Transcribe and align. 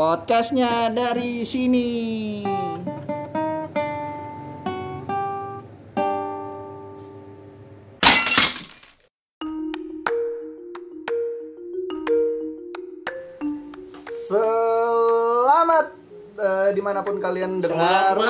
Podcastnya 0.00 0.88
dari 0.88 1.44
sini. 1.44 1.88
Di 16.90 16.92
mana 16.92 17.06
pun 17.06 17.22
kalian 17.22 17.62
dengar. 17.62 18.18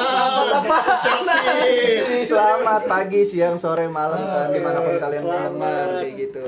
Selamat 2.21 2.85
pagi, 2.85 3.25
siang, 3.25 3.57
sore, 3.57 3.89
malam 3.89 4.21
kan 4.21 4.53
di 4.53 4.61
mana 4.61 4.85
pun 4.85 5.01
kalian 5.01 5.25
mendengar 5.25 5.89
kayak 5.97 6.15
gitu. 6.21 6.45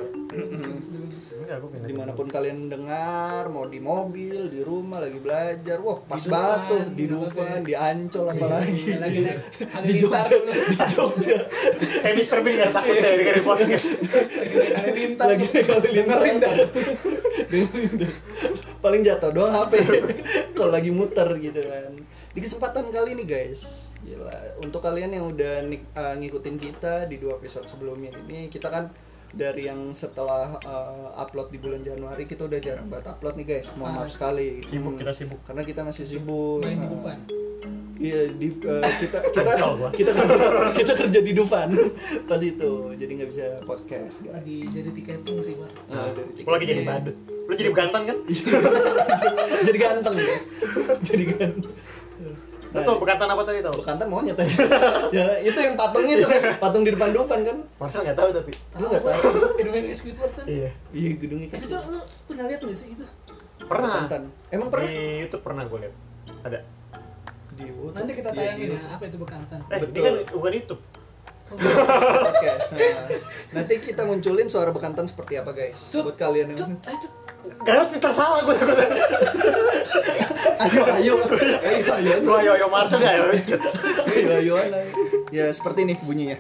Di 1.83 1.95
mana 1.96 2.13
pun 2.13 2.29
kalian 2.29 2.69
dengar, 2.69 3.49
mau 3.49 3.64
di 3.64 3.81
mobil, 3.81 4.45
di 4.45 4.61
rumah, 4.61 5.01
lagi 5.01 5.17
belajar, 5.17 5.81
wah 5.81 6.05
pas 6.05 6.21
banget 6.21 6.61
tuh 6.69 6.81
di 6.93 7.05
Dufan, 7.09 7.64
di 7.64 7.72
Ancol 7.72 8.29
apalagi. 8.29 8.93
lagi 9.00 9.19
naik 9.25 9.41
angin 9.72 9.85
Di 9.89 9.93
Jogja, 9.97 10.36
di 10.36 10.77
Jogja. 10.85 11.39
Kayak 12.05 12.14
Mr. 12.14 12.39
Bean 12.44 12.55
gak 12.58 12.72
takut 12.72 12.94
ya 12.94 13.11
dengerin 13.17 13.43
podcast 13.43 13.86
lagi 13.89 14.53
naik 14.53 14.72
angin 14.77 14.94
lintar 15.00 15.27
Lagi 15.33 15.44
naik 15.49 15.64
angin 15.64 15.93
lintar. 15.97 16.53
dengerin 17.49 17.93
dah 17.97 18.13
Paling 18.82 19.00
jatuh 19.00 19.31
doang 19.31 19.54
HP 19.54 19.72
kalau 20.57 20.71
lagi 20.71 20.91
muter 20.91 21.29
gitu 21.39 21.63
kan. 21.63 21.95
Di 22.29 22.41
kesempatan 22.41 22.91
kali 22.91 23.14
ini 23.14 23.22
guys, 23.22 23.95
gila. 24.00 24.58
Untuk 24.58 24.81
kalian 24.81 25.13
yang 25.13 25.25
udah 25.29 25.63
nik- 25.63 25.86
eh, 25.89 26.14
ngikutin 26.18 26.57
kita 26.58 27.07
di 27.07 27.17
dua 27.17 27.39
episode 27.39 27.64
sebelumnya 27.64 28.11
ini, 28.18 28.46
kita 28.49 28.67
kan 28.67 28.91
dari 29.31 29.64
yang 29.64 29.93
setelah 29.93 30.58
eh, 30.58 31.08
upload 31.17 31.49
di 31.49 31.58
bulan 31.58 31.81
Januari 31.81 32.27
kita 32.27 32.45
udah 32.45 32.58
jarang 32.58 32.86
banget 32.86 33.06
upload 33.08 33.39
nih 33.39 33.47
guys. 33.48 33.70
Mohon 33.72 33.92
maaf 33.97 34.11
sekali. 34.11 34.58
Sibuk, 34.61 34.83
Hmm. 34.89 34.98
kita 34.98 35.12
sibuk. 35.14 35.41
Karena 35.42 35.62
kita 35.62 35.80
masih 35.83 36.05
sibuk. 36.05 36.61
main 36.61 36.77
di 36.77 36.89
Iya 38.03 38.34
di 38.34 38.51
eh, 38.51 38.83
kita 38.98 39.19
kita 39.31 39.41
Kacau 39.47 39.70
gua. 39.78 39.89
kita 39.95 40.11
kita 40.75 40.92
kerja 40.92 41.19
di 41.22 41.33
Dufan 41.33 41.70
pas 42.27 42.42
itu 42.42 42.70
jadi 42.92 43.12
nggak 43.14 43.28
bisa 43.31 43.44
podcast 43.62 44.19
guys. 44.20 44.34
lagi 44.34 44.59
jadi 44.69 44.91
tiketing 44.91 45.39
sih 45.39 45.55
pak 45.55 45.70
Nah, 45.86 46.11
dari 46.11 46.31
Gue 46.36 46.53
lagi 46.53 46.67
jadi 46.67 46.83
badut 46.83 47.17
Lu 47.42 47.55
jadi 47.55 47.70
bekantan 47.70 48.03
kan? 48.05 48.17
jadi 49.67 49.78
ganteng 49.78 50.14
ya. 50.14 50.36
jadi 51.00 51.25
ganteng. 51.28 51.72
Lu 52.64 52.81
tau 52.81 52.97
bekantan 52.97 53.28
apa 53.28 53.42
tadi 53.42 53.59
tau? 53.61 53.75
Bekantan 53.75 54.06
monyet 54.09 54.34
aja. 54.34 54.56
ya 55.16 55.27
itu 55.41 55.59
yang 55.59 55.75
patung 55.75 56.03
itu 56.03 56.22
kan, 56.22 56.55
patung 56.56 56.83
di 56.83 56.91
depan 56.91 57.11
Dufan 57.11 57.42
kan. 57.42 57.56
Marcel 57.77 58.03
gak 58.03 58.14
tahu 58.14 58.31
tapi 58.33 58.50
Lu 58.72 58.87
nggak 58.89 59.03
tahu? 59.03 59.19
Indonesia 59.59 59.92
Squidward 59.92 60.33
kan 60.33 60.47
Iya 60.47 60.70
Iya 60.91 61.11
gedung 61.19 61.39
itu. 61.39 61.50
itu 61.53 61.66
tuh 61.66 61.83
lu 61.84 62.00
pernah 62.27 62.44
lihat 62.47 62.61
nggak 62.61 62.75
sih 62.75 62.89
itu 62.94 63.05
Pernah 63.61 63.89
Bekantan. 63.91 64.22
Emang 64.48 64.69
pernah? 64.70 64.87
Di 64.87 64.97
Youtube 65.20 65.42
pernah 65.42 65.62
gue 65.66 65.78
liat 65.78 65.94
Ada 66.42 66.59
Di 67.53 67.64
YouTube. 67.64 67.92
nanti 67.92 68.12
kita 68.12 68.31
tayangin 68.31 68.69
ya 68.72 68.81
apa 68.91 69.05
itu 69.05 69.19
bekantan 69.19 69.58
Eh 69.67 69.78
Betul. 69.78 69.92
ini 69.92 70.00
kan 70.00 70.14
bukan 70.33 70.53
Youtube 70.53 70.83
podcast. 71.53 72.69
Nah, 73.53 73.61
nanti 73.61 73.75
kita 73.78 74.03
munculin 74.03 74.48
suara 74.48 74.72
bekantan 74.72 75.05
seperti 75.05 75.36
apa 75.36 75.53
guys? 75.53 75.77
Cut, 75.77 76.09
Buat 76.09 76.17
kalian 76.17 76.56
yang 76.56 76.59
cut 76.59 76.72
ayo 76.89 76.97
cut 76.97 77.12
Garut 77.61 77.89
tersalah 77.92 78.41
gue 78.41 78.56
ayo 80.62 80.83
ayo 80.89 81.14
ayo 81.20 81.84
ayo 81.92 82.12
Gue 82.22 82.36
ayo 82.41 82.50
ayo 82.56 82.67
Marcel 82.67 82.98
ya 82.98 83.12
ayo 83.12 83.25
ayo 83.28 84.33
ayo 84.33 84.55
ayo. 84.56 84.81
Ya 85.28 85.44
seperti 85.53 85.84
ini 85.84 85.94
bunyinya. 86.00 86.39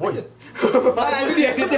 Woi 0.00 0.16
apaan 0.16 1.28
sih 1.28 1.44
ya 1.44 1.52
gitu 1.54 1.76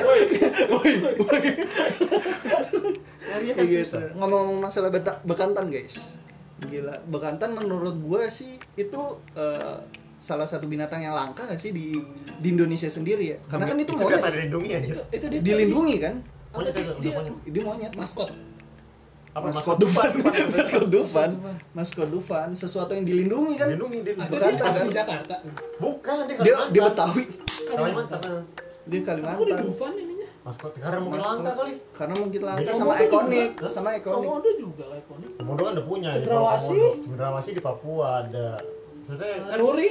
Iya 3.34 3.50
kan 3.50 3.58
Kayak 3.58 3.66
gitu. 3.66 3.84
susah 3.90 4.14
Ngomong 4.14 4.62
masalah 4.62 4.90
bekantan 5.26 5.66
guys. 5.68 6.22
Gila, 6.56 6.94
bekantan 7.06 7.50
menurut 7.52 7.96
gue 7.96 8.22
sih 8.26 8.56
itu 8.74 9.02
eh, 9.34 9.76
salah 10.16 10.46
satu 10.46 10.64
binatang 10.64 10.98
yang 10.98 11.12
langka 11.12 11.44
gak 11.44 11.58
sih 11.58 11.70
di 11.70 11.98
di 12.38 12.48
Indonesia 12.48 12.86
sendiri 12.86 13.24
ya? 13.26 13.38
Karena 13.44 13.66
kan 13.66 13.76
itu 13.76 13.90
Itu 13.90 13.98
monyet. 13.98 14.22
dilindungi 14.24 14.70
aja 14.72 14.86
itu 14.86 15.00
itu 15.10 15.26
dia 15.28 15.40
Dilindungi 15.42 15.96
kan? 15.98 16.14
apa 16.50 16.70
sih 16.70 16.80
Monyet, 16.80 16.96
dia 17.00 17.12
monyet. 17.12 17.34
Dia 17.44 17.62
monyet. 17.62 17.92
maskot 17.94 18.30
Apa 19.34 19.50
Maskot 19.50 19.82
Dufan, 19.82 20.14
maskot 20.14 20.86
Dufan, 20.86 21.28
Dufan. 21.34 21.58
maskot 21.74 22.06
Dufan, 22.06 22.48
sesuatu 22.54 22.94
yang 22.94 23.02
dilindungi 23.02 23.58
kan? 23.58 23.66
Dilindungi 23.66 23.98
dia 24.00 24.14
atau 24.14 24.30
Bekantan, 24.30 24.54
dia 24.54 24.70
asli 24.70 24.86
kan? 24.86 24.94
Jakarta 24.94 25.34
Bukan 25.82 26.14
dia 26.22 26.36
Dia 26.38 26.54
Kalimantan 26.54 26.70
dia 26.70 26.82
Betawi, 26.86 27.22
Kalimantan 27.66 28.20
dia 28.22 28.30
aku 28.30 28.46
di 28.86 28.98
Kalimantan. 29.02 29.58
Dufan 29.58 29.92
ininya 29.98 30.28
Maskot 30.46 30.70
Karena 30.78 30.98
mungkin 31.02 31.18
langka 31.18 31.50
kali 31.50 31.74
Karena 31.90 32.14
mungkin 32.14 32.40
langka 32.46 32.70
sama 32.70 32.94
ikonik, 32.96 33.50
sama 33.66 33.90
ikonik. 33.92 34.22
Komodo 34.22 34.50
juga 34.54 34.84
kayak 34.86 35.04
komodo 35.44 35.60
kan 35.60 35.72
udah 35.76 35.84
punya 35.84 36.08
di 36.08 36.24
Cendrawasih. 36.24 36.80
Komodo. 36.80 37.04
Cendrawasih 37.04 37.52
di 37.52 37.60
Papua 37.60 38.24
ada 38.24 38.64
Maksudnya 39.04 39.28
kan 39.44 39.60
Nuri 39.60 39.90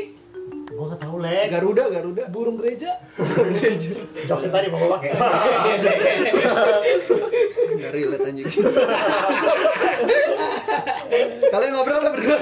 gue 0.73 0.85
gak 0.89 0.99
tau 1.05 1.21
lek 1.21 1.53
Garuda, 1.53 1.85
Garuda. 1.93 2.23
burung 2.33 2.57
gereja 2.57 2.89
Joknya 4.25 4.49
tadi 4.49 4.67
mau 4.73 4.89
pakai 4.97 5.13
Nggak 7.73 7.91
relate 7.93 8.25
anjing. 8.29 8.49
Kalian 11.53 11.71
ngobrol 11.73 12.01
lah 12.01 12.11
berdua. 12.13 12.37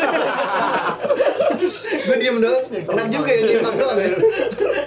Gue 1.91 2.16
diem 2.19 2.38
doang. 2.39 2.63
Enak 2.71 3.07
juga 3.11 3.31
ya 3.31 3.41
nyimak 3.47 3.73
doang 3.79 4.00
ya. 4.00 4.09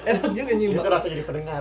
Enak 0.05 0.31
juga 0.37 0.53
nyimak. 0.53 0.85
Itu 0.85 0.91
rasa 0.93 1.07
jadi 1.09 1.25
pendengar 1.25 1.61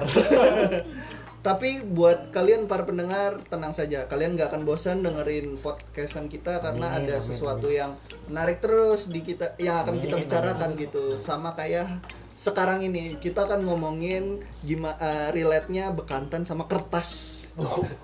Tapi 1.44 1.84
buat 1.84 2.32
kalian 2.32 2.72
para 2.72 2.88
pendengar 2.88 3.36
tenang 3.52 3.76
saja, 3.76 4.08
kalian 4.08 4.40
nggak 4.40 4.56
akan 4.56 4.64
bosan 4.64 5.04
dengerin 5.04 5.60
podcastan 5.60 6.32
kita 6.32 6.64
karena 6.64 6.96
Amin, 6.96 7.12
ada 7.12 7.20
amin, 7.20 7.28
sesuatu 7.28 7.68
yang 7.68 8.00
menarik 8.32 8.64
terus 8.64 9.12
di 9.12 9.28
kita 9.28 9.52
yang 9.60 9.84
akan 9.84 10.00
kita 10.00 10.16
Amin, 10.16 10.24
bicarakan 10.24 10.70
gitu. 10.80 11.20
Sama 11.20 11.52
kayak 11.60 12.00
sekarang 12.34 12.80
ini 12.88 13.20
kita 13.20 13.44
akan 13.44 13.68
ngomongin 13.68 14.40
gimana 14.64 15.36
relate-nya 15.36 15.92
bekantan 15.92 16.48
sama 16.48 16.64
kertas. 16.72 17.52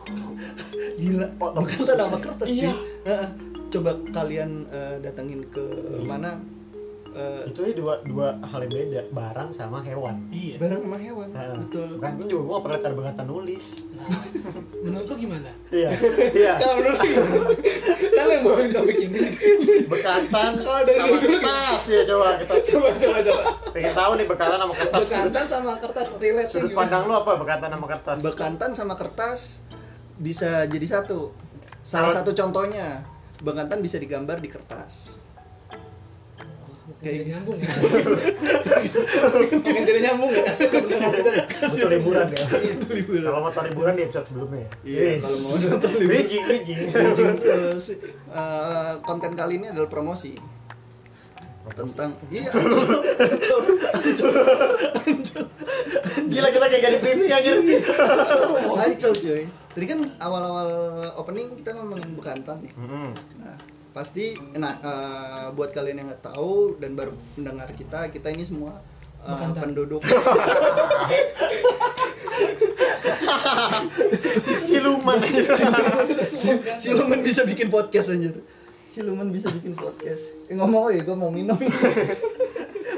Gila, 0.99 1.31
Oh, 1.39 1.55
bekantan 1.63 1.95
sama 1.95 2.17
kertas. 2.19 2.47
Iya. 2.51 2.75
Heeh. 3.07 3.29
Coba 3.71 3.95
kalian 4.11 4.67
eh, 4.67 4.99
datengin 4.99 5.47
ke 5.47 5.63
mana? 6.03 6.58
Eh, 7.09 7.41
itu 7.49 7.59
ya 7.59 7.73
dua 7.73 7.93
dua 8.05 8.27
hal 8.39 8.59
yang 8.63 8.71
beda 8.71 9.01
barang 9.09 9.49
sama 9.49 9.81
hewan. 9.81 10.15
Iya. 10.29 10.55
Barang 10.57 10.81
sama 10.85 10.97
hewan. 10.97 11.27
Nah, 11.29 11.57
Betul. 11.57 11.87
Bekantan 11.97 12.25
juga 12.25 12.41
gue 12.41 12.53
gak 12.53 12.63
pernah 12.63 12.93
bekantan 12.95 13.25
nulis. 13.25 13.65
Nah, 13.91 14.07
menurut 14.85 15.05
lu 15.05 15.15
gimana? 15.17 15.51
Iya 15.69 15.89
iya. 16.39 16.53
Kalau 16.55 16.75
menurut 16.79 16.99
kan 18.09 18.25
yang 18.25 18.41
bawain 18.41 18.69
topik 18.71 18.97
ini. 18.99 19.19
Bekantan 19.85 20.51
Kalau 20.63 20.81
dari 20.81 20.97
sama 20.97 21.17
dulu- 21.17 21.41
kertas 21.41 21.81
ya 21.85 22.01
coba 22.07 22.27
kita 22.37 22.53
coba 22.63 22.87
coba 22.95 23.17
coba. 23.19 23.41
Pengen 23.69 23.93
tahu 23.93 24.11
nih 24.15 24.25
bekantan 24.25 24.59
sama 24.59 24.73
kertas. 24.73 25.01
Bekantan 25.03 25.45
sama 25.45 25.71
kertas 25.75 26.07
relate 26.15 26.49
sudut 26.49 26.71
pandang 26.71 27.03
lu 27.03 27.13
apa 27.13 27.31
bekantan 27.35 27.69
sama 27.69 27.85
kertas? 27.85 28.17
Bekantan 28.21 28.71
sama 28.71 28.93
kertas 28.95 29.39
bisa 30.15 30.63
jadi 30.65 30.87
satu. 30.87 31.35
Salah 31.79 32.11
satu 32.11 32.31
contohnya, 32.31 33.01
bekantan 33.39 33.79
bisa 33.79 33.97
digambar 33.97 34.37
di 34.37 34.47
kertas. 34.47 35.18
Kayak 36.97 37.23
nyambung. 37.29 37.57
ya. 37.61 37.69
Makin 39.61 39.83
tidak 39.85 40.01
nyambung 40.09 40.29
ya 40.33 40.41
kasih 40.49 40.65
ke 40.73 40.77
pendengar 40.81 41.11
kita. 41.13 41.31
betul 41.69 41.89
liburan 41.93 42.27
ya. 42.33 42.45
kalau 43.21 43.39
mau 43.45 43.51
liburan 43.53 43.93
di 43.93 44.03
episode 44.09 44.25
sebelumnya 44.25 44.65
ya? 44.65 44.69
Iya, 44.83 45.21
kalau 45.21 45.37
mau 45.45 45.53
nonton 45.55 45.89
liburan. 45.93 46.09
bridging 46.09 46.43
bridging. 46.49 46.77
Eh, 46.89 47.77
eh, 48.33 48.91
konten 49.05 49.31
kali 49.37 49.61
ini 49.61 49.67
adalah 49.69 49.89
promosi. 49.89 50.33
Tentang 51.69 52.17
iya. 52.33 52.49
Gila 56.25 56.49
kita 56.49 56.65
kayak 56.65 56.81
gak 56.81 56.91
di 56.97 56.99
briefing 56.99 57.29
anjir. 57.29 57.55
Ancol 58.73 59.13
cuy 59.13 59.45
tadi 59.79 59.85
kan 59.95 60.01
awal-awal 60.19 60.69
opening 61.15 61.55
kita 61.55 61.71
ngomongin 61.77 62.11
bekantan 62.17 62.59
nih. 62.65 62.73
Nah, 63.39 63.55
pasti 63.89 64.25
nah 64.53 64.73
eh, 64.75 65.47
buat 65.51 65.69
kalian 65.69 65.97
yang 65.97 66.07
nggak 66.07 66.25
tahu 66.25 66.77
dan 66.77 66.93
baru 66.93 67.09
mendengar 67.35 67.69
kita, 67.73 68.07
kita 68.07 68.29
ini 68.29 68.43
semua 68.43 68.77
Bekantan. 69.19 69.67
penduduk 69.67 69.99
siluman 74.61 75.17
Siluman 76.77 77.19
bisa 77.21 77.43
bikin 77.43 77.67
podcast 77.67 78.11
anjir. 78.11 78.35
Siluman 78.85 79.29
bisa 79.29 79.51
bikin 79.51 79.73
podcast. 79.73 80.33
Eh 80.47 80.55
ngomong 80.55 80.89
ya, 80.89 81.01
gue 81.01 81.13
mau 81.13 81.29
minum. 81.29 81.55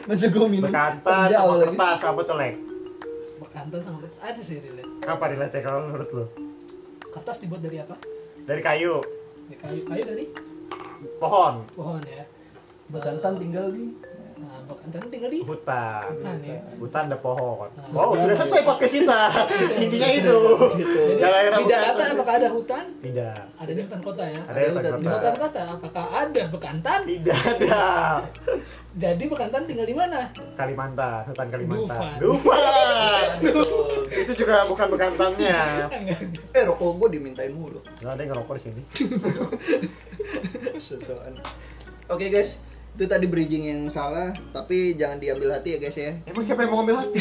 Masa 0.03 0.27
gue 0.27 0.47
minum? 0.47 0.67
bekantan 0.67 1.29
terjal 1.29 1.41
sama 1.41 1.55
lagi. 1.55 1.67
kertas 1.69 2.01
apa 2.03 2.21
tuh 2.21 2.35
lek 2.35 2.55
Bekantan 3.37 3.81
sama 3.81 3.97
kertas 4.01 4.19
ada 4.19 4.41
sih 4.41 4.57
relate. 4.57 4.89
apa 5.03 5.23
relate 5.27 5.57
kalau 5.61 5.79
menurut 5.83 6.09
lu 6.11 6.25
Kertas 7.07 7.37
dibuat 7.37 7.61
dari 7.61 7.77
apa? 7.77 7.95
dari 8.41 8.61
kayu 8.61 8.97
Ya, 9.45 9.57
kayu 9.59 9.81
kayu 9.85 10.03
dari 10.03 10.25
pohon 11.19 11.65
pohon 11.73 12.01
ya. 12.05 12.23
Bekantan 12.91 13.39
tinggal 13.39 13.71
di 13.71 13.95
Nah, 14.41 14.57
bekantan 14.65 15.05
tinggal 15.07 15.29
di 15.29 15.39
hutan 15.39 16.01
hutan 16.11 16.35
ya. 16.41 16.57
hutan 16.75 17.03
ada 17.05 17.17
pohon 17.17 17.69
Ah. 17.71 17.85
wow 17.93 18.09
sudah 18.11 18.33
selesai 18.33 18.61
podcast 18.63 18.89
kita 18.91 19.21
intinya 19.85 20.09
itu 20.09 20.39
Jadi 20.73 21.21
Daerah 21.21 21.57
di 21.57 21.65
Jakarta 21.67 22.03
apakah 22.09 22.33
ada 22.35 22.49
hutan? 22.49 22.83
tidak 22.99 23.37
Adanya 23.55 23.83
hutan 23.85 24.01
kota 24.01 24.23
ya. 24.25 24.41
ada 24.41 24.57
Ada 24.57 24.67
hutan 24.67 24.81
hutan. 24.81 24.97
Di 24.97 25.05
kota 25.05 25.13
hutan 25.21 25.35
kota 25.37 25.61
apakah 25.71 26.05
ada 26.11 26.43
bekantan? 26.49 26.99
tidak 27.05 27.37
ada 27.37 27.81
Jadi 29.03 29.23
bekantan 29.23 29.61
tinggal 29.63 29.85
di 29.85 29.93
mana? 29.93 30.19
Kalimantan 30.51 31.21
hutan 31.23 31.47
Kalimantan 31.47 31.87
Dufan. 31.87 32.17
Dufan 32.19 33.29
itu 34.21 34.31
juga 34.35 34.65
bukan 34.65 34.87
bekantannya 34.89 35.59
eh 36.51 36.63
rokok 36.65 36.89
gue 36.97 37.09
dimintain 37.13 37.49
mulu 37.49 37.79
nggak 37.95 38.09
ada 38.09 38.19
yang 38.19 38.31
ngerokok 38.31 38.55
di 38.57 38.61
sini. 38.63 38.81
Oke 42.07 42.27
guys, 42.27 42.59
itu 42.91 43.05
tadi 43.05 43.25
bridging 43.25 43.63
yang 43.65 43.81
salah, 43.87 44.29
tapi 44.49 44.93
jangan 44.93 45.17
diambil 45.17 45.53
hati 45.53 45.73
ya 45.73 45.79
guys 45.79 45.95
ya. 45.95 46.11
emang 46.23 46.41
siapa 46.41 46.61
yang 46.61 46.69
mau 46.69 46.77
ngambil 46.79 46.97
hati 46.99 47.19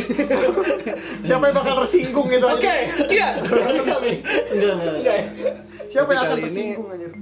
siapa 1.26 1.42
yang 1.42 1.56
bakal 1.56 1.74
tersinggung 1.78 2.26
gitu 2.26 2.42
Oke, 2.44 2.66
aja 2.66 2.90
sekian. 2.90 3.34
Enggak, 3.70 3.98
enggak. 4.76 4.94
Enggak 4.98 5.16
ya? 5.16 5.26
siapa 5.86 6.10
yang 6.10 6.20
akan 6.20 6.28
kali 6.28 6.40
ini- 6.40 6.46
tersinggung 6.46 6.88
anjir 6.88 7.12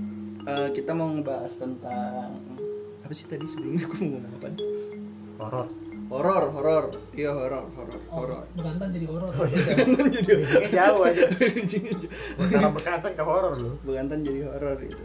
Eh, 0.49 0.69
kita 0.73 0.91
mau 0.93 1.13
ngebahas 1.13 1.53
tentang 1.55 2.41
apa 2.99 3.13
sih 3.13 3.25
tadi 3.25 3.45
sebelumnya 3.45 3.85
gue 3.85 4.01
mau 4.01 4.17
ngomong 4.17 4.33
apa? 4.35 4.49
horor 5.39 5.69
Horor, 6.09 6.45
horor. 6.49 6.85
Iya 7.13 7.37
horor, 7.37 7.69
horor, 7.69 8.01
Oh, 8.09 8.25
horor. 8.25 8.49
bekantan 8.57 8.89
jadi 8.97 9.05
horor. 9.07 9.29
Bridgingnya 9.29 10.69
jauh 10.73 11.05
aja 11.05 11.25
antara 12.41 12.69
bekantan 12.73 13.13
ke 13.13 13.21
horor 13.21 13.53
lu 13.55 13.77
Bekantan 13.85 14.25
jadi 14.25 14.49
horor 14.49 14.81
gitu. 14.81 15.05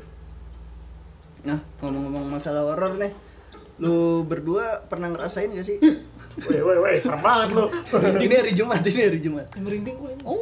Nah, 1.43 1.59
ngomong-ngomong 1.77 2.31
masalah 2.31 2.63
horor 2.63 2.95
nih. 2.95 3.11
Lu 3.77 4.21
berdua 4.23 4.85
pernah 4.85 5.09
ngerasain 5.09 5.49
gak 5.49 5.65
sih? 5.65 5.77
woi 6.33 6.59
woi 6.65 6.77
woi 6.81 6.97
serem 6.97 7.21
banget 7.21 7.53
lu 7.53 7.65
ini 8.25 8.33
hari 8.33 8.51
Jumat, 8.51 8.81
ini 8.81 9.01
hari 9.05 9.19
Jumat. 9.21 9.53
Yang 9.53 9.63
merinding 9.63 9.95
gue. 9.95 10.11
ini. 10.11 10.23
Oh. 10.25 10.41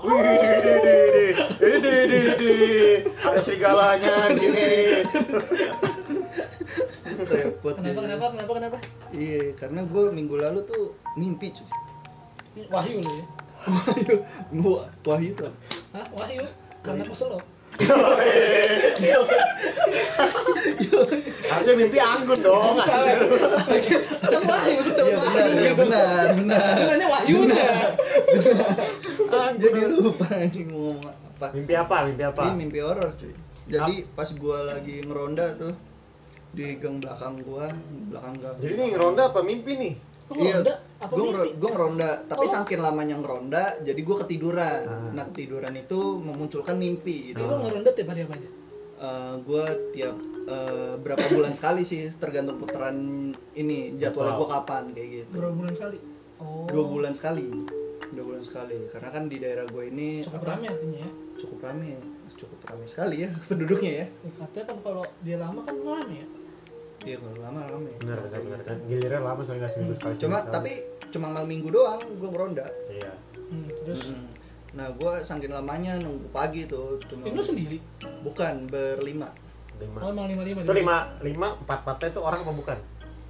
Wih, 0.00 0.16
di, 0.16 0.74
di, 0.80 0.94
di, 1.12 1.24
di, 1.60 1.72
di, 1.76 1.94
di, 2.08 2.20
di. 2.40 2.52
ada 3.20 3.36
serigalanya 3.36 4.32
gini 4.32 5.04
Repot. 7.20 7.74
Kenapa, 7.76 8.00
kenapa, 8.00 8.24
kenapa, 8.32 8.52
kenapa? 8.56 8.78
Iya, 9.12 9.52
karena 9.56 9.80
gue 9.84 10.04
minggu 10.08 10.36
lalu 10.36 10.60
tuh 10.64 10.96
mimpi 11.16 11.52
cuy. 11.52 11.68
Wahyu 12.68 12.96
lu 12.98 13.12
ya. 13.12 13.24
Wahyu, 13.60 14.14
Wah- 14.64 14.88
Wahyu 15.04 15.30
tuh. 15.36 15.52
Hah? 15.92 16.06
Wahyu? 16.16 16.44
Karena 16.80 17.04
kesel 17.04 17.36
lo. 17.36 17.38
Harusnya 21.50 21.74
mimpi 21.76 21.98
anggun 22.00 22.38
dong. 22.40 22.76
Kan 22.80 24.42
Wahyu 24.44 24.80
Iya 24.80 25.16
benar, 25.16 25.48
iya 25.56 25.72
benar, 25.74 26.26
benar. 26.36 26.74
Namanya 26.76 27.08
Wahyu. 27.08 27.38
Jadi 29.60 29.80
lupa 29.88 30.26
anjing 30.30 30.68
ngomong 30.70 31.04
apa. 31.08 31.46
mimpi 31.56 31.72
apa 31.72 31.96
mimpi 32.04 32.22
apa 32.28 32.40
Ini 32.52 32.54
mimpi 32.56 32.78
horor 32.84 33.10
cuy. 33.16 33.32
Jadi 33.70 34.04
pas 34.12 34.28
gua 34.36 34.76
lagi 34.76 35.00
ngeronda 35.06 35.56
tuh 35.56 35.72
di 36.50 36.74
gang 36.82 36.98
belakang 36.98 37.38
gua, 37.46 37.70
belakang 38.10 38.34
gang. 38.42 38.58
jadi 38.58 38.72
ini 38.74 38.84
ngeronda 38.90 39.30
apa 39.30 39.38
mimpi 39.46 39.78
nih 39.78 39.94
Apa 40.30 41.10
gue 41.10 41.26
mimpi? 41.26 41.50
gue 41.56 41.70
ngeronda, 41.70 42.10
tapi 42.24 42.44
Oh. 42.44 42.52
saking 42.52 42.78
lamanya 42.78 43.16
ngeronda, 43.16 43.64
jadi 43.80 43.98
gue 43.98 44.16
ketiduran. 44.20 44.80
Ah. 44.84 45.10
Nah 45.10 45.24
ketiduran 45.26 45.74
itu 45.74 45.98
memunculkan 46.16 46.76
mimpi. 46.76 47.32
Gitu. 47.32 47.40
lu 47.40 47.56
ngeronda 47.58 47.90
tiap 47.90 48.08
hari 48.08 48.22
apa 48.22 48.34
aja? 48.36 48.48
gue 49.40 49.64
tiap 49.90 50.16
eh, 50.42 50.92
berapa 50.96 51.24
bulan 51.30 51.52
sekali 51.52 51.82
sih, 51.82 52.04
tergantung 52.14 52.56
putaran 52.56 52.96
ini 53.54 53.96
jadwalnya 53.96 54.36
gue 54.36 54.48
kapan 54.50 54.84
kayak 54.90 55.08
gitu. 55.10 55.34
Berapa 55.34 55.54
bulan 55.54 55.72
sekali? 55.72 55.98
Oh. 56.36 56.64
Dua 56.66 56.84
bulan 56.86 57.12
sekali, 57.12 57.46
dua 58.10 58.24
bulan 58.26 58.42
sekali. 58.42 58.76
Karena 58.86 59.08
kan 59.08 59.24
di 59.24 59.36
daerah 59.36 59.64
gue 59.64 59.84
ini 59.86 60.20
Cukup 60.20 60.42
apa, 60.42 60.52
rame 60.54 60.66
artinya 60.68 60.98
ya. 61.00 61.10
cukup 61.36 61.58
rame, 61.62 61.90
cukup 62.34 62.58
rame 62.62 62.84
sekali 62.84 63.16
ya 63.24 63.30
penduduknya 63.48 63.92
ya. 63.92 64.06
Katanya 64.36 64.64
kan 64.68 64.78
kalau 64.80 65.04
dia 65.20 65.36
lama 65.38 65.60
kan 65.62 65.76
rame 65.76 66.14
ya. 66.14 66.26
Iya 67.00 67.16
kalau 67.16 67.38
lama 67.38 67.60
rame. 67.66 67.90
benar 67.96 68.18
benar 68.20 68.40
benar 68.42 68.60
kan 68.60 68.76
giliran 68.84 69.22
lama 69.22 69.40
soalnya 69.40 69.60
nggak 69.60 69.72
seminggu 69.72 69.94
sekali 69.94 70.14
Cuma 70.18 70.38
sekali. 70.38 70.52
tapi 70.52 70.72
cuma 71.10 71.26
malam 71.28 71.48
minggu 71.48 71.68
doang 71.68 72.00
gue 72.12 72.28
ngeronda. 72.28 72.66
iya 72.88 73.12
Hmm, 73.46 73.66
terus 73.82 74.00
Mm. 74.06 74.26
Nah 74.70 74.86
gue 74.88 75.12
saking 75.20 75.50
lamanya 75.50 75.98
nunggu 75.98 76.30
pagi 76.30 76.62
tuh 76.64 77.00
cuma 77.02 77.24
itu 77.24 77.34
lu 77.34 77.42
sendiri. 77.42 77.78
bukan 78.22 78.66
berlima 78.66 79.26
lima 79.76 79.98
Oh, 79.98 80.08
emang 80.08 80.28
lima 80.28 80.42
lima. 80.44 80.60
itu 80.60 80.70
lima 80.72 80.96
lima 81.18 81.48
empat 81.56 81.78
empatnya 81.80 82.08
itu 82.10 82.20
orang 82.20 82.40
apa 82.40 82.52
bukan 82.52 82.78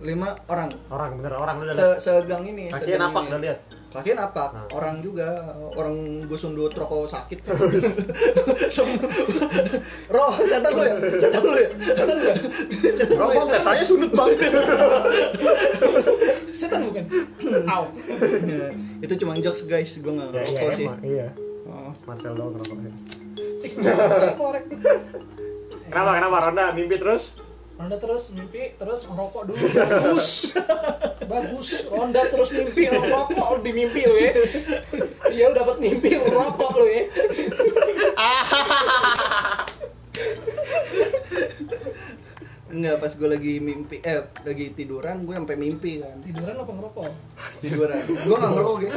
lima 0.00 0.28
orang 0.46 0.68
orang 0.90 1.10
bener 1.14 1.32
orang 1.32 1.56
Se 1.70 1.86
segang 1.96 2.42
ini 2.42 2.68
segang 2.68 3.00
napak 3.00 3.22
ini. 3.22 3.30
udah 3.30 3.40
lihat 3.40 3.58
kakinya 3.90 4.24
napak 4.24 4.50
Nah. 4.50 4.66
orang 4.72 4.98
juga 4.98 5.28
orang 5.72 5.94
gue 6.22 6.34
sundut 6.34 6.70
rokok 6.70 7.06
sakit 7.06 7.38
roh 10.08 10.32
setan 10.40 10.70
lu 10.70 10.82
ya 10.82 10.94
setan 11.16 11.42
lu 11.42 11.54
ya 11.54 11.68
Setan 11.90 12.16
bukan? 12.16 12.36
setan 12.92 13.18
lu 13.18 13.30
ya 13.34 13.58
saya 13.58 13.82
sundut 13.82 14.10
banget 14.10 14.38
Setan 16.50 16.80
bukan? 16.84 17.04
Au. 17.64 17.84
itu 19.00 19.14
cuma 19.16 19.34
jokes 19.36 19.64
guys 19.64 19.96
gue 19.96 20.06
nggak 20.08 20.28
ya, 20.28 20.38
iya 20.38 20.42
ngerokok 20.44 20.70
sih 20.72 20.86
iya 21.02 21.28
Oh. 21.62 21.94
Marcel 22.02 22.34
doang 22.34 22.50
tuh. 22.56 22.74
kenapa 25.86 26.10
kenapa 26.12 26.36
Ronda 26.42 26.64
mimpi 26.72 26.96
terus 26.96 27.38
Ronda 27.80 27.96
terus 27.96 28.28
mimpi, 28.36 28.76
terus 28.76 29.08
ngerokok 29.08 29.42
dulu 29.48 29.64
bagus. 29.72 30.52
Bagus. 31.32 31.88
Ronda 31.88 32.20
terus 32.28 32.52
mimpi 32.52 32.92
ngerokok 32.92 33.64
di 33.64 33.72
mimpi 33.72 34.04
lu 34.04 34.20
ya. 34.20 34.36
Iya 35.32 35.48
lu 35.48 35.54
dapat 35.56 35.80
mimpi 35.80 36.12
lu 36.20 36.28
rokok 36.28 36.76
lu 36.76 36.84
ya. 36.92 37.08
Enggak, 42.70 43.00
pas 43.00 43.12
gue 43.16 43.28
lagi 43.32 43.64
mimpi, 43.64 44.04
eh 44.04 44.28
lagi 44.44 44.76
tiduran, 44.76 45.24
gue 45.26 45.34
sampai 45.34 45.58
mimpi 45.58 45.98
kan 45.98 46.22
Tiduran 46.22 46.54
apa 46.54 46.70
ngerokok? 46.70 47.10
Tiduran, 47.66 47.98
gue 47.98 48.36
gak 48.38 48.52
ngerokok 48.54 48.76
guys 48.78 48.94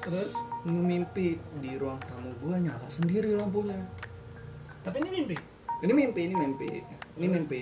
Terus 0.00 0.32
Mimpi 0.64 1.36
di 1.60 1.76
ruang 1.76 2.00
tamu 2.08 2.32
gue 2.40 2.56
nyala 2.56 2.88
sendiri 2.88 3.36
lampunya 3.36 3.84
tapi 4.86 5.02
ini 5.02 5.10
mimpi. 5.10 5.55
Ini 5.84 5.92
mimpi, 5.92 6.20
ini 6.24 6.34
mimpi. 6.36 6.68
Ini 7.20 7.26
mimpi. 7.28 7.60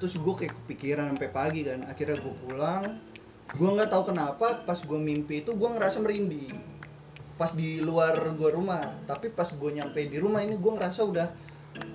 Terus 0.00 0.16
gue 0.16 0.34
kayak 0.36 0.56
kepikiran 0.64 1.12
sampai 1.12 1.28
pagi 1.28 1.60
kan. 1.68 1.84
Akhirnya 1.84 2.16
gue 2.16 2.34
pulang. 2.48 2.96
Gue 3.52 3.68
nggak 3.68 3.92
tahu 3.92 4.12
kenapa 4.12 4.64
pas 4.64 4.78
gue 4.80 4.98
mimpi 5.00 5.44
itu 5.44 5.52
gue 5.52 5.68
ngerasa 5.68 6.00
merinding. 6.00 6.56
Pas 7.36 7.52
di 7.52 7.84
luar 7.84 8.16
gue 8.16 8.50
rumah. 8.56 9.04
Tapi 9.04 9.28
pas 9.36 9.48
gue 9.52 9.70
nyampe 9.76 10.00
di 10.00 10.16
rumah 10.16 10.40
ini 10.40 10.56
gue 10.56 10.72
ngerasa 10.72 11.04
udah 11.04 11.28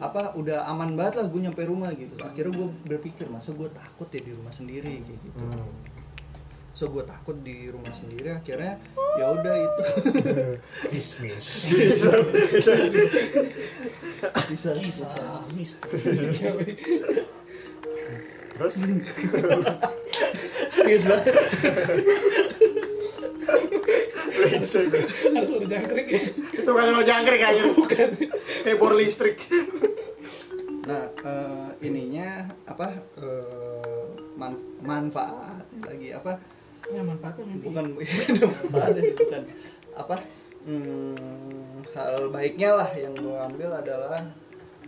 apa 0.04 0.36
udah 0.36 0.68
aman 0.68 0.94
banget 0.94 1.24
lah 1.24 1.26
gue 1.26 1.42
nyampe 1.50 1.66
rumah 1.66 1.90
gitu. 1.98 2.14
Akhirnya 2.22 2.54
gue 2.54 2.68
berpikir 2.86 3.26
masa 3.34 3.50
gue 3.50 3.70
takut 3.74 4.06
ya 4.14 4.22
di 4.22 4.32
rumah 4.38 4.54
sendiri 4.54 5.02
kayak 5.02 5.20
gitu. 5.26 5.42
Hmm. 5.42 5.99
So 6.80 6.88
gue 6.88 7.04
takut 7.04 7.36
di 7.44 7.68
rumah 7.68 7.92
sendiri 7.92 8.32
akhirnya 8.32 8.80
ya 9.20 9.36
udah 9.36 9.52
itu 9.52 9.84
dismiss 10.88 11.68
bisa 14.48 14.72
Kisah 14.80 15.44
misteri. 15.52 16.72
terus 18.56 18.74
serius 20.72 21.04
banget 21.04 21.36
Harus 24.40 25.52
udah 25.52 25.68
jangkrik 25.68 26.08
ya. 26.08 26.22
itu 26.32 26.72
kan 26.72 26.86
lo 26.88 27.04
jangkrik 27.04 27.42
aja 27.44 27.64
bukan 27.76 28.10
kayak 28.64 28.78
bor 28.80 28.96
listrik 28.96 29.36
Nah, 30.80 31.06
eh, 31.22 31.86
ininya 31.86 32.50
apa 32.66 32.90
eh, 33.20 34.10
man- 34.34 34.58
manfaat 34.82 35.62
lagi 35.86 36.10
apa? 36.10 36.42
Ya 36.90 37.02
manfaatnya 37.06 37.44
mimpi. 37.46 37.66
Bukan 37.70 37.86
manfaatnya 38.54 39.04
bukan 39.16 39.44
apa? 40.00 40.16
hmm, 40.66 41.84
hal 41.96 42.30
baiknya 42.30 42.76
lah 42.76 42.90
yang 42.94 43.14
gue 43.16 43.38
ambil 43.38 43.70
adalah 43.74 44.22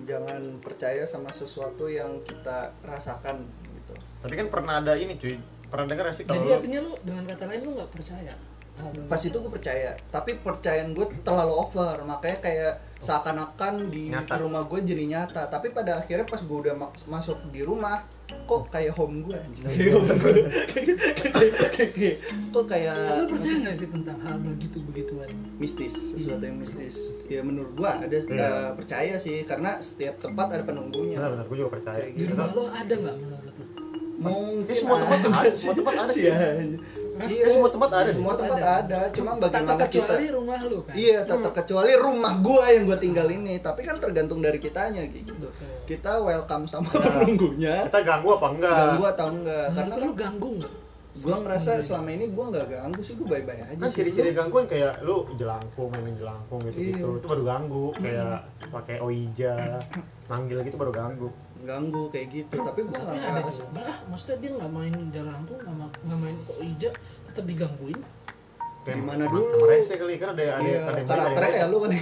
jangan 0.03 0.57
percaya 0.59 1.05
sama 1.05 1.29
sesuatu 1.29 1.85
yang 1.85 2.21
kita 2.25 2.73
rasakan 2.81 3.45
gitu. 3.77 3.93
tapi 4.23 4.33
kan 4.33 4.47
pernah 4.49 4.81
ada 4.81 4.97
ini 4.97 5.13
cuy 5.19 5.37
pernah 5.71 5.85
dengar 5.87 6.11
sih 6.11 6.25
kalau 6.27 6.41
Jadi 6.41 6.47
artinya 6.51 6.79
lu 6.83 6.93
dengan 7.05 7.23
kata 7.31 7.43
lain 7.47 7.61
lu 7.63 7.71
nggak 7.79 7.91
percaya. 7.95 8.35
Aduh. 8.79 9.05
pas 9.05 9.19
itu 9.19 9.35
gue 9.35 9.51
percaya 9.51 9.93
tapi 10.09 10.39
percayaan 10.39 10.95
gue 10.95 11.05
terlalu 11.21 11.53
over 11.53 12.01
makanya 12.07 12.39
kayak 12.39 12.73
seakan-akan 13.01 13.89
di 13.89 14.13
Nyata. 14.13 14.37
rumah 14.37 14.61
gue 14.69 14.77
jadi 14.85 15.09
nyata. 15.09 15.49
Tapi 15.49 15.73
pada 15.73 15.97
akhirnya 15.97 16.21
pas 16.21 16.37
gue 16.37 16.53
udah 16.53 16.77
ma- 16.77 16.93
masuk 17.09 17.33
di 17.49 17.65
rumah 17.65 18.05
kok 18.29 18.69
kayak 18.71 18.93
home 18.95 19.25
gue 19.25 19.35
anjing? 19.35 19.65
Kok 22.53 22.65
kayak 22.69 22.95
lu 23.19 23.25
percaya 23.27 23.55
nggak 23.59 23.75
sih 23.75 23.89
tentang 23.91 24.17
hal 24.23 24.37
begitu 24.39 24.77
begituan? 24.85 25.27
Mistis 25.59 25.91
sesuatu 25.97 26.45
yang 26.45 26.61
mistis. 26.61 27.11
Ya 27.27 27.41
menurut 27.43 27.73
gue 27.75 27.89
ada 27.89 28.17
eh, 28.21 28.69
percaya 28.77 29.17
sih 29.19 29.43
karena 29.43 29.81
setiap 29.81 30.21
tempat 30.21 30.47
ada 30.53 30.63
penunggunya. 30.63 31.19
Benar 31.19 31.29
benar. 31.35 31.45
Gue 31.49 31.57
juga 31.59 31.71
percaya. 31.75 32.05
Di 32.05 32.13
gitu. 32.15 32.31
rumah 32.37 32.47
lo 32.55 32.63
ada 32.71 32.93
nggak 32.93 33.15
menurut 33.19 33.55
lo? 33.57 33.65
Mungkin 34.21 34.75
semua 34.77 35.01
tempat 35.01 35.41
ada, 35.41 35.49
sih. 35.57 35.65
semua 35.65 35.75
tempat 35.81 35.93
ada. 36.05 36.11
Sih. 36.13 36.29
Iya, 37.27 37.45
Semua 37.51 37.69
tempat 37.69 37.89
ada. 37.91 38.09
Semua 38.09 38.33
tempat 38.33 38.57
Ada. 38.57 38.73
ada. 38.81 38.99
Cuma 39.11 39.29
tak 39.35 39.41
bagaimana 39.49 39.85
kita 39.85 39.99
terkecuali 40.01 40.25
rumah 40.31 40.59
lo 40.63 40.77
kan 40.81 40.93
Iya, 40.95 41.17
tak 41.25 41.39
terkecuali 41.45 41.91
rumah 41.97 42.33
gua 42.39 42.65
yang 42.69 42.83
gua 42.85 42.97
tinggal 42.97 43.27
ini. 43.27 43.53
Tapi 43.59 43.81
kan 43.83 43.97
tergantung 43.97 44.39
dari 44.39 44.57
kitanya 44.57 45.03
kayak 45.03 45.25
gitu. 45.27 45.47
Kita 45.85 46.21
welcome 46.21 46.65
sama 46.65 46.87
penunggunya. 46.87 47.85
kita 47.85 47.99
ganggu 48.01 48.29
apa 48.33 48.47
enggak 48.53 48.73
Ganggu 48.73 49.03
atau 49.05 49.27
enggak? 49.29 49.65
Karena 49.73 49.93
kan 49.93 50.05
lu 50.07 50.13
ganggu 50.15 50.53
gua 51.11 51.43
ngerasa 51.43 51.83
selama 51.83 52.09
ini 52.09 52.31
gua 52.31 52.45
nggak 52.47 52.67
ganggu 52.71 53.01
sih, 53.03 53.19
gua 53.19 53.35
baik-baik 53.35 53.67
aja 53.67 53.75
kan 53.75 53.91
ciri-ciri 53.91 54.31
gangguan 54.31 54.63
kayak 54.63 55.03
lu 55.03 55.27
jelangkung 55.35 55.91
main 55.91 56.15
jelangkung 56.15 56.63
gitu 56.63 56.77
gitu 56.87 57.03
Iya. 57.03 57.19
itu 57.19 57.27
baru 57.27 57.43
ganggu 57.43 57.85
kayak 57.99 58.39
pakai 58.71 59.03
oija 59.03 59.75
manggil 60.31 60.63
gitu 60.63 60.79
baru 60.79 60.95
ganggu 60.95 61.27
Ganggu 61.61 62.03
kayak 62.07 62.27
gitu. 62.31 62.55
Tapi 62.55 62.79
gua 62.83 62.97
tapi 62.97 63.15
nggak 63.15 63.29
ada 63.29 63.39
ngerasa. 63.39 63.61
juga 63.63 63.81
ah, 63.83 63.97
maksudnya 64.05 64.37
dia 64.37 64.51
nggak 64.51 64.71
main 64.71 64.93
nggak 65.55 65.75
ma- 65.75 65.93
nggak 66.01 66.19
main 66.19 66.35
kok 66.41 66.57
ija 66.59 66.89
tetap 67.25 67.43
digangguin 67.45 67.99
Gimana 68.81 68.97
sama- 69.21 69.29
dulu? 69.31 69.45
sama 69.53 69.69
rese 69.69 69.93
kali 69.93 70.17
kan 70.17 70.29
ada 70.31 70.41
ada 70.51 70.57
Iya, 70.59 70.79
ada 70.81 70.97
yang 70.97 71.05
karakternya 71.05 71.53
ya 71.53 71.65
lu 71.67 71.77
kali. 71.79 71.97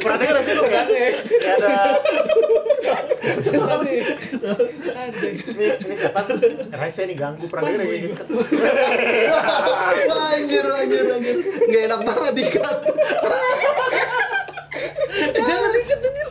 pernah 0.00 0.16
dengar 0.16 0.34
rese 0.34 0.52
kan 0.56 0.86
kayak 0.88 1.12
ada 1.44 1.72
setan 3.38 3.78
nih 3.84 4.00
ini 5.76 5.94
setan 5.94 6.24
rese 6.72 7.02
nih 7.04 7.14
ganggu 7.14 7.44
pernah 7.46 7.68
kayak 7.70 8.00
gitu 8.08 8.32
Wah, 10.08 10.32
anjir, 10.32 10.64
anjir, 10.66 11.04
anjir. 11.10 11.36
Nggak 11.62 11.82
enak 11.84 12.00
banget 12.02 12.32
dikat. 12.34 12.78
jangan 15.34 15.70
dikit 15.70 15.98
anjir 16.00 16.28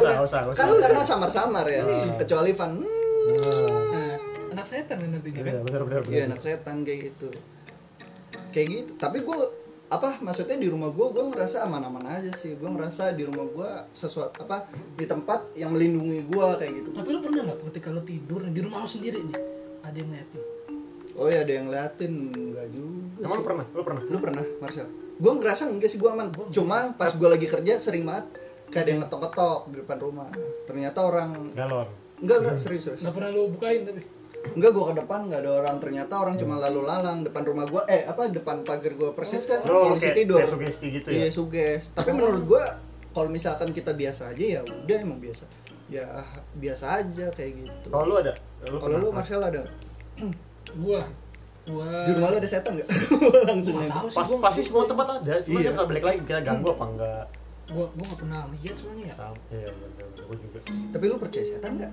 Jangan. 0.00 0.24
Usah, 0.24 0.40
usah, 0.48 0.56
Kan 0.56 0.66
usah. 0.72 0.80
karena 0.80 1.02
samar-samar 1.04 1.66
ya. 1.68 1.82
Kecuali 2.16 2.50
Van. 2.56 2.72
hmm, 2.80 3.76
nah 3.92 4.12
anak 4.52 4.66
setan 4.66 4.96
kan 4.98 5.08
nantinya 5.14 5.40
kan? 5.40 5.52
iya 5.52 5.60
benar 5.62 5.80
benar. 5.86 6.00
Iya 6.08 6.22
anak 6.28 6.40
setan 6.40 6.76
kayak 6.82 7.00
gitu. 7.12 7.28
Kayak 8.52 8.66
gitu 8.68 8.92
tapi 8.96 9.24
gue 9.24 9.38
apa 9.92 10.16
maksudnya 10.24 10.56
di 10.56 10.72
rumah 10.72 10.88
gue 10.88 11.06
gue 11.12 11.24
ngerasa 11.32 11.68
aman-aman 11.68 12.04
aja 12.08 12.32
sih. 12.32 12.56
Gue 12.56 12.68
ngerasa 12.68 13.12
di 13.12 13.22
rumah 13.28 13.44
gue 13.48 13.70
sesuatu 13.92 14.42
apa 14.44 14.68
di 14.96 15.04
tempat 15.04 15.52
yang 15.56 15.72
melindungi 15.72 16.24
gue 16.26 16.46
kayak 16.58 16.72
gitu. 16.82 16.88
Tapi 16.96 17.08
lu 17.12 17.20
pernah 17.20 17.40
nggak 17.48 17.58
ketika 17.72 17.88
lu 17.92 18.02
tidur 18.02 18.40
di 18.48 18.60
rumah 18.60 18.82
lu 18.82 18.88
sendiri 18.88 19.20
nih 19.22 19.38
ada 19.82 19.96
yang 19.96 20.08
ngeliatin? 20.10 20.42
Oh 21.12 21.28
ya 21.28 21.44
ada 21.44 21.52
yang 21.52 21.66
liatin 21.68 22.12
enggak 22.32 22.66
juga 22.72 23.20
emang 23.28 23.38
lu 23.38 23.44
pernah? 23.44 23.66
Lu 23.68 23.82
pernah? 23.84 24.02
Lu 24.08 24.18
pernah 24.18 24.44
Marcel? 24.64 24.88
Gue 25.20 25.32
ngerasa 25.38 25.62
enggak 25.68 25.90
sih 25.92 25.98
gue 26.00 26.10
aman. 26.10 26.32
Cuma 26.48 26.96
pas 26.96 27.12
gue 27.12 27.28
lagi 27.28 27.46
kerja 27.46 27.76
sering 27.76 28.08
banget 28.08 28.26
kayak 28.72 28.82
ada 28.82 28.90
yang 28.90 29.00
ngetok-ngetok 29.02 29.60
di 29.68 29.76
depan 29.78 29.98
rumah. 30.00 30.28
Ternyata 30.64 30.98
orang 31.00 31.30
galon. 31.52 31.88
Enggak 32.18 32.36
enggak 32.40 32.56
serius 32.56 32.82
serius. 32.86 33.00
Nggak 33.00 33.14
pernah 33.14 33.30
lu 33.30 33.42
bukain 33.50 33.80
tapi 33.82 34.00
enggak 34.42 34.70
gue 34.70 34.84
ke 34.84 34.94
depan 34.96 35.20
nggak 35.28 35.40
ada 35.40 35.50
orang. 35.54 35.76
Ternyata 35.76 36.14
orang 36.16 36.34
cuma 36.34 36.54
lalu 36.58 36.80
lalang 36.82 37.18
depan 37.20 37.42
rumah 37.44 37.64
gue 37.64 37.82
eh 37.86 38.02
apa 38.02 38.26
depan 38.26 38.56
pagar 38.62 38.92
gue 38.92 39.10
persis 39.12 39.44
kan? 39.44 39.60
Oh, 39.64 39.92
polisi 39.92 40.08
kayak- 40.08 40.18
tidur. 40.18 40.38
Kayak 40.38 40.50
sugesti 40.50 40.86
gitu 40.90 41.08
ya? 41.08 41.14
iya 41.14 41.28
suges 41.28 41.82
tapi 41.92 42.10
menurut 42.10 42.44
gue 42.46 42.64
kalau 43.12 43.28
misalkan 43.28 43.70
kita 43.70 43.92
biasa 43.92 44.32
aja 44.32 44.44
ya 44.48 44.60
udah 44.62 44.96
emang 44.98 45.20
biasa. 45.20 45.44
Ya 45.86 46.08
biasa 46.54 46.84
aja 46.98 47.28
kayak 47.28 47.52
gitu. 47.60 47.86
Kalau 47.86 48.08
lu 48.08 48.16
ada? 48.16 48.32
Lu 48.64 48.80
kalau 48.80 48.96
pernah? 48.96 48.98
lu 48.98 49.08
Marcel 49.12 49.42
ada? 49.42 49.60
Gua. 50.72 51.02
Gua. 51.62 51.86
Di 52.02 52.12
rumah 52.12 52.28
lu 52.30 52.36
ada 52.38 52.48
setan 52.48 52.74
nggak? 52.74 52.88
Langsung 53.48 53.76
tahu 53.78 54.06
sih 54.08 54.16
Pas, 54.16 54.26
gua 54.26 54.38
pasti 54.40 54.60
semua 54.62 54.82
tempat 54.84 55.06
ada 55.20 55.34
cuma 55.38 55.58
Iya. 55.58 55.68
kan 55.68 55.74
kalau 55.76 55.88
balik 55.88 56.04
lagi 56.04 56.18
kita 56.24 56.40
ganggu 56.40 56.68
apa 56.72 56.84
enggak 56.88 57.24
gua 57.72 57.86
gua 57.88 58.04
nggak 58.04 58.20
pernah 58.20 58.40
lihat 58.52 58.74
soalnya 58.74 59.04
ya 59.06 59.16
Tahu. 59.16 59.36
iya 59.50 59.58
iya 59.64 59.86
iya 59.90 60.22
gue 60.22 60.36
juga. 60.38 60.58
Tapi 60.88 61.04
lu 61.04 61.16
percaya 61.16 61.44
setan 61.44 61.72
nggak? 61.74 61.92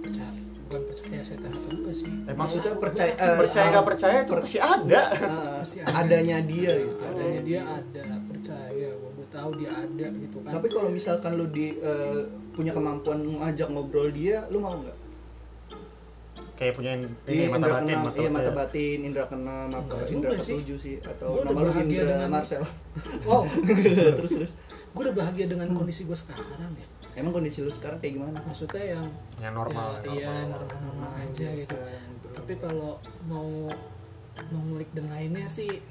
Percaya. 0.00 0.30
Bukan 0.62 0.82
percaya 0.86 1.20
setan 1.20 1.50
atau 1.50 1.70
enggak 1.72 1.94
sih? 1.96 2.06
Emang 2.06 2.36
maksudnya 2.40 2.72
percaya 2.76 3.12
eh, 3.12 3.36
percaya 3.36 3.66
nggak 3.68 3.86
percaya 3.86 4.16
itu 4.20 4.32
per- 4.32 4.42
pasti 4.42 4.58
ada. 4.60 5.02
Eh, 5.08 5.58
Pasti 5.60 5.78
ada. 5.80 5.92
adanya 6.00 6.36
dia 6.42 6.72
gitu. 6.76 6.94
Adanya 7.04 7.40
dia 7.42 7.60
ada 7.62 8.02
percaya. 8.24 8.88
Gua, 8.96 9.10
gua 9.12 9.26
tahu 9.28 9.50
dia 9.56 9.70
ada 9.72 10.06
gitu 10.08 10.36
kan. 10.40 10.50
Tapi 10.52 10.66
kalau 10.68 10.88
misalkan 10.88 11.30
lu 11.34 11.46
di 11.48 11.66
eh, 11.76 12.22
punya 12.50 12.70
kemampuan 12.70 13.18
ngajak 13.20 13.68
ngobrol 13.68 14.08
dia 14.08 14.46
lu 14.46 14.58
mau 14.58 14.74
nggak? 14.76 14.98
Kayak 16.52 16.76
punya 16.76 16.92
ini 16.92 17.08
Iya, 17.24 17.48
mata 17.48 17.56
indra 17.56 17.72
batin 17.72 17.80
keenam, 17.80 18.00
mata 18.04 18.18
iya 18.18 18.28
mata 18.28 18.50
batin 18.52 18.98
indra 19.00 19.24
keenam, 19.24 19.68
apa 19.72 19.94
indra 20.06 20.30
sih. 20.36 20.54
ketujuh 20.54 20.78
sih 20.78 20.94
atau 21.00 21.28
Gua 21.32 21.40
udah 21.40 21.44
nama 21.48 21.60
lu 21.62 21.70
Indra 21.80 22.04
dengan- 22.06 22.30
Marcel. 22.30 22.62
wow 23.24 23.42
terus 24.20 24.32
terus. 24.36 24.52
Gua 24.90 25.00
udah 25.02 25.14
bahagia 25.16 25.46
dengan 25.46 25.68
kondisi 25.70 26.04
gua 26.04 26.14
sekarang 26.14 26.46
ya 26.74 26.86
Emang 27.12 27.34
kondisi 27.34 27.58
lu 27.58 27.68
sekarang 27.68 27.98
kayak 27.98 28.14
gimana? 28.16 28.38
maksudnya 28.38 28.84
yang 28.88 29.04
yang 29.36 29.50
normal 29.52 29.98
ya, 29.98 30.14
iya 30.14 30.30
normal-normal 30.46 31.10
aja 31.18 31.46
gitu 31.52 31.74
tapi 32.30 32.52
kalau 32.54 32.96
mau 33.24 33.66
mau 34.46 34.60
ngulik 34.64 34.90
dan 34.92 35.10
lainnya 35.10 35.42
sih 35.42 35.82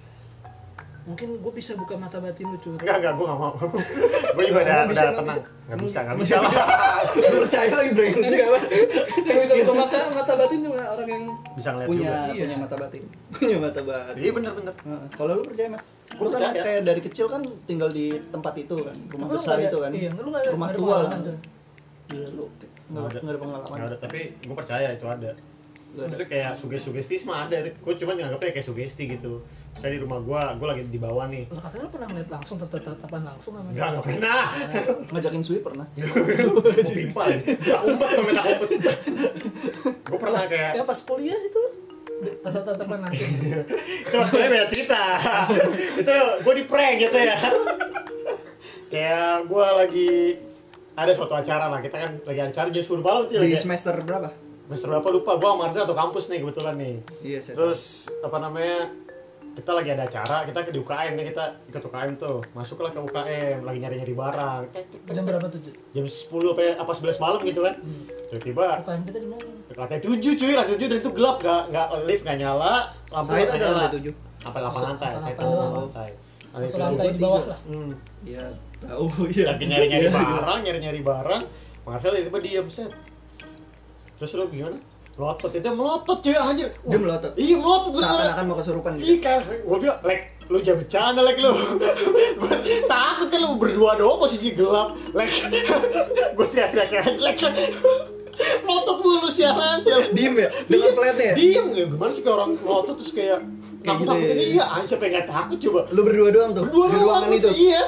mungkin 1.03 1.41
gue 1.41 1.51
bisa 1.51 1.74
buka 1.74 1.96
mata 1.96 2.20
batin 2.20 2.46
lu 2.46 2.58
cuy 2.58 2.75
enggak 2.77 2.98
enggak 2.98 3.13
gue 3.13 3.25
nggak 3.25 3.36
mau 3.38 3.51
gue 4.36 4.44
juga 4.46 4.60
udah 4.62 4.77
udah 4.86 5.06
tenang 5.12 5.39
nggak 5.68 5.79
bisa 5.82 5.98
nggak 6.01 6.18
bisa 6.18 6.36
lah 6.38 6.53
percaya 7.44 7.72
lagi 7.74 7.91
brengsek. 7.91 8.24
Enggak 8.29 8.50
lah. 8.50 8.63
yang 9.20 9.39
bisa 9.39 9.53
buka 9.60 9.74
mata 9.75 9.98
mata 10.12 10.34
batin 10.36 10.60
cuma 10.62 10.79
orang 10.88 11.08
yang 11.10 11.24
bisa 11.53 11.70
ngeliat 11.74 11.88
Punya 11.89 12.00
juga 12.00 12.15
Iya. 12.29 12.41
punya 12.41 12.58
mata 12.58 12.75
batin. 12.77 13.03
Punya 13.36 13.58
mata 13.60 13.82
batin. 13.82 14.15
iya 14.18 14.32
bener 14.32 14.51
bener. 14.56 14.74
Kalau 15.13 15.32
lu 15.36 15.44
percaya, 15.44 15.68
Mat? 15.70 15.84
Lu 16.12 16.28
kan 16.28 16.42
Percaya. 16.42 16.63
kayak 16.63 16.82
dari 16.84 17.01
kecil 17.01 17.25
kan 17.25 17.39
tinggal 17.63 17.88
di 17.88 18.10
tempat 18.30 18.54
itu 18.58 18.75
kan, 18.80 18.96
rumah 19.08 19.28
Lu 19.28 19.34
besar 19.36 19.56
ada- 19.56 19.68
itu 19.68 19.78
kan. 19.78 19.92
iya, 19.92 20.10
lu 20.12 20.32
ada- 20.32 20.50
rumah 20.50 20.68
ada 20.68 20.75
tua 20.75 20.98
tuh. 21.06 21.38
Iya, 22.10 22.28
lu 22.34 22.44
Nggak 22.89 22.89
nggak 22.89 23.06
ada. 23.06 23.20
ada 23.24 23.38
pengalaman. 23.38 23.68
nggak 23.70 23.86
ada 23.86 23.98
tapi 24.00 24.20
gue 24.36 24.56
percaya 24.56 24.88
itu 24.89 25.06
ada. 25.06 25.32
Maksudnya 25.89 26.28
kayak 26.28 26.54
sugesti-sugesti 26.54 27.25
mah 27.25 27.46
ada 27.46 27.66
gue 27.66 27.94
cuma 27.96 28.13
nganggapnya 28.13 28.51
kayak 28.51 28.62
sugesti 28.63 29.10
gitu 29.10 29.42
saya 29.74 29.89
di 29.89 30.00
rumah 30.00 30.18
gue 30.20 30.38
gue 30.56 30.68
lagi 30.70 30.84
di 30.86 30.98
bawah 30.98 31.25
nih 31.25 31.50
Lu 31.50 31.58
katanya 31.58 31.82
lu 31.82 31.89
pernah 31.89 32.08
ngeliat 32.08 32.30
langsung 32.30 32.58
tetap 32.58 32.78
tatapan 32.80 33.22
langsung 33.25 33.58
sama 33.58 33.68
enggak 33.68 33.89
nggak 33.92 34.06
pernah 34.06 34.42
Ngajakin 35.12 35.42
Sui 35.42 35.60
pernah. 35.60 35.89
gue 35.89 36.62
pimpal 36.88 37.25
tak 37.42 37.82
umpet 37.84 38.10
gue 40.00 40.20
pernah 40.20 40.44
kayak 40.46 40.72
ya 40.75 40.84
pas 40.84 41.00
kuliah 41.00 41.39
itu 41.39 41.62
tatapan 42.44 43.00
langsung 43.08 43.32
itu 43.80 44.16
maksudnya 44.20 44.48
beda 44.52 44.66
cerita. 44.68 45.04
Itu 46.00 46.16
gue 46.44 46.54
di 46.60 46.64
prank 46.68 46.96
gitu 47.00 47.18
ya. 47.18 47.38
Kayak 48.90 49.48
gue 49.48 49.66
lagi 49.80 50.12
ada 50.98 51.12
suatu 51.16 51.34
acara 51.38 51.72
lah. 51.72 51.80
Kita 51.80 51.96
kan 51.96 52.12
lagi 52.26 52.42
acara 52.44 52.68
jam 52.74 52.84
10 52.84 53.00
malam 53.00 53.22
tuh 53.30 53.40
Di 53.40 53.48
lagi 53.48 53.58
semester 53.58 53.94
berapa? 54.04 54.30
semester 54.70 54.88
berapa 54.94 55.10
lupa. 55.10 55.32
Gue 55.40 55.50
sama 55.50 55.58
Marcel 55.66 55.84
atau 55.88 55.98
kampus 55.98 56.24
nih 56.30 56.40
kebetulan 56.46 56.76
nih. 56.78 56.96
Iya, 57.26 57.40
saya 57.42 57.56
terus 57.58 57.82
apa 58.22 58.38
namanya 58.38 58.94
kita 59.50 59.72
lagi 59.72 59.89
ada 59.91 60.03
acara 60.03 60.38
kita 60.44 60.60
ke 60.62 60.72
di 60.72 60.79
UKM 60.79 61.13
nih 61.13 61.25
kita 61.29 61.44
ikut 61.68 61.84
UKM 61.84 62.12
tuh. 62.15 62.39
Masuklah 62.51 62.89
ke 62.89 63.00
UKM 63.00 63.62
lagi 63.62 63.77
nyari 63.77 63.96
nyari 63.98 64.13
barang. 64.13 64.62
Jam 65.08 65.24
berapa 65.24 65.46
tuh 65.48 65.60
jam 65.91 66.06
10 66.06 66.53
apa 66.53 66.62
apa 66.79 66.91
11 66.91 67.18
malam 67.18 67.39
gitu 67.44 67.62
kan? 67.62 67.75
Tiba-tiba 68.29 68.65
UKM 68.82 69.01
kita 69.03 69.18
di 69.20 69.27
mana? 69.27 69.44
ke 69.65 69.74
lantai 69.75 70.00
7 70.00 70.15
cuy. 70.18 70.53
Lantai 70.53 70.74
7 70.75 70.86
dan 70.86 70.98
itu 70.98 71.12
gelap. 71.12 71.38
Gak 71.39 71.62
nggak 71.70 71.88
lift 72.03 72.24
nggak 72.24 72.38
nyala. 72.39 72.74
Lampu 73.10 73.29
Saya 73.29 73.41
nggak 73.41 73.51
ada 73.51 73.60
nyala. 73.62 73.75
lantai 73.75 73.96
tujuh. 73.96 74.13
sampai 74.39 74.62
8 74.62 74.63
lantai. 74.63 74.79
Delapan 74.79 75.20
saya 75.20 75.20
lantai. 75.20 75.34
tahu 75.36 75.51
Oh. 75.51 75.75
lantai. 75.77 76.10
Satu 76.50 76.77
Lantai 76.82 77.08
di 77.13 77.20
bawah 77.22 77.44
lah. 77.46 77.60
Hmm. 77.62 77.91
Iya, 78.25 78.46
tahu 78.82 79.06
ya. 79.29 79.46
lagi 79.53 79.65
nyari 79.65 79.86
nyari 79.86 80.08
barang 80.18 80.60
nyari 80.65 80.79
nyari 80.82 81.01
barang. 81.03 81.41
Marcel 81.86 82.13
tiba-tiba 82.15 82.39
diem 82.41 82.68
set. 82.68 82.91
Terus 84.18 84.32
lu 84.34 84.50
gimana 84.50 84.77
melotot 85.20 85.52
itu 85.52 85.70
melotot 85.70 86.18
cuy 86.18 86.32
anjir 86.34 86.72
Dia 86.82 86.96
melotot. 86.98 87.32
iya 87.36 87.56
melotot 87.56 87.92
bener 87.92 88.08
Seakan-akan 88.08 88.44
mau 88.46 88.56
kesurupan 88.56 88.92
gitu. 88.96 89.04
Iya 89.04 89.18
kan, 89.20 89.40
gue 89.44 89.78
bilang, 89.78 90.00
Lek, 90.02 90.20
lu 90.48 90.58
jangan 90.60 90.80
bercanda 90.80 91.22
Lek 91.22 91.38
lu 91.38 91.52
Gue 92.40 92.50
takut 92.88 93.28
kan 93.28 93.40
lu 93.40 93.50
berdua 93.56 93.92
doang 93.94 94.18
posisi 94.18 94.56
gelap 94.56 94.96
Lek, 95.12 95.28
gue 96.40 96.46
teriak-teriak 96.48 97.20
Lek 97.20 97.36
Melotot 98.40 99.04
mulu 99.04 99.28
sialan, 99.28 99.84
sialan 99.84 100.16
Diem 100.16 100.32
ya? 100.40 100.48
Dengan 100.64 100.90
flatnya 100.96 101.26
ya? 101.26 101.36
Diem, 101.36 101.68
ya 101.76 101.86
gimana 101.86 102.08
sih 102.08 102.24
kayak 102.24 102.36
orang 102.40 102.52
melotot 102.56 102.96
terus 102.96 103.12
kayak 103.12 103.40
Kayak 103.44 103.84
Takut-takutin, 103.84 104.24
gitu 104.24 104.40
ya? 104.40 104.48
iya, 104.56 104.64
anjir 104.70 104.88
siapa 104.88 105.04
yang 105.04 105.14
gak 105.20 105.28
takut 105.28 105.58
coba 105.60 105.80
Lu 105.92 106.02
berdua 106.08 106.30
doang 106.32 106.52
tuh? 106.56 106.64
Berdua 106.64 106.86
di 106.86 106.96
doang, 106.96 107.04
ruangan 107.04 107.30
itu? 107.36 107.50
Iya 107.52 107.82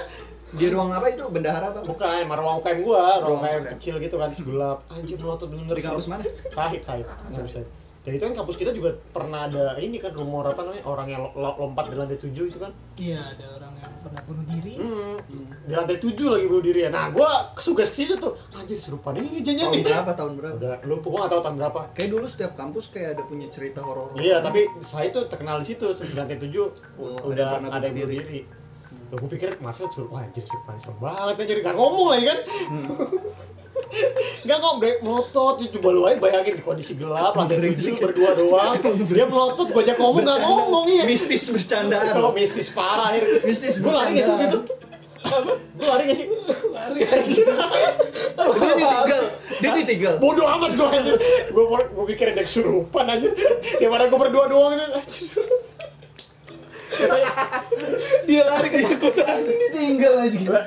Di 0.51 0.67
ruang 0.67 0.89
apa 0.89 1.07
itu? 1.07 1.23
Bendahara 1.25 1.69
apa? 1.69 1.79
Bukan, 1.81 2.07
emang 2.21 2.37
ruang 2.37 2.55
UKM 2.59 2.79
gua, 2.81 3.17
ruang 3.17 3.39
Ruang 3.39 3.41
UKM 3.41 3.55
UKM. 3.57 3.71
kecil 3.73 3.95
gitu 3.97 4.15
kan, 4.15 4.27
terus 4.27 4.43
gelap 4.43 4.77
Anjir 4.87 5.17
melotot 5.17 5.47
bener-bener 5.47 5.75
Di 5.75 5.83
kampus 5.83 6.05
mana? 6.05 6.21
Sahid, 6.21 6.81
kampus 6.81 7.51
Sahid 7.51 7.67
Dan 8.01 8.11
itu 8.11 8.23
kan 8.23 8.33
kampus 8.35 8.57
kita 8.57 8.73
juga 8.73 8.89
pernah 9.07 9.45
ada 9.45 9.77
ini 9.77 9.95
kan 9.95 10.09
rumor 10.11 10.41
apa 10.43 10.57
namanya 10.59 10.81
orang 10.83 11.05
yang 11.05 11.21
lo- 11.21 11.37
lo- 11.37 11.53
lompat 11.55 11.85
di 11.85 11.95
lantai 11.95 12.17
7 12.17 12.33
itu 12.43 12.57
kan. 12.57 12.73
Iya, 12.97 13.21
ada 13.21 13.45
orang 13.53 13.77
yang 13.77 13.93
pernah 14.01 14.21
bunuh 14.25 14.41
diri. 14.43 14.73
Hmm, 14.73 15.21
di 15.61 15.69
lantai 15.69 16.01
7 16.01 16.17
lagi 16.27 16.45
bunuh 16.47 16.65
diri 16.65 16.79
ya. 16.81 16.89
Nah, 16.89 17.13
gua 17.13 17.29
kesuka 17.53 17.85
ke 17.85 17.93
situ 17.93 18.17
tuh. 18.17 18.33
Anjir 18.51 18.73
serupan 18.75 19.13
ini 19.15 19.39
jangan 19.39 19.69
tahun 19.69 19.73
nih. 19.75 19.83
berapa 19.85 20.11
tahun 20.17 20.31
berapa 20.33 20.55
Udah 20.57 20.73
lupa 20.83 21.05
gua 21.05 21.19
gak 21.19 21.29
tahu 21.29 21.41
tahun 21.45 21.55
berapa. 21.59 21.79
kayak 21.93 22.09
dulu 22.09 22.25
setiap 22.25 22.51
kampus 22.55 22.85
kayak 22.89 23.09
ada 23.13 23.23
punya 23.23 23.47
cerita 23.47 23.79
horor 23.79 24.17
Iya, 24.17 24.41
tapi 24.41 24.65
saya 24.81 25.07
tuh 25.07 25.29
terkenal 25.29 25.61
di 25.61 25.65
situ 25.67 25.85
di 25.93 26.11
lantai 26.11 26.35
7 26.35 26.57
Oh, 26.97 27.29
udah 27.29 27.47
ada 27.53 27.61
yang 27.61 27.69
ada 27.69 27.85
yang 27.85 27.95
bunuh 27.95 28.09
bunuh 28.09 28.25
diri. 28.25 28.39
Loh, 29.11 29.19
gue 29.19 29.29
pikir 29.35 29.59
Marcel 29.59 29.91
suruh, 29.91 30.07
wah 30.07 30.23
anjir 30.23 30.39
surupan 30.47 30.79
serem 30.79 30.95
banget 31.03 31.35
anjir, 31.43 31.59
gak 31.59 31.75
ngomong 31.75 32.15
lagi 32.15 32.31
kan? 32.31 32.39
Gak 34.47 34.57
ngomong, 34.63 34.79
bre, 34.79 35.03
melotot, 35.03 35.59
coba 35.59 35.89
lu 35.91 36.01
aja 36.07 36.15
bayangin 36.15 36.55
di 36.55 36.63
kondisi 36.63 36.95
gelap, 36.95 37.35
lantai 37.35 37.59
tujuh 37.59 37.99
berdua 37.99 38.39
doang. 38.39 38.71
Dia 39.11 39.27
melotot, 39.27 39.67
gue 39.67 39.83
ajak 39.83 39.99
ngomong, 39.99 40.23
gak 40.23 40.39
ngomong 40.47 40.83
iya. 40.87 41.03
Mistis 41.03 41.43
bercandaan 41.51 42.15
Oh, 42.23 42.31
mistis 42.31 42.71
parah 42.71 43.11
ya 43.11 43.19
Mistis 43.43 43.83
Gue 43.83 43.91
lari 43.91 44.15
gak 44.15 44.23
sih 44.23 44.31
waktu 44.31 44.47
itu? 44.47 44.59
bercandaan. 45.27 45.55
Gue 45.75 45.87
lari 45.91 46.03
gak 46.07 46.15
sih? 46.15 46.27
Lari 46.71 46.99
anjir. 47.03 47.45
dia 47.51 48.71
ditinggal. 48.79 49.23
Dia 49.59 49.71
ditinggal. 49.75 50.13
Bodoh 50.23 50.47
amat 50.55 50.71
gue 50.71 50.87
anjir. 50.87 51.15
Gue 51.51 52.05
pikir 52.15 52.31
ada 52.31 52.47
kesurupan 52.47 53.11
anjir. 53.11 53.35
Daripada 53.75 54.07
gue 54.07 54.19
berdua 54.23 54.47
doang 54.47 54.71
gitu. 54.71 54.87
anjir. 54.87 55.27
Dia 58.27 58.41
lari 58.43 58.67
ketakutan. 58.69 59.41
ditinggal 59.41 60.13
lagi 60.17 60.37
Gila, 60.41 60.61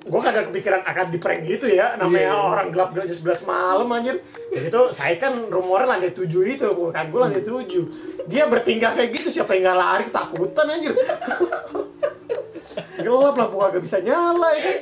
gue 0.00 0.20
kagak 0.20 0.44
kepikiran 0.48 0.82
akan 0.82 1.06
di 1.08 1.18
prank 1.18 1.40
gitu 1.44 1.66
ya 1.66 1.94
namanya 1.94 2.32
Iya. 2.32 2.34
orang 2.34 2.66
gelap 2.70 2.90
gelap 2.90 3.06
jam 3.06 3.16
11 3.16 3.44
malam 3.44 3.86
anjir. 3.88 4.16
Ya 4.50 4.60
itu 4.66 4.80
saya 4.90 5.14
kan 5.16 5.32
rumornya 5.46 5.96
lantai 5.96 6.10
7 6.10 6.26
itu 6.46 6.66
bukan 6.66 7.04
gue 7.06 7.20
lantai 7.20 7.42
7 7.42 8.26
dia 8.26 8.44
bertingkah 8.44 8.92
kayak 8.92 9.10
gitu 9.12 9.30
siapa 9.32 9.54
yang 9.54 9.66
nggak 9.66 9.78
lari 9.78 10.02
ketakutan 10.04 10.66
anjir. 10.68 10.94
Gelap 13.00 13.34
lampu 13.34 13.56
kagak 13.58 13.80
bisa 13.80 13.98
nyala 13.98 14.48
ya 14.52 14.62
kan? 14.62 14.78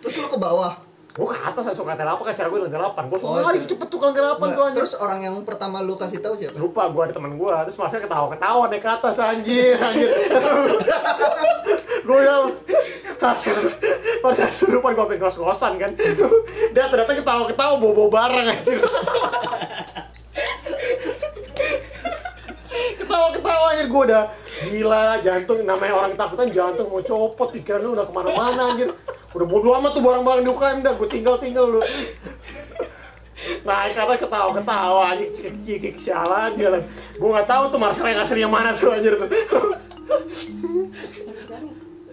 Terus 0.00 0.14
lu 0.16 0.28
ke 0.28 0.38
bawah 0.38 0.74
gue 1.10 1.26
ke 1.26 1.36
atas 1.36 1.62
langsung 1.66 1.82
ke 1.82 1.90
lantai 1.90 2.06
8 2.06 2.22
kan 2.22 2.34
cara 2.34 2.48
gue 2.48 2.58
lantai 2.60 2.78
8 2.78 3.02
gue 3.02 3.16
langsung 3.18 3.30
Oh, 3.30 3.42
lari 3.42 3.58
iya. 3.58 3.66
cepet 3.66 3.86
tuh 3.86 3.98
ke 3.98 4.06
lantai 4.06 4.22
8 4.22 4.30
Nggak, 4.30 4.50
tuh 4.50 4.62
anjir 4.62 4.78
terus 4.78 4.94
orang 4.96 5.20
yang 5.20 5.34
pertama 5.42 5.76
lu 5.80 5.94
kasih 5.94 6.18
tahu 6.18 6.34
siapa? 6.34 6.54
Lupa 6.54 6.86
gue 6.86 7.02
ada 7.02 7.12
teman 7.12 7.34
gue 7.34 7.50
terus 7.64 7.76
masnya 7.76 8.00
ketawa 8.00 8.26
ketawa 8.28 8.62
naik 8.66 8.78
ke 8.78 8.90
atas 8.90 9.16
anjir 9.18 9.74
anjir 9.76 10.08
gue 12.06 12.20
yang 12.20 12.44
hasil 13.18 13.56
pada 14.20 14.46
surupan 14.48 14.92
gue 14.92 15.06
pengen 15.06 15.20
kos 15.20 15.36
kosan 15.36 15.76
kan. 15.76 15.90
Dia 16.70 16.86
ternyata 16.86 17.12
ketawa 17.12 17.44
ketawa 17.44 17.74
bawa 17.76 17.92
bawa 17.92 18.08
barang 18.10 18.46
anjir 18.48 18.78
ketawa 23.10 23.28
ketawa 23.34 23.66
anjir 23.74 23.86
gue 23.90 24.02
udah 24.06 24.24
gila 24.70 25.18
jantung 25.18 25.58
namanya 25.66 25.94
orang 25.98 26.10
ketakutan 26.14 26.48
jantung 26.54 26.86
mau 26.86 27.02
copot 27.02 27.50
pikiran 27.50 27.82
lu 27.82 27.98
udah 27.98 28.06
ke 28.06 28.12
mana-mana 28.14 28.62
anjir 28.70 28.94
udah 29.34 29.46
bodo 29.50 29.74
amat 29.82 29.90
tuh 29.98 30.02
barang-barang 30.06 30.46
di 30.46 30.50
UKM 30.54 30.78
dah 30.86 30.94
gue 30.94 31.08
tinggal 31.10 31.34
tinggal 31.42 31.66
lu 31.66 31.82
Nah, 33.64 33.88
kata 33.88 34.20
ketawa-ketawa 34.20 35.16
anjing 35.16 35.32
cekik 35.64 35.96
sialan 35.96 36.52
jalan. 36.60 36.84
Gue 37.16 37.28
nggak 37.32 37.48
tahu 37.48 37.72
tuh 37.72 37.80
Marcel 37.80 38.12
yang 38.12 38.20
asli 38.20 38.44
yang 38.44 38.52
mana 38.52 38.76
tuh 38.76 38.92
anjir 38.92 39.16
tuh. 39.16 39.24
anjir 39.24 39.48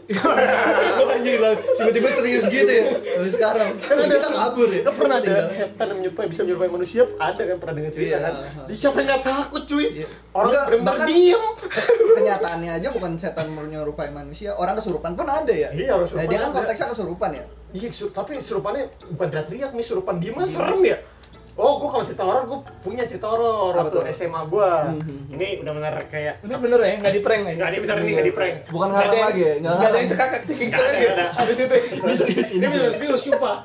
tiba-tiba 1.30 2.10
serius 2.10 2.46
gitu 2.48 2.68
ya 2.68 2.84
Terus 3.18 3.34
sekarang 3.34 3.70
kan 3.74 3.96
ada 3.98 4.16
kan 4.20 4.32
kabur 4.34 4.70
ya 4.70 4.82
Kan 4.82 4.94
pernah 4.96 5.18
ada 5.18 5.36
setan 5.48 5.86
yang 5.88 5.98
menyerupai 6.00 6.26
bisa 6.26 6.42
menyerupai 6.42 6.70
manusia 6.70 7.02
ada 7.18 7.42
kan 7.44 7.58
pernah 7.58 7.74
dengar 7.76 7.92
cerita 7.92 8.06
Iya. 8.08 8.18
kan. 8.22 8.34
Di 8.64 8.74
siapa 8.74 8.96
yang 8.98 9.08
nggak 9.10 9.24
takut 9.24 9.64
cuy? 9.66 9.86
Iya. 9.94 10.08
Orang 10.32 10.52
bahkan- 10.82 11.08
diem. 11.08 11.44
kenyataannya 12.18 12.72
aja 12.74 12.88
bukan 12.90 13.12
setan 13.16 13.48
menyerupai 13.48 14.10
manusia 14.10 14.52
orang 14.54 14.74
kesurupan 14.74 15.14
pun 15.14 15.26
ada 15.26 15.50
ya 15.50 15.70
Iya, 15.70 15.94
orang 15.94 16.08
Nah, 16.08 16.08
kesurupan 16.08 16.28
dia 16.28 16.40
kan 16.40 16.50
konteksnya 16.52 16.88
kesurupan 16.88 17.32
ya 17.32 17.46
Iya, 17.68 17.90
tapi 18.10 18.32
serupannya 18.40 18.84
bukan 19.12 19.28
teriak-teriak 19.28 19.72
nih, 19.72 19.84
serupan 19.84 20.16
diem 20.18 20.34
aja 20.34 20.48
serem 20.50 20.82
ya. 20.82 20.98
Oh, 21.58 21.82
gue 21.82 21.90
kalau 21.90 22.06
cerita 22.06 22.22
horor, 22.22 22.46
gue 22.46 22.60
punya 22.80 23.02
cerita 23.04 23.28
horor 23.28 23.74
Apa 23.74 23.90
waktu 23.90 23.98
tuh? 23.98 24.04
SMA 24.08 24.42
gue. 24.46 24.70
Ini 25.34 25.48
udah 25.66 25.74
benar 25.74 25.94
kayak 26.06 26.34
Ini 26.40 26.54
bener 26.54 26.80
ya, 26.80 26.94
nggak 27.02 27.14
di 27.14 27.22
prank 27.26 27.42
nih. 27.44 27.54
nggak 27.58 27.70
dia 27.74 27.82
bener 27.82 27.96
nih 27.98 28.12
nggak 28.14 28.28
di 28.30 28.36
prank. 28.36 28.56
bukan 28.70 28.88
ngarang 28.88 29.02
ada 29.04 29.18
yang- 29.18 29.28
lagi 29.28 29.42
ya 29.42 29.54
Nggak 29.58 29.74
ada 29.74 29.98
yang 29.98 30.10
cekakak 30.10 30.42
ada, 30.46 30.54
lagi. 30.78 31.06
Abis 31.36 31.58
itu. 31.58 31.76
Ini 31.98 32.14
serius 32.14 32.48
Ini 32.48 32.58
ini 32.60 32.66
bener 32.70 32.92
serius 32.94 33.20
sumpah. 33.20 33.58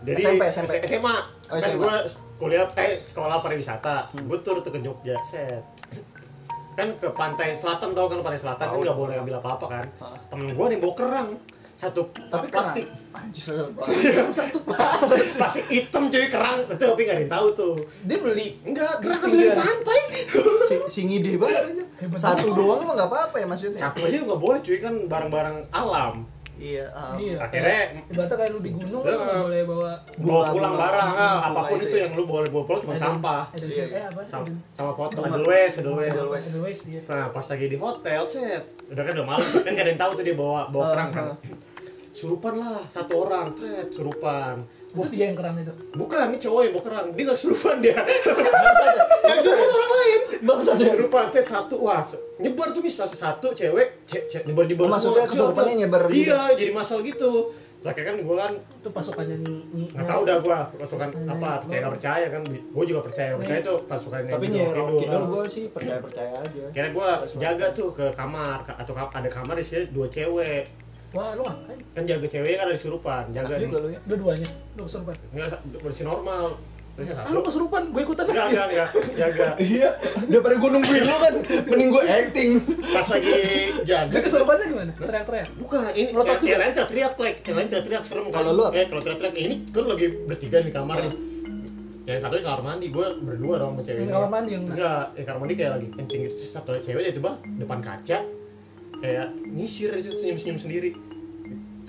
Jadi 0.00 0.20
SMP, 0.22 0.42
SMP. 0.46 0.72
SMA. 0.84 1.16
Oh, 1.48 1.56
kan 1.56 1.60
SMA. 1.62 1.80
gue 1.80 1.94
kuliah 2.36 2.64
eh 2.76 2.92
sekolah 3.00 3.36
pariwisata. 3.40 3.96
Gue 4.14 4.38
tur 4.40 4.60
tuh 4.60 4.68
ke 4.68 4.80
Jogja, 4.80 5.16
set. 5.22 5.64
Kan 6.70 6.92
ke 6.96 7.08
pantai 7.10 7.52
selatan 7.52 7.92
tau 7.92 8.04
kan 8.06 8.20
pantai 8.20 8.36
selatan 8.36 8.64
kan 8.66 8.76
nggak 8.78 8.96
boleh 8.96 9.16
ambil 9.16 9.40
apa-apa 9.40 9.64
kan. 9.66 9.84
Hah. 9.98 10.12
Temen 10.28 10.52
gue 10.52 10.66
nih 10.66 10.78
bawa 10.78 10.92
kerang 10.94 11.28
satu 11.80 12.00
tapi 12.28 12.46
plastik 12.46 12.84
kerang 12.84 13.16
anjir 13.16 13.44
satu 14.36 14.58
plastik 14.60 15.24
plastik 15.34 15.64
hitam 15.66 16.02
cuy 16.06 16.28
kerang 16.28 16.60
itu 16.62 16.76
tapi 16.76 17.00
nggak 17.00 17.16
ada 17.16 17.22
yang 17.22 17.32
tahu 17.32 17.46
tuh 17.54 17.74
Dia 18.04 18.18
beli. 18.18 18.48
enggak 18.62 19.00
kerang 19.00 19.20
ambil 19.22 19.32
dari 19.32 19.48
pinggiran. 19.48 19.64
pantai 19.64 20.00
si, 20.68 20.74
si 20.86 21.00
ngide 21.02 21.32
banget 21.34 21.64
satu 22.14 22.46
doang 22.52 22.84
mah 22.84 22.94
nggak 22.94 23.08
apa-apa 23.08 23.36
ya 23.38 23.46
maksudnya 23.46 23.80
satu 23.80 24.04
aja 24.04 24.16
nggak 24.20 24.36
boleh 24.38 24.60
cuy 24.60 24.76
kan 24.76 24.94
barang-barang 25.06 25.56
alam 25.70 26.28
iya 26.54 26.84
ah. 26.92 27.16
Iya. 27.16 27.40
Akhirnya- 27.40 27.64
kayak- 27.88 28.12
ibaratnya 28.12 28.36
kayak 28.36 28.50
lu 28.52 28.60
di 28.60 28.70
gunung 28.70 29.00
lu 29.00 29.08
Iya. 29.08 29.16
nggak 29.16 29.40
boleh 29.40 29.60
bawa 29.64 29.90
bawa 30.20 30.42
pulang 30.46 30.74
barang 30.76 31.08
ah, 31.08 31.16
Gula 31.16 31.48
apa 31.48 31.60
pun 31.64 31.76
itu 31.78 31.84
itu 31.86 31.96
ya. 31.96 32.02
yang 32.02 32.12
lu 32.12 32.24
boleh 32.26 32.48
bawa 32.52 32.64
pulang 32.66 32.80
cuma 32.84 32.92
sampah 32.94 33.42
Iya, 33.56 33.84
eh 33.88 34.04
apa? 34.04 34.20
sama, 34.76 34.92
foto 34.92 35.18
edelweiss 35.18 35.72
edelweiss 35.74 36.12
Edelweiss. 36.12 36.44
Edelweiss. 36.46 36.80
Nah, 37.06 37.32
pas 37.32 37.46
lagi 37.46 37.64
di 37.64 37.76
hotel, 37.76 38.20
set. 38.22 38.60
Udah 38.86 39.00
kan 39.00 39.12
udah 39.14 39.26
malam, 39.26 39.46
kan 39.56 39.70
gak 39.70 39.80
ada 39.80 39.88
yang 39.88 40.02
tahu 40.02 40.12
tuh 40.12 40.24
dia 40.26 40.36
bawa 40.36 40.68
bawa 40.68 40.84
Ah, 40.84 40.90
kerang 40.92 41.08
kan. 41.10 41.24
Surupan 42.10 42.54
lah, 42.56 42.82
satu 42.86 43.12
orang, 43.20 43.54
tret, 43.54 43.88
surupan. 43.88 44.58
Itu 44.90 45.06
dia 45.08 45.30
yang 45.30 45.38
keram 45.38 45.54
itu. 45.54 45.70
Bukan, 45.92 46.24
ini 46.28 46.38
cowok 46.38 46.60
yang 46.60 46.72
bawa 46.72 46.84
kerang. 46.84 47.06
Dia 47.12 47.24
gak 47.24 47.38
surupan 47.38 47.76
dia. 47.78 47.94
Ya? 49.20 49.36
yang 49.36 49.44
surupan 49.44 49.68
orang 49.70 49.92
lain. 49.94 50.20
Bangsat 50.42 50.76
ya? 50.76 50.90
Surupan, 50.90 51.24
set 51.28 51.44
satu, 51.44 51.76
wah, 51.78 52.02
se- 52.02 52.18
nyebar 52.36 52.72
tuh 52.72 52.80
bisa 52.80 53.04
satu 53.04 53.52
cewek, 53.52 54.02
ce- 54.02 54.26
ce- 54.26 54.42
nyebar 54.42 54.64
di 54.64 54.74
Oh, 54.74 54.88
maksudnya 54.88 55.22
kesurupannya 55.22 55.74
nyebar? 55.78 56.10
Iya, 56.10 56.50
jadi 56.52 56.72
masal 56.72 56.98
gitu. 57.00 57.52
Terus 57.78 57.86
akhirnya 57.86 58.08
kan 58.10 58.16
gue 58.20 58.36
kan 58.36 58.52
Itu 58.74 58.88
pasukannya 58.90 59.36
nih. 59.40 59.88
nggak 59.90 60.04
tahu 60.04 60.22
dah 60.22 60.36
gue 60.36 60.52
pasukan 60.52 61.08
Pasukannya 61.08 61.30
apa 61.30 61.50
percaya 61.56 61.80
nggak 61.80 61.94
percaya 61.94 62.26
kan 62.28 62.42
gue 62.44 62.84
juga 62.84 63.00
percaya 63.00 63.30
percaya 63.34 63.58
itu 63.58 63.74
pasukan 63.86 64.18
yang 64.20 64.28
tapi 64.30 64.44
di 64.44 64.58
Kidul. 64.60 64.88
Kidul 65.00 65.24
gue 65.26 65.44
sih 65.46 65.64
percaya 65.66 65.96
percaya 65.98 66.32
aja 66.38 66.64
Kira 66.68 66.88
gue 66.90 67.08
jaga 67.38 67.66
tuh 67.70 67.88
ke 67.90 68.06
kamar 68.12 68.60
ka- 68.60 68.76
atau 68.76 68.92
ada 68.92 69.28
kamar 69.28 69.56
isinya 69.56 69.80
dua 69.88 70.06
cewek 70.06 70.68
Wah, 71.10 71.34
lu 71.34 71.42
ngapain? 71.42 71.78
kan 71.90 72.02
jaga 72.04 72.22
ceweknya 72.24 72.56
kan 72.56 72.66
ada 72.66 72.74
disurupan 72.74 73.24
jaga 73.30 73.48
Enak 73.48 73.56
nih 73.56 73.66
juga 73.66 73.78
lu 73.78 73.88
ya 73.88 74.00
Dua-duanya. 74.04 74.48
Lu 74.72 74.82
kesurupan. 74.84 75.14
nggak 75.28 75.48
bersih 75.80 76.04
normal 76.04 76.46
Ah, 76.92 77.06
satu 77.16 77.32
lu 77.32 77.40
kesurupan. 77.40 77.82
Gue 77.90 78.02
ikutan 78.04 78.24
enggak 78.26 78.44
aja. 78.44 78.52
enggak 78.52 78.66
enggak 78.68 78.88
jaga 79.16 79.46
iya 79.72 79.90
daripada 80.26 80.54
gue 80.54 80.70
nungguin 80.70 81.02
lu 81.02 81.16
kan 81.16 81.34
mending 81.64 81.88
gue 81.88 82.02
acting 82.04 82.50
pas 82.84 83.06
lagi 83.08 83.32
jaga 83.82 84.10
Dia 84.10 84.20
kesurupannya 84.20 84.64
gimana? 84.68 84.92
Teriak-teriak. 84.94 85.48
bukan 85.56 85.80
ini 85.90 86.08
Melotot 86.10 86.36
juga? 86.36 86.46
yang 86.46 86.60
lain 86.60 86.72
teriak 86.76 87.14
like 87.16 87.38
yang 87.40 87.56
lain 87.56 87.68
teriak 87.70 88.02
serem 88.02 88.26
kan 88.26 88.34
Kalau 88.36 88.52
lu 88.52 88.64
eh 88.70 88.84
kalau 88.84 89.00
teriak 89.00 89.32
ini 89.34 89.54
kan 89.66 89.84
lagi 89.86 90.06
bertiga 90.20 90.58
di 90.60 90.70
kamar 90.70 90.96
nih 91.00 91.14
yang 92.02 92.18
satu 92.18 92.34
di 92.34 92.44
kamar 92.44 92.60
mandi 92.60 92.86
gue 92.86 93.06
berdua 93.18 93.54
dong 93.56 93.70
sama 93.72 93.82
cewek 93.82 93.98
Yang 93.98 94.12
kamar 94.12 94.28
mandi 94.30 94.50
yang 94.50 94.64
enggak 94.66 95.04
yang 95.14 95.26
kamar 95.26 95.38
mandi 95.40 95.54
kayak 95.56 95.72
lagi 95.72 95.86
kencing 95.90 96.20
gitu 96.22 96.34
Terus 96.36 96.50
satu 96.52 96.70
cewek 96.76 97.00
dia 97.00 97.12
tiba 97.12 97.30
depan 97.56 97.78
kaca 97.80 98.18
kayak 99.00 99.26
nyisir 99.48 99.90
itu 99.96 100.10
senyum 100.16 100.38
senyum 100.38 100.58
sendiri. 100.58 100.90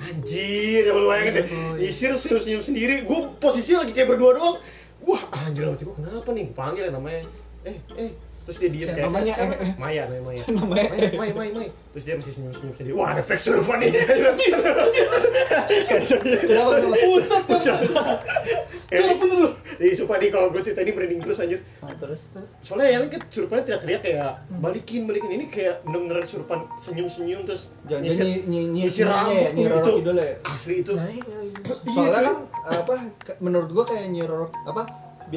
Anjir 0.01 0.89
ya 0.89 0.93
lu 0.97 1.05
bayangin 1.07 1.33
deh? 1.37 1.45
Iya. 1.45 1.77
nyisir 1.77 2.11
senyum 2.17 2.41
senyum 2.41 2.63
sendiri. 2.63 3.05
Gue 3.05 3.19
posisinya 3.37 3.85
lagi 3.85 3.93
kayak 3.93 4.09
berdua 4.09 4.31
doang. 4.33 4.55
Wah 5.01 5.21
anjir 5.45 5.65
mati 5.65 5.83
gue 5.83 5.93
kenapa 5.93 6.29
nih? 6.31 6.45
Panggil 6.51 6.83
ya 6.89 6.91
namanya. 6.91 7.21
Eh 7.63 7.77
eh. 7.97 8.11
Terus 8.41 8.57
dia 8.57 8.69
diem 8.73 8.89
kayak 8.89 9.05
Namanya, 9.05 9.33
siapa? 9.37 9.53
eh, 9.53 9.69
eh. 9.69 9.73
Maya 9.77 10.01
namanya 10.09 10.23
Maya. 10.25 10.41
Namanya, 10.57 10.89
Maya 10.89 11.09
Maya 11.13 11.33
Maya 11.37 11.51
Maya. 11.53 11.71
Terus 11.93 12.03
dia 12.09 12.15
masih 12.17 12.33
senyum 12.33 12.53
senyum 12.57 12.73
sendiri. 12.73 12.93
Wah 12.97 13.07
ada 13.13 13.21
fake 13.21 13.37
serupa 13.37 13.73
nih. 13.77 13.91
Kenapa 16.41 16.69
kenapa 16.81 17.05
Curang 18.91 19.17
bener 19.17 19.37
lu. 19.39 19.49
Jadi 19.79 19.93
sumpah 19.95 20.17
nih 20.17 20.29
kalau 20.29 20.47
gue 20.51 20.61
cerita 20.61 20.79
ini 20.79 20.91
merinding 20.91 21.21
terus 21.21 21.39
anjir 21.39 21.59
nah, 21.79 21.95
terus 21.95 22.19
Soalnya 22.59 22.87
yang 22.91 23.03
kan 23.07 23.21
surupannya 23.25 23.63
teriak-teriak 23.63 24.01
kayak 24.01 24.31
balikin 24.53 25.07
balikin 25.07 25.31
ini 25.31 25.45
kayak 25.47 25.79
bener-bener 25.81 26.21
surupan 26.21 26.67
senyum-senyum 26.75 27.47
terus 27.47 27.71
jangan 27.85 28.03
nyisir- 28.03 28.27
nyi 28.27 28.35
nyi 28.43 28.61
nyi 28.67 28.81
nyisir 28.83 29.07
ya 29.07 29.15
rambut 29.15 29.51
nyi 29.53 29.63
tuh, 29.63 29.71
Roro 29.71 29.79
itu 29.81 29.91
Kidul 29.97 30.17
ya 30.17 30.29
asli 30.43 30.73
itu 30.77 30.91
Nah, 30.91 31.07
iya, 31.07 31.37
iya. 31.41 31.73
soalnya 31.87 32.21
kan 32.21 32.35
apa 32.67 32.95
menurut 33.39 33.69
gue 33.71 33.85
kayak 33.87 34.05
nyi 34.07 34.21
Roro 34.21 34.47
apa 34.61 34.81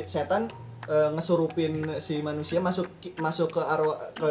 setan 0.05 0.51
eh, 0.85 1.09
ngesurupin 1.11 1.73
si 1.97 2.21
manusia 2.21 2.59
masuk 2.59 2.87
masuk 3.17 3.49
ke 3.51 3.61
arwah 3.61 3.97
ke 4.13 4.31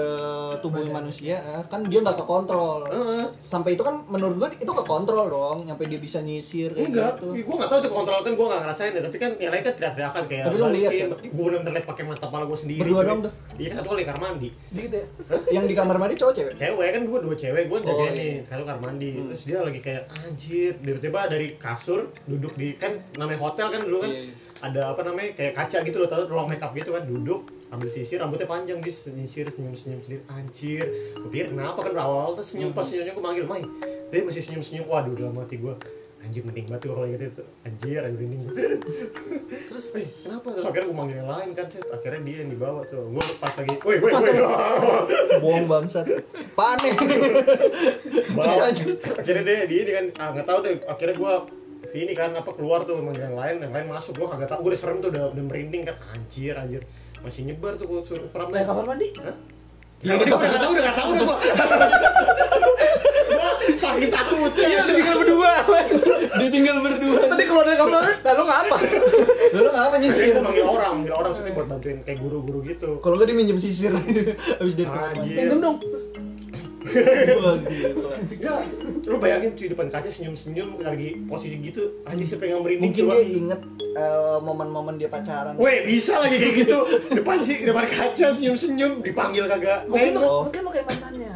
tubuh 0.60 0.86
manusia 0.86 1.36
eh, 1.36 1.64
kan 1.66 1.84
dia 1.84 2.00
nggak 2.00 2.16
kekontrol 2.16 2.86
Heeh. 2.86 3.26
sampai 3.36 3.74
itu 3.74 3.82
kan 3.82 4.02
menurut 4.06 4.36
gua 4.38 4.50
itu 4.50 4.70
kekontrol 4.70 5.28
dong 5.28 5.58
sampai 5.64 5.86
dia 5.86 5.98
bisa 5.98 6.20
nyisir 6.20 6.72
kayak 6.72 6.88
Enggak, 6.88 7.14
gitu 7.18 7.28
gue 7.34 7.56
gak 7.56 7.68
tau 7.68 7.78
itu 7.78 7.90
kontrol 7.90 8.20
kan 8.20 8.34
gue 8.34 8.46
gak 8.46 8.62
ngerasain 8.62 8.92
ya 8.92 9.02
Tapi 9.04 9.18
kan 9.18 9.32
yang 9.36 9.52
lain 9.52 9.62
kan 9.62 9.74
teriak-teriakan 9.74 10.24
kayak 10.26 10.44
Tapi 10.46 10.56
lu 10.56 10.68
lihat 10.72 10.92
ya? 10.92 11.06
Gue 11.10 11.44
bener-bener 11.44 11.74
liat 11.74 11.86
pakai 11.86 12.04
mata 12.04 12.24
kepala 12.24 12.44
gue 12.46 12.58
sendiri 12.58 12.80
Berdua 12.80 12.96
cuy. 12.96 13.06
doang 13.06 13.20
tuh? 13.22 13.34
Iya 13.56 13.72
satu 13.74 13.88
kali 13.90 14.04
kamar 14.04 14.22
mandi 14.24 14.50
Dikit 14.70 14.92
ya. 14.92 15.04
yang 15.52 15.66
di 15.66 15.76
kamar 15.76 15.96
mandi 15.98 16.16
cowok 16.16 16.34
cewek 16.34 16.54
Cewek 16.56 16.90
kan 16.92 17.02
gue 17.04 17.20
dua 17.20 17.36
cewek, 17.36 17.64
gue 17.66 17.78
Oh, 17.78 17.84
jagain 17.84 18.14
iya. 18.14 18.20
nih 18.20 18.34
Satu 18.46 18.64
kamar 18.64 18.82
mandi 18.84 19.10
Terus 19.14 19.44
dia 19.44 19.60
lagi 19.60 19.80
kayak 19.80 20.04
anjir 20.14 20.72
Tiba-tiba 20.78 21.20
dari 21.28 21.48
kasur 21.56 22.00
duduk 22.24 22.54
di 22.54 22.76
Kan 22.76 22.92
namanya 23.16 23.40
hotel 23.40 23.68
kan 23.68 23.82
dulu 23.82 23.98
kan 24.00 24.10
Iya, 24.10 24.22
iya. 24.24 24.34
Ada 24.64 24.96
apa 24.96 25.02
namanya 25.04 25.36
kayak 25.36 25.54
kaca 25.60 25.84
gitu 25.84 26.00
loh 26.00 26.08
Tau 26.08 26.24
ruang 26.24 26.48
makeup 26.48 26.72
gitu 26.72 26.96
kan 26.96 27.04
Duduk 27.04 27.64
ambil 27.74 27.90
sisir 27.90 28.22
rambutnya 28.22 28.46
panjang 28.46 28.78
bis 28.86 29.10
nyisir 29.10 29.50
senyum 29.50 29.74
senyum 29.74 29.98
sendiri 29.98 30.22
anjir 30.30 30.86
gue 31.18 31.30
pikir 31.34 31.58
kenapa 31.58 31.82
kan 31.82 31.98
awal-awal 31.98 32.38
tuh 32.38 32.46
senyum 32.46 32.70
pas 32.70 32.86
senyumnya 32.86 33.18
gue 33.18 33.26
manggil 33.26 33.50
Mai 33.50 33.66
dia 34.14 34.22
masih 34.22 34.46
senyum 34.46 34.62
senyum 34.62 34.86
waduh 34.86 35.18
dalam 35.18 35.34
hati 35.42 35.58
gue 35.58 35.74
anjir 36.24 36.46
mending 36.46 36.70
banget 36.72 36.88
kalau 36.88 37.10
gitu 37.10 37.26
itu 37.34 37.44
anjir 37.68 38.00
anjir 38.06 38.20
mending 38.24 38.42
terus? 39.74 39.86
Eh 39.98 40.08
kenapa? 40.24 40.56
Terus 40.56 40.66
akhirnya 40.70 40.88
gue 40.88 40.98
manggil 41.02 41.18
yang 41.20 41.30
lain 41.34 41.50
kan 41.52 41.68
set 41.68 41.84
akhirnya 41.92 42.22
dia 42.24 42.38
yang 42.46 42.50
dibawa 42.54 42.80
tuh 42.88 43.10
gue 43.12 43.26
pas 43.42 43.54
lagi 43.60 43.76
woi 43.84 43.98
woi 44.00 44.12
woi. 44.16 44.38
Bohong 45.44 45.66
bangsat. 45.68 46.06
Panik. 46.54 46.96
Akhirnya 49.20 49.44
dia 49.44 49.66
dia 49.66 49.94
kan 50.00 50.06
ah 50.22 50.28
nggak 50.32 50.46
tahu 50.48 50.60
deh 50.64 50.74
akhirnya 50.86 51.16
gue 51.18 51.34
ini 51.94 52.14
kan 52.18 52.34
apa 52.34 52.52
keluar 52.58 52.82
tuh 52.84 52.98
manggil 52.98 53.30
yang 53.30 53.38
lain 53.38 53.56
yang 53.62 53.74
lain 53.74 53.86
masuk 53.86 54.18
gue 54.18 54.26
kagak 54.26 54.50
tahu 54.50 54.66
gue 54.66 54.72
udah 54.74 54.82
serem 54.82 54.98
tuh 54.98 55.10
udah, 55.14 55.30
udah 55.30 55.44
merinding 55.46 55.86
kan 55.86 55.96
anjir 56.10 56.58
anjir 56.58 56.82
masih 57.22 57.46
nyebar 57.46 57.78
tuh 57.78 57.86
gue 57.86 58.00
suruh 58.04 58.28
seram 58.34 58.50
Nah, 58.52 58.66
kamar 58.66 58.84
mandi. 58.84 59.08
Hah? 59.22 59.38
Ya 60.04 60.20
udah 60.20 60.36
udah 60.36 60.50
gak 60.52 60.60
tau, 60.60 60.70
udah 60.76 60.84
gak 60.84 60.98
tau 61.00 61.10
udah 61.16 61.24
gua. 61.24 61.38
Gua 63.32 63.50
saking 63.80 64.12
takutnya. 64.12 64.68
Iya, 64.68 64.80
udah 64.84 64.96
tinggal 65.00 65.18
berdua. 65.24 65.52
ditinggal 66.34 66.78
berdua 66.82 67.20
Tadi 67.30 67.44
keluar 67.46 67.64
dari 67.64 67.78
kamar, 67.78 68.04
lalu 68.04 68.44
ngapa? 68.50 68.78
lalu 69.54 69.70
ngapa 69.70 69.96
nyisir 70.02 70.34
gua 70.36 70.44
manggil 70.44 70.66
orang, 70.66 70.92
manggil 71.00 71.14
orang 71.16 71.32
sini 71.32 71.50
buat 71.56 71.68
bantuin 71.72 71.98
kayak 72.04 72.20
guru-guru 72.20 72.60
gitu. 72.68 73.00
kalau 73.00 73.16
nggak 73.16 73.32
dia 73.32 73.38
minjem 73.38 73.58
sisir 73.62 73.94
habis 73.96 74.76
dari 74.76 74.90
kamar. 74.90 75.24
Pinjam 75.24 75.60
dong. 75.62 75.78
Ya, 78.40 78.56
lu 79.04 79.18
bayangin 79.20 79.52
cuy 79.54 79.68
depan 79.68 79.88
kaca 79.90 80.08
senyum-senyum 80.08 80.80
lagi 80.80 81.22
posisi 81.28 81.60
gitu, 81.60 82.02
anjir 82.08 82.24
siapa 82.24 82.48
yang 82.48 82.64
merinding 82.64 82.94
mungkin 82.94 83.04
dia 83.10 83.22
inget 83.24 83.62
eh, 83.98 84.38
momen-momen 84.40 84.96
dia 84.96 85.10
pacaran. 85.12 85.58
Weh, 85.60 85.84
bisa 85.84 86.22
lagi 86.24 86.40
kayak 86.40 86.56
gitu. 86.66 86.78
Depan 87.12 87.38
sih, 87.44 87.66
depan 87.66 87.84
kaca 87.84 88.28
senyum-senyum 88.32 89.04
dipanggil 89.04 89.46
kagak. 89.50 89.86
Mungkin 89.88 90.14
lo, 90.18 90.48
mungkin 90.48 90.62
lo 90.64 90.70
kayak 90.72 90.88
mantannya. 90.88 91.36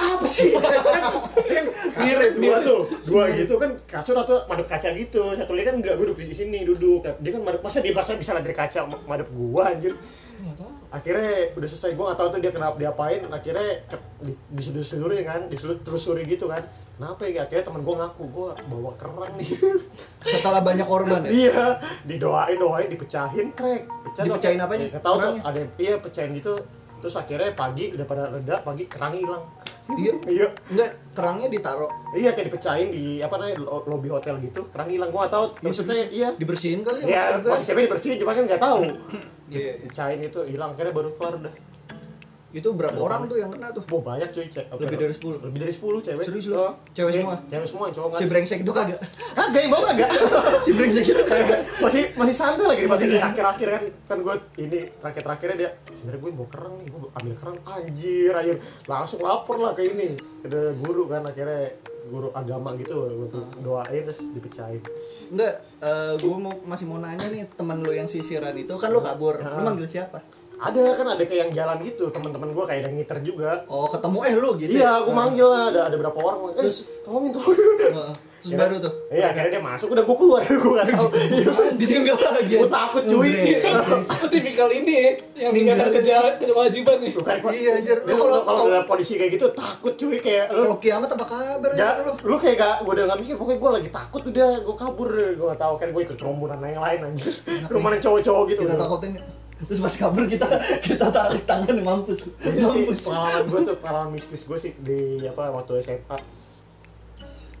apa 0.00 0.24
sih? 0.24 0.56
Kan 1.52 1.66
mirip 2.00 2.40
dua 2.40 2.56
tuh. 2.64 2.88
Dua 3.04 3.36
gitu 3.36 3.60
kan 3.60 3.76
kasur 3.84 4.16
atau 4.16 4.48
madep 4.48 4.64
kaca 4.64 4.96
gitu. 4.96 5.36
Satu 5.36 5.52
lagi 5.52 5.68
kan 5.68 5.76
nggak 5.76 5.92
duduk 6.00 6.16
di 6.16 6.32
sini 6.32 6.64
duduk. 6.64 7.04
Dia 7.20 7.30
kan 7.36 7.44
madep 7.44 7.60
masa 7.60 7.84
dia 7.84 7.92
masa 7.92 8.16
bisa 8.16 8.32
dari 8.32 8.56
kaca 8.56 8.88
madep 9.04 9.28
gua 9.28 9.76
anjir. 9.76 9.92
Nggak 10.40 10.56
tahu. 10.56 10.79
Akhirnya 10.90 11.54
udah 11.54 11.68
selesai 11.70 11.94
gua 11.94 12.12
nggak 12.12 12.18
tahu 12.18 12.28
tuh 12.34 12.40
dia 12.42 12.52
kenapa 12.52 12.76
diapain. 12.76 13.20
Akhirnya 13.26 13.86
ke- 13.86 14.04
di, 14.20 14.32
disuruh-suruhin 14.52 15.22
kan 15.22 15.40
ditelusuri 15.46 16.26
gitu 16.26 16.50
kan. 16.50 16.66
Kenapa 16.98 17.24
ya? 17.24 17.46
Akhirnya 17.48 17.64
temen 17.64 17.80
gua 17.80 17.94
ngaku 18.04 18.22
gua 18.28 18.50
bawa 18.68 18.92
kerang 18.98 19.32
nih. 19.38 19.48
Setelah 20.34 20.60
banyak 20.60 20.84
korban 20.84 21.24
ya? 21.24 21.30
Iya 21.30 21.64
didoain 22.04 22.58
doain 22.58 22.88
dipecahin 22.90 23.54
krek. 23.56 23.88
Pecah. 23.88 24.22
Dipecahin 24.26 24.60
apanya? 24.60 24.86
nggak 24.92 25.04
tahu 25.06 25.16
tuh 25.16 25.34
ada 25.40 25.60
iya 25.78 25.94
pecahin 25.96 26.34
gitu. 26.36 26.54
Terus 27.00 27.14
akhirnya 27.16 27.56
pagi 27.56 27.96
udah 27.96 28.04
pada 28.04 28.28
reda 28.28 28.60
pagi 28.60 28.84
kerangnya 28.84 29.24
hilang 29.24 29.44
iya 29.98 30.12
iya 30.28 30.46
enggak 30.70 30.90
kerangnya 31.16 31.48
ditaruh 31.50 31.90
Iya 32.10 32.34
kayak 32.34 32.46
dipecahin 32.50 32.88
di 32.90 33.22
apa 33.22 33.38
namanya 33.38 33.62
lo- 33.62 33.86
lobby 33.86 34.10
hotel 34.10 34.42
gitu. 34.42 34.66
Kerang 34.74 34.90
hilang 34.90 35.14
gua 35.14 35.26
nggak 35.26 35.34
tahu. 35.34 35.46
Maksudnya 35.62 36.10
iya. 36.10 36.34
dibersihin 36.34 36.82
kali 36.82 37.06
Ya, 37.06 37.38
masih 37.38 37.70
siapa 37.70 37.86
dibersihin 37.86 38.18
cuma 38.18 38.34
kan 38.34 38.42
nggak 38.50 38.58
tahu. 38.58 38.82
Iya. 39.46 39.78
Dipecahin 39.78 40.18
itu 40.26 40.40
hilang 40.50 40.74
akhirnya 40.74 40.90
baru 40.90 41.14
kelar 41.14 41.38
udah. 41.38 41.54
Itu 42.50 42.68
berapa 42.70 42.94
orang 42.94 43.24
tuh 43.24 43.36
yang 43.36 43.48
kena 43.48 43.70
tuh 43.70 43.86
Wah 43.86 44.02
banyak 44.04 44.30
cuy 44.30 44.46
cek. 44.46 44.66
Lebih 44.72 44.96
dari 44.96 45.14
10? 45.14 45.38
Lebih 45.40 45.58
dari 45.60 45.70
10 45.70 46.02
cewek. 46.02 46.24
Serius 46.24 46.46
lu? 46.46 46.58
Oh. 46.58 46.72
Cewek 46.90 47.12
semua? 47.14 47.34
Cewek 47.46 47.66
semua, 47.66 47.86
cowok 47.88 48.08
si 48.12 48.24
brengsek 48.24 48.58
itu 48.60 48.72
kagak 48.72 48.98
Kagak 49.32 49.60
yang 49.60 49.70
bawa 49.70 49.84
kagak. 49.88 50.10
si 50.66 50.70
brengsek 50.72 51.04
itu 51.04 51.22
kagak 51.22 51.60
masih 51.78 52.02
masih 52.14 52.34
santai 52.34 52.66
lagi 52.66 52.84
masih 52.84 53.06
di 53.06 53.16
akhir-akhir 53.16 53.68
kan 53.68 53.82
kan 54.04 54.18
gue 54.20 54.34
ini 54.58 54.78
terakhir-terakhirnya 54.96 55.56
dia 55.56 55.70
sebenarnya 55.88 56.20
gue 56.20 56.30
mau 56.32 56.46
kerang 56.46 56.74
nih 56.76 56.86
gue 56.86 57.00
ambil 57.12 57.34
kerang 57.36 57.56
anjir 57.64 58.32
anjir 58.32 58.56
langsung 58.84 59.20
lapor 59.20 59.56
lah 59.56 59.72
ke 59.72 59.86
ini 59.86 60.14
ke 60.40 60.50
guru 60.76 61.06
kan 61.06 61.22
akhirnya 61.22 61.70
guru 62.02 62.28
agama 62.32 62.74
gitu 62.74 63.06
gue 63.06 63.28
doain 63.60 64.02
terus 64.02 64.20
dipecahin 64.26 64.82
enggak 65.30 65.54
gue 66.16 66.36
mau 66.36 66.52
masih 66.64 66.84
mau 66.84 66.98
nanya 66.98 67.24
nih 67.24 67.46
teman 67.50 67.78
lu 67.78 67.92
yang 67.92 68.04
sisiran 68.04 68.52
itu 68.52 68.74
kan 68.74 68.90
lu 68.90 68.98
kabur 68.98 69.38
Ah. 69.38 69.62
manggil 69.62 69.86
siapa 69.86 70.18
ada 70.60 70.82
kan 70.92 71.06
ada 71.08 71.22
kayak 71.22 71.40
yang 71.40 71.52
jalan 71.54 71.76
gitu 71.80 72.04
teman-teman 72.08 72.48
gue 72.50 72.64
kayak 72.64 72.80
yang 72.84 72.94
ngiter 72.94 73.18
juga. 73.20 73.64
Oh 73.66 73.88
ketemu 73.88 74.18
eh 74.22 74.34
lu 74.34 74.50
gitu 74.54 74.70
iya 74.70 75.00
gue 75.00 75.08
Ah. 75.08 75.16
manggil 75.18 75.46
lah 75.46 75.62
ada 75.68 75.80
ada 75.88 75.96
berapa 75.96 76.18
orang 76.18 76.38
eh 76.52 76.62
Terus? 76.62 76.84
tolongin 77.00 77.30
tolongin. 77.30 77.90
Heeh. 77.90 78.14
terus 78.40 78.56
baru 78.56 78.76
tuh? 78.78 78.92
iya 79.10 79.28
akhirnya 79.28 79.50
dia 79.52 79.62
masuk 79.62 79.88
udah 79.90 80.00
gue 80.00 80.16
keluar 80.16 80.40
gue 80.40 80.56
gak 80.74 80.88
tau 80.90 81.08
ditinggal 81.76 82.16
lagi 82.16 82.54
gue 82.54 82.70
takut 82.70 83.02
cuy. 83.04 83.30
Itu 84.00 84.26
tipikal 84.26 84.68
ini 84.70 84.92
ya, 84.92 85.10
yang 85.38 85.52
meninggalkan 85.52 85.92
keja- 85.94 86.36
kewajiban 86.40 86.96
nih. 86.98 87.12
bukan 87.12 87.36
Iya, 87.50 87.70
anjir. 87.76 87.98
Lu 88.00 88.16
kalau 88.16 88.40
kalau- 88.42 88.64
dalam 88.66 88.84
kondisi 88.86 89.16
kayak 89.16 89.36
gitu 89.36 89.52
takut 89.52 89.92
cuy 89.94 90.16
kayak 90.18 90.48
lu. 90.50 90.64
Kalau 90.66 90.76
kiamat 90.78 91.08
apa 91.10 91.24
kabar 91.26 91.70
Ya, 91.72 91.84
ya 91.92 92.02
lu? 92.02 92.12
lu 92.16 92.36
kayak 92.38 92.56
gak, 92.56 92.74
gue 92.80 92.92
udah 92.94 93.04
gak 93.06 93.18
mikir, 93.20 93.34
pokoknya 93.36 93.58
gue 93.58 93.70
lagi 93.76 93.90
takut 93.90 94.22
udah, 94.26 94.50
gue 94.58 94.74
kabur, 94.78 95.08
gue 95.12 95.46
gak 95.46 95.60
tau 95.60 95.74
kan 95.76 95.88
gue 95.90 96.02
ikut 96.02 96.18
rombongan 96.18 96.58
yang 96.66 96.80
lain 96.80 96.98
anjir. 97.06 97.32
Rumah 97.66 97.88
yang 97.92 98.02
cowok-cowok 98.02 98.44
gitu. 98.48 98.60
Kita 98.62 98.76
takutin 98.78 99.10
ya. 99.12 99.24
Terus 99.60 99.78
pas 99.78 99.94
kabur 99.94 100.24
kita 100.24 100.46
kita 100.80 101.06
tarik 101.08 101.44
tangan 101.44 101.76
mampus 101.78 102.32
Iya 102.38 102.64
mampus 102.64 103.00
pengalaman 103.02 103.42
gue 103.44 103.60
tuh, 103.62 103.76
pengalaman 103.76 104.10
mistis 104.10 104.42
gue 104.42 104.58
sih 104.58 104.72
di 104.74 105.00
apa 105.22 105.50
waktu 105.50 105.80
SMA 105.80 106.16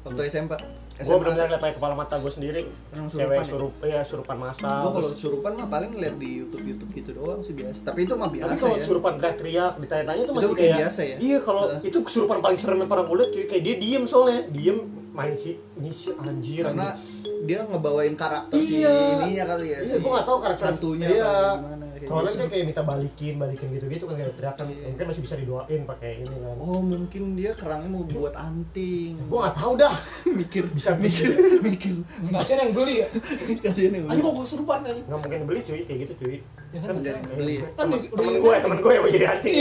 waktu 0.02 0.20
SMP 0.26 0.52
Gue 1.00 1.16
bener-bener 1.16 1.48
liat 1.48 1.60
pakai 1.60 1.76
kepala 1.76 1.94
mata 1.94 2.16
gue 2.16 2.28
sendiri 2.28 2.60
Yang 2.90 3.06
Cewek 3.10 3.16
surupan 3.16 3.40
ya? 3.40 3.44
surup, 3.46 3.72
iya 3.82 4.00
surupan 4.02 4.36
masal 4.38 4.68
gue 4.78 4.90
kalau 4.92 5.10
surupan 5.14 5.52
mah 5.54 5.68
paling 5.70 5.90
lihat 5.94 6.16
di 6.16 6.30
YouTube 6.38 6.60
YouTube 6.62 6.90
gitu 6.92 7.10
doang 7.14 7.40
sih 7.40 7.52
biasa 7.52 7.80
tapi 7.82 8.04
itu 8.04 8.12
mah 8.14 8.28
Tapi 8.28 8.36
biasa 8.38 8.52
kalau 8.58 8.76
ya 8.76 8.84
surupan 8.84 9.12
teriak-teriak, 9.16 9.72
ditanya-tanya 9.78 10.20
tuh 10.20 10.26
Itu 10.26 10.32
masih 10.34 10.48
kayak 10.50 10.60
kayak 10.62 10.76
biasa 10.78 11.00
ya? 11.02 11.16
Iya, 11.18 11.38
kalau 11.40 11.62
Heeh. 11.66 11.80
itu 11.82 11.98
kesurupan 12.00 12.38
paling 12.38 12.58
serem 12.58 12.78
yang 12.78 12.90
pernah 12.90 13.04
gue 13.06 13.16
liat 13.18 13.30
Kayak 13.46 13.62
dia 13.62 13.74
diem 13.78 14.04
soalnya, 14.04 14.40
diem 14.46 14.78
main 15.10 15.34
si 15.34 15.50
nyisir 15.74 16.14
anjir 16.16 16.62
karena 16.62 16.92
anjir. 16.92 17.40
dia 17.42 17.58
ngebawain 17.66 18.12
karakter 18.14 18.54
si 18.54 18.74
Iya. 18.78 18.92
ininya 19.18 19.44
kali 19.48 19.66
ya 19.66 19.78
Iya, 19.78 19.88
si 19.90 19.96
gue 19.98 20.10
gak 20.10 20.26
tau 20.26 20.38
karakter 20.38 20.66
hantunya 20.70 21.08
Iya. 21.08 21.24
apa 21.24 21.56
gimana 21.56 21.76
kayak 21.82 21.89
Soalnya 22.06 22.32
gitu. 22.32 22.40
kan 22.40 22.48
kayak 22.48 22.64
minta 22.70 22.82
balikin, 22.82 23.34
balikin 23.36 23.68
gitu-gitu 23.74 24.04
kan 24.08 24.14
kayak 24.16 24.36
teriakan 24.38 24.64
Iya. 24.70 24.86
Mungkin 24.94 25.06
masih 25.10 25.22
bisa 25.26 25.34
didoain 25.34 25.82
pakai 25.84 26.10
ini 26.22 26.36
kan 26.36 26.56
oh 26.60 26.80
mungkin 26.80 27.22
dia 27.34 27.50
kerangnya 27.56 27.90
mau 27.90 28.04
buat 28.06 28.34
anting 28.38 29.14
Gue 29.26 29.38
gak 29.42 29.56
tau 29.58 29.72
dah 29.74 29.94
mikir 30.38 30.64
Bisa 30.70 30.94
mikir 30.94 31.28
mikir 31.60 31.94
Kasian 32.30 32.58
yang 32.68 32.72
beli 32.72 32.94
ya. 33.02 33.08
kasihan 33.64 33.92
yang 33.98 34.04
Ayo 34.08 34.20
kok 34.22 34.32
gue 34.38 34.46
serupan 34.46 34.80
aja. 34.86 35.02
Nggak 35.04 35.18
mungkin 35.18 35.40
beli 35.44 35.60
cuy, 35.60 35.80
kayak 35.82 35.98
gitu 36.06 36.12
cuy 36.22 36.36
Ya 36.70 36.78
kan, 36.78 36.88
Kan 36.88 36.94
Nggak 37.02 37.14
kan, 37.18 37.34
beli 37.34 37.54
ya? 37.58 37.68
kan 37.74 37.86
temen, 37.90 37.98
gue, 38.38 38.54
temen 38.62 38.78
gue 38.78 38.92
yang 38.94 39.02
mau 39.02 39.10
jadi 39.10 39.26
anting 39.34 39.54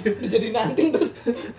Udah 0.00 0.30
jadi 0.30 0.46
nanting 0.56 0.88
terus 0.90 1.10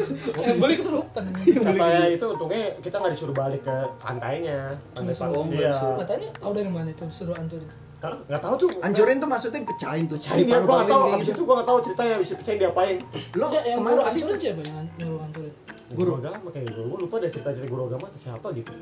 yang 0.41 0.57
beli 0.57 0.73
keserupan. 0.73 1.23
Katanya 1.37 2.05
itu 2.09 2.25
untungnya 2.25 2.63
kita 2.81 2.95
nggak 2.97 3.13
disuruh 3.13 3.35
balik 3.35 3.61
ke 3.61 3.75
pantainya 4.01 4.73
Pantai 4.97 5.13
Pantai, 5.13 5.37
oh, 5.37 5.45
iya 5.53 5.69
nggak. 5.69 5.97
Katanya 6.01 6.29
tahu 6.41 6.51
dari 6.57 6.71
mana 6.71 6.89
itu 6.89 7.03
disuruh 7.05 7.35
hancurin. 7.37 7.69
Hah? 8.01 8.17
Nggak 8.25 8.41
tahu 8.41 8.55
tuh 8.57 8.69
hancurin 8.81 9.17
tuh 9.21 9.29
maksudnya 9.29 9.61
pecahin 9.61 10.05
tuh 10.09 10.17
Cahin 10.17 10.49
dia, 10.49 10.57
gue 10.57 10.65
nggak 10.65 10.89
tahu, 10.89 11.01
abis 11.13 11.27
kayak 11.29 11.37
itu 11.37 11.43
gue 11.45 11.55
nggak 11.55 11.69
tahu 11.69 11.77
ceritanya, 11.85 12.13
abis 12.17 12.29
dipecahin 12.33 12.57
diapain. 12.57 12.97
Lo 13.37 13.45
Ya, 13.53 13.61
yang 13.61 13.77
ke 13.77 13.85
mana 13.85 13.93
nyuruh 13.93 14.09
sih 14.09 14.21
hancurin 14.25 14.39
siapa 14.41 14.61
yang 14.65 14.85
nyuruh 14.97 15.19
hancurin? 15.21 15.53
Guru. 15.91 16.11
Agama 16.17 16.49
kayak 16.49 16.67
gue, 16.73 16.83
gue 16.89 16.99
lupa 17.05 17.15
deh 17.21 17.29
cerita-cerita 17.29 17.69
guru 17.69 17.83
agama 17.93 18.05
atau 18.09 18.21
siapa 18.21 18.47
gitu. 18.57 18.73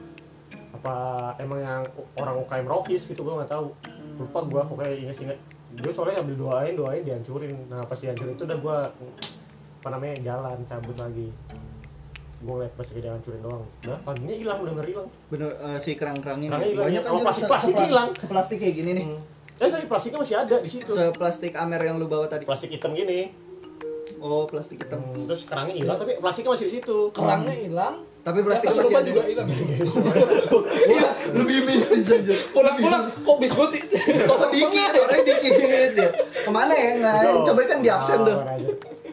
Apa 0.71 0.95
emang 1.43 1.59
yang 1.59 1.83
orang 2.15 2.35
UKM 2.47 2.65
Rohis 2.69 3.03
gitu, 3.11 3.21
gue 3.27 3.33
nggak 3.43 3.51
tahu. 3.51 3.67
Lupa 4.23 4.39
gue, 4.47 4.61
pokoknya 4.71 4.93
inget-inget 4.95 5.39
Gue 5.69 5.93
soalnya 5.93 6.25
ambil 6.25 6.35
doain, 6.49 6.73
doain 6.73 7.05
dihancurin. 7.05 7.69
Nah 7.69 7.85
pas 7.85 7.99
dihancurin 7.99 8.33
itu 8.33 8.43
udah 8.47 8.57
gue, 8.57 8.77
apa 9.79 9.87
namanya, 9.93 10.15
jalan, 10.25 10.57
cabut 10.65 10.97
lagi 10.97 11.29
Gue 12.39 12.53
ngeliat 12.53 12.73
pas 12.73 12.87
dia 12.87 13.09
hancurin 13.09 13.41
doang 13.41 13.63
Udah, 13.81 13.99
paginya 14.01 14.31
hilang, 14.33 14.57
bener-bener 14.61 14.87
hilang 14.89 15.07
bener 15.27 15.49
eh, 15.51 15.77
si 15.77 15.91
kerang-kerang 15.93 16.39
ini 16.39 16.47
Kerangnya 16.47 16.69
hilang, 16.69 16.85
banyak 16.85 16.95
ya. 16.95 17.03
Kalau 17.03 17.13
anjir, 17.13 17.25
plastik-plastik 17.25 17.73
sepla- 17.73 17.85
hilang. 17.85 18.09
seplastik 18.15 18.57
kayak 18.57 18.75
gini 18.75 18.91
nih 18.93 19.05
Eh 19.59 19.67
tapi 19.67 19.85
plastiknya 19.85 20.19
masih 20.19 20.35
ada 20.37 20.55
di 20.57 20.69
situ 20.69 20.87
seplastik 20.89 21.51
amer 21.53 21.81
yang 21.83 21.95
lu 21.95 22.07
bawa 22.07 22.25
tadi 22.25 22.43
Plastik 22.43 22.71
hitam 22.71 22.91
gini 22.93 23.27
oh 24.17 24.43
plastik 24.45 24.79
hitam 24.79 24.99
Hmm, 25.01 25.23
terus 25.25 25.43
kerangnya 25.43 25.75
hilang 25.75 25.95
tapi 25.95 26.11
plastiknya 26.15 26.51
masih 26.51 26.65
di 26.65 26.73
situ. 26.75 26.97
Kerangnya 27.09 27.55
hilang, 27.57 27.95
Tapi 28.19 28.39
plastik 28.39 28.67
masih 28.69 28.91
ada. 28.93 29.03
juga 29.05 29.23
hilang 29.23 29.47
Wah, 29.47 31.11
lebih 31.37 31.59
mistis 31.65 32.07
aja. 32.09 32.35
pulang-pulang 32.49 33.03
kok 33.09 33.35
bis 33.37 33.51
gue 33.53 33.67
kosong 34.25 34.51
Dikit, 34.51 34.91
orangnya 34.93 35.33
dikit 35.39 35.55
ya. 35.93 36.09
Ke 36.19 36.49
mana 36.49 36.73
ya? 36.73 36.89
Nggak, 36.95 37.15
coba 37.43 37.59
kan 37.65 37.79
di 37.79 37.89
absen 37.89 38.17
tuh. 38.21 38.37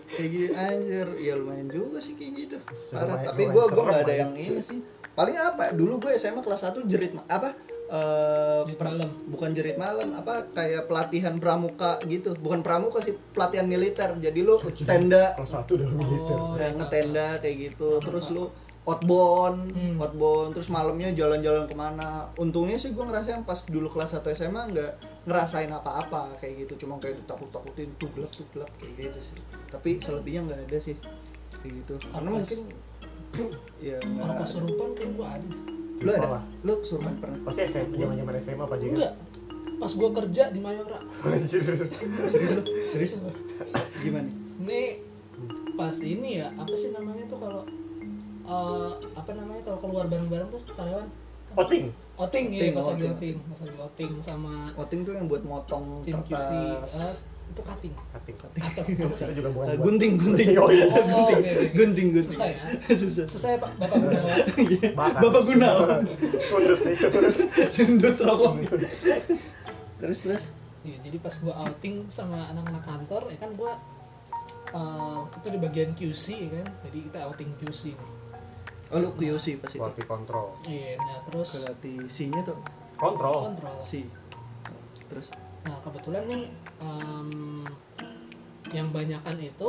Kayak 0.06 0.28
gitu 0.30 0.52
anjir, 0.54 1.08
ya 1.18 1.34
lumayan 1.34 1.68
juga 1.68 1.98
sih 1.98 2.14
kayak 2.14 2.32
gitu. 2.38 2.56
Parah, 2.94 3.18
tapi 3.26 3.42
gua 3.50 3.64
serem 3.66 3.84
nggak 3.84 4.02
ada 4.06 4.14
yang 4.14 4.32
ini 4.38 4.60
sih. 4.62 4.80
Paling 5.16 5.36
apa? 5.40 5.72
Dulu 5.72 5.96
gue 5.96 6.12
SMA 6.20 6.44
kelas 6.44 6.60
1 6.60 6.84
jerit 6.84 7.16
apa? 7.26 7.56
Eh, 7.86 8.60
Jerit 8.66 8.76
per- 8.76 8.90
malam. 8.92 9.10
bukan 9.30 9.50
jerit 9.54 9.78
malam, 9.78 10.12
apa 10.12 10.50
kayak 10.52 10.90
pelatihan 10.90 11.38
pramuka 11.38 12.02
gitu. 12.04 12.34
Bukan 12.36 12.60
pramuka 12.60 12.98
sih, 13.00 13.14
pelatihan 13.32 13.64
militer. 13.64 14.12
Jadi 14.18 14.40
lu 14.42 14.58
tenda 14.84 15.32
Kelas 15.38 15.50
satu 15.54 15.78
udah 15.78 15.90
militer. 15.94 16.36
Oh, 16.36 16.58
ya, 16.58 16.68
ngetenda 16.74 17.38
kayak 17.38 17.56
gitu. 17.72 18.02
Terus 18.02 18.28
lu 18.34 18.50
outbound, 18.86 19.74
Hmm. 19.74 19.98
outbound, 19.98 20.54
terus 20.54 20.68
malamnya 20.68 21.10
jalan-jalan 21.10 21.66
ke 21.66 21.74
mana. 21.74 22.30
Untungnya 22.34 22.74
sih 22.74 22.90
gue 22.90 23.02
ngerasain 23.02 23.42
pas 23.42 23.58
dulu 23.62 23.90
kelas 23.90 24.14
1 24.14 24.30
SMA 24.30 24.62
nggak 24.64 24.92
ngerasain 25.26 25.66
apa-apa 25.68 26.38
kayak 26.38 26.64
gitu. 26.64 26.86
Cuma 26.86 26.96
kayak 26.96 27.18
ditakut-takutin 27.20 27.90
tuh 27.96 28.08
gelap 28.10 28.30
tuh 28.30 28.46
gelap 28.50 28.70
kayak 28.78 29.10
gitu 29.10 29.18
sih. 29.20 29.36
Tapi 29.66 29.98
selebihnya 29.98 30.46
nggak 30.46 30.60
ada 30.64 30.78
sih 30.78 30.94
kayak 31.56 31.72
gitu. 31.76 31.94
Karena 32.08 32.30
Pas- 32.30 32.38
mungkin 32.38 32.60
ya 33.84 33.98
kalau 33.98 34.34
kesurupan 34.38 34.88
kayak 34.94 35.12
gue 35.12 35.26
ada 35.26 35.48
Lu 35.96 36.10
ada? 36.12 36.40
Lu 36.62 36.72
kesurupan 36.78 37.14
pernah? 37.18 37.38
Pasti 37.42 37.60
SMA, 37.66 37.96
zaman 37.96 38.14
zaman 38.14 38.34
SMA 38.38 38.64
apa 38.64 38.76
sih? 38.76 38.88
enggak 38.88 39.14
pas 39.76 39.92
gue 39.92 40.08
kerja 40.10 40.44
di 40.48 40.60
Mayora 40.62 40.96
Anjir. 41.22 41.60
Serius 42.16 42.52
lu? 42.54 42.62
Serius? 42.86 43.12
Gimana? 43.98 44.30
ini 44.56 45.04
pas 45.76 45.92
ini 46.00 46.40
ya 46.40 46.48
apa 46.50 46.72
sih 46.72 46.88
namanya 46.90 47.26
tuh 47.26 47.36
kalau 47.36 47.60
eh, 48.46 48.88
apa 49.12 49.30
namanya 49.32 49.62
kalau 49.62 49.78
keluar 49.78 50.06
bareng-bareng 50.06 50.48
tuh 50.48 50.60
karyawan 50.70 51.08
Outing. 51.54 51.84
outing 52.16 52.46
ya 52.50 52.68
pas 52.70 52.84
lagi 52.86 53.04
outing 53.06 53.36
pas 53.46 53.60
lagi 53.60 53.78
outing 53.78 54.12
sama 54.20 54.68
Outing 54.74 55.00
tuh 55.02 55.12
yang 55.14 55.26
buat 55.26 55.42
motong 55.42 56.02
tim 56.02 56.16
QC 56.22 56.50
kertas. 56.76 56.94
eh, 56.96 57.14
itu 57.46 57.62
cutting 57.62 57.94
apa 57.94 58.18
sih 59.14 59.24
Itu 59.24 59.32
juga 59.32 59.48
bukan 59.50 59.66
buat- 59.68 59.80
gunting, 59.80 60.12
gunting. 60.16 60.48
Oh, 60.60 60.68
iya. 60.68 60.84
Oh, 60.84 60.98
gunting, 60.98 61.40
gunting, 61.72 62.06
gunting. 62.10 62.26
Susah 62.26 62.48
ya? 62.48 62.60
Susah. 62.84 63.24
susah 63.24 63.48
ya 63.50 63.58
pak 63.58 63.70
bapak 63.78 63.96
gunawan 63.96 64.36
Bakar. 64.98 65.20
Bapak 65.22 65.42
Gunawan. 65.46 66.00
Sundut 66.40 66.80
nih. 66.82 66.96
Sundut 67.74 68.16
rokok. 68.18 68.52
terus 69.96 70.18
terus. 70.20 70.44
Iya, 70.82 70.98
jadi 71.02 71.16
pas 71.18 71.34
gua 71.40 71.54
outing 71.62 71.96
sama 72.06 72.46
anak-anak 72.46 72.82
kantor 72.84 73.22
ya 73.26 73.38
kan 73.38 73.50
gua 73.54 73.72
eh, 74.68 75.20
kita 75.32 75.46
di 75.48 75.58
bagian 75.58 75.90
QC 75.94 76.24
ya 76.36 76.50
kan 76.52 76.66
jadi 76.84 76.98
kita 77.06 77.18
outing 77.24 77.50
QC 77.56 77.80
nih 77.90 78.10
Oh 78.88 78.98
lu 78.98 79.10
QC 79.12 79.58
pas 79.58 79.66
itu. 79.66 79.76
Quality 79.76 80.04
control. 80.04 80.46
iya 80.62 80.94
nah 80.96 81.18
terus 81.22 81.48
Berarti 81.58 81.92
C-nya 82.06 82.40
tuh 82.40 82.58
Kontrol. 82.94 83.50
kontrol 83.50 83.76
C. 83.78 84.06
Terus 85.06 85.34
nah 85.62 85.74
kebetulan 85.80 86.22
nih 86.24 86.42
em, 86.78 87.66
yang 88.68 88.86
banyakan 88.88 89.34
itu 89.36 89.68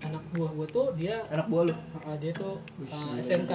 anak 0.00 0.22
buah 0.30 0.50
gua 0.52 0.66
tuh 0.68 0.86
dia 0.92 1.18
anak 1.28 1.46
buah 1.46 1.62
lu. 1.64 1.74
eh, 1.74 2.16
dia 2.18 2.32
tuh 2.32 2.58
Wih, 2.76 2.86
eh, 2.86 3.18
SMK 3.18 3.52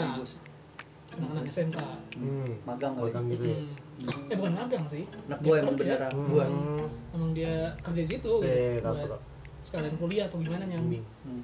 anak-anak 1.09 1.43
SMK 1.45 1.79
Hmm. 2.13 2.51
Magang 2.63 2.93
kali. 2.93 3.07
Magang 3.09 3.25
gitu 3.29 3.45
ya. 3.45 3.57
Hmm. 3.57 4.29
eh 4.29 4.35
bukan 4.35 4.53
magang 4.53 4.85
sih 4.85 5.03
Anak 5.25 5.39
buah 5.39 5.57
emang 5.59 5.75
beneran 5.75 6.11
buah. 6.25 6.47
Hmm. 6.47 6.85
emang 7.13 7.31
dia 7.31 7.53
kerja 7.79 8.01
di 8.01 8.09
situ 8.09 8.33
Eh, 8.41 8.77
tahu, 8.79 8.93
buat 8.97 9.21
sekalian 9.61 9.95
kuliah 9.95 10.25
atau 10.25 10.37
gimana 10.37 10.63
nyambi 10.63 10.99
Hmm. 11.23 11.43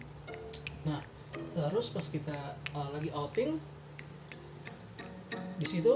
Nah, 0.83 0.99
terus 1.53 1.93
pas 1.93 2.05
kita 2.09 2.57
uh, 2.73 2.89
lagi 2.89 3.13
outing 3.13 3.61
di 5.61 5.65
situ 5.65 5.95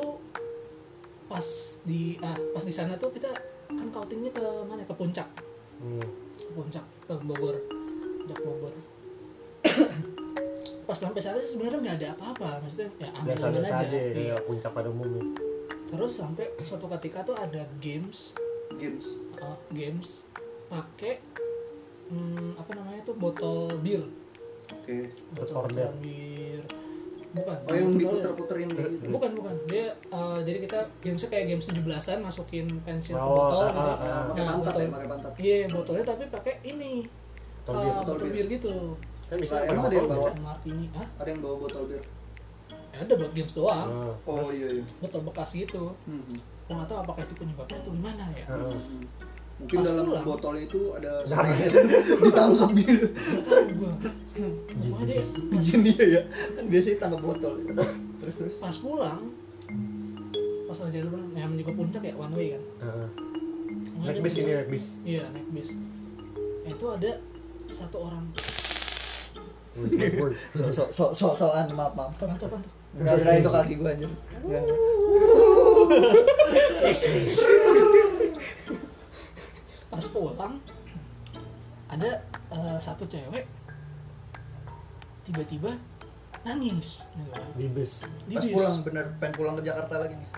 pas 1.28 1.44
di 1.84 2.16
ah, 2.24 2.38
pas 2.56 2.64
di 2.64 2.72
sana 2.72 2.96
tuh 2.96 3.12
kita 3.12 3.28
kan 3.68 3.88
outingnya 3.92 4.32
ke 4.32 4.46
mana 4.64 4.82
ke 4.88 4.96
puncak. 4.96 5.28
Hmm. 5.78 6.08
ke 6.34 6.52
puncak 6.56 6.86
ke 7.04 7.14
Bogor. 7.22 7.56
Puncak 8.24 8.40
Bogor. 8.42 8.74
Pas 10.88 10.96
sampai 10.96 11.20
sana 11.20 11.38
sih 11.44 11.60
sebenarnya 11.60 11.84
nggak 11.84 11.98
ada 12.00 12.08
apa-apa. 12.16 12.64
Maksudnya 12.64 12.90
ya 12.98 13.10
aman-aman 13.12 13.60
aja, 13.60 13.84
aja 13.84 14.00
kayak 14.16 14.40
puncak 14.48 14.72
pada 14.72 14.88
umumnya. 14.88 15.24
terus 15.88 16.20
sampai 16.20 16.44
suatu 16.64 16.88
ketika 17.00 17.24
tuh 17.24 17.36
ada 17.36 17.64
games. 17.84 18.36
Games. 18.80 19.20
uh, 19.44 19.56
games. 19.72 20.28
Pakai 20.72 21.20
hmm, 22.12 22.56
apa 22.60 22.72
namanya 22.76 23.04
tuh 23.08 23.16
botol 23.20 23.72
bir 23.84 24.04
Oke. 24.70 24.98
botol 25.32 25.64
Recorder. 25.64 25.90
bir 25.98 26.62
bukan 27.30 27.58
Oh 27.62 27.72
yang 27.72 27.92
diputer-puterin 27.94 28.68
gitu. 28.72 29.06
bukan 29.08 29.32
bukan 29.34 29.56
dia 29.66 29.86
uh, 30.10 30.40
jadi 30.40 30.58
kita 30.60 30.80
gamesnya 30.98 31.30
kayak 31.30 31.46
games 31.48 31.66
17-an 31.68 32.20
masukin 32.20 32.66
pensil 32.82 33.14
ke 33.14 33.22
Oh, 33.22 33.36
botol 33.46 33.62
ah, 33.62 33.70
gitu 33.70 33.84
ah, 33.86 33.98
ah. 34.00 34.24
Pakai 34.26 34.42
Nah, 34.42 34.48
pantat 34.50 34.58
botol- 34.66 34.82
ya, 34.82 34.90
pakai 34.90 35.08
pantat. 35.08 35.32
iya 35.38 35.58
botolnya 35.70 36.04
tapi 36.06 36.24
pakai 36.28 36.54
ini 36.64 36.92
Botol 37.60 37.74
uh, 37.74 37.80
bir. 37.80 37.92
botol 37.94 38.06
botol 38.10 38.28
bir. 38.28 38.34
bir 38.34 38.48
gitu 38.50 38.74
Kan 39.26 39.38
bisa 39.38 39.54
pakai 39.54 39.70
emang 39.70 39.86
ada 39.86 39.96
yang 39.96 40.08
bawa? 40.10 40.26
ya? 40.26 40.34
martini 40.42 40.86
ah 40.92 41.08
Ada 41.16 41.30
yang 41.30 41.42
bawa 41.42 41.56
botol 41.60 41.84
bir. 41.86 42.04
ya 42.88 42.98
ada 42.98 43.14
buat 43.14 43.32
games 43.32 43.54
doang 43.54 43.88
Nah, 43.94 44.14
Oh 44.26 44.50
iya 44.50 44.68
iya. 44.74 44.84
botol 44.98 45.22
bekas 45.24 45.50
gitu 45.54 45.84
Hmm. 46.04 46.24
gua 46.66 46.74
nggak 46.74 46.90
tahu 46.90 47.00
apakah 47.02 47.22
itu 47.22 47.34
penyebabnya 47.36 47.78
atau 47.78 47.92
gimana 47.94 48.24
ya 48.30 48.46
Heeh. 48.46 48.80
Mungkin 49.58 49.74
Pas 49.76 49.86
dalam 49.86 50.06
pulang. 50.06 50.22
botol 50.24 50.56
itu 50.56 50.80
ada 50.94 51.12
Nah. 51.26 51.50
ditangkap 52.22 52.70
gitu. 52.74 53.08
nggak 54.78 55.02
deh 55.04 55.18
pas, 55.50 55.58
Jin 55.60 55.80
dia 55.82 55.98
ya. 55.98 56.22
Kan 56.54 56.66
biasanya 56.68 56.98
tangkap 57.00 57.22
botol. 57.24 57.54
Terus 58.18 58.36
terus. 58.36 58.56
pas 58.58 58.76
pulang 58.76 59.18
pas 60.64 60.78
lagi 60.78 60.94
jalan 60.96 61.10
pulang 61.10 61.30
yang 61.34 61.52
juga 61.56 61.72
puncak 61.74 62.02
ya 62.02 62.14
one 62.14 62.34
way 62.34 62.48
kan 62.52 62.64
Heeh. 62.84 63.08
Nah, 63.98 64.06
Naik 64.06 64.20
bis 64.20 64.36
ini 64.36 64.44
puncak. 64.44 64.54
naik 64.54 64.70
bis. 64.70 64.86
iya 65.02 65.24
naik 65.28 65.48
bis 65.50 65.70
itu 66.68 66.86
ada 66.86 67.12
satu 67.68 67.98
orang. 68.04 68.26
So 70.52 70.68
so 70.68 70.84
so 70.88 71.04
so 71.12 71.28
soan 71.32 71.72
maaf 71.72 71.94
maaf. 71.94 72.12
apa 72.14 72.36
tuh 72.36 72.46
apa 72.46 72.58
tuh 72.60 72.72
Enggak 72.94 73.14
enggak 73.16 73.36
itu 73.38 73.50
kaki 73.50 73.74
gua 73.76 73.90
anjir. 73.92 74.10
Enggak. 74.38 74.64
pas 79.98 80.08
pulang 80.08 80.54
ada 81.90 82.10
eh, 82.52 82.78
satu 82.78 83.04
cewek 83.04 83.50
tiba-tiba 85.24 85.74
nangis 86.46 87.02
gitu 87.12 87.30
kan. 87.34 87.44
Di 87.58 87.68
bis. 87.68 88.06
di 88.24 88.36
Pas 88.38 88.44
bis. 88.46 88.54
pulang 88.54 88.76
bener 88.82 89.06
pengen 89.18 89.34
pulang 89.36 89.56
ke 89.58 89.64
Jakarta 89.66 90.00
lagi 90.00 90.16
nih. 90.16 90.30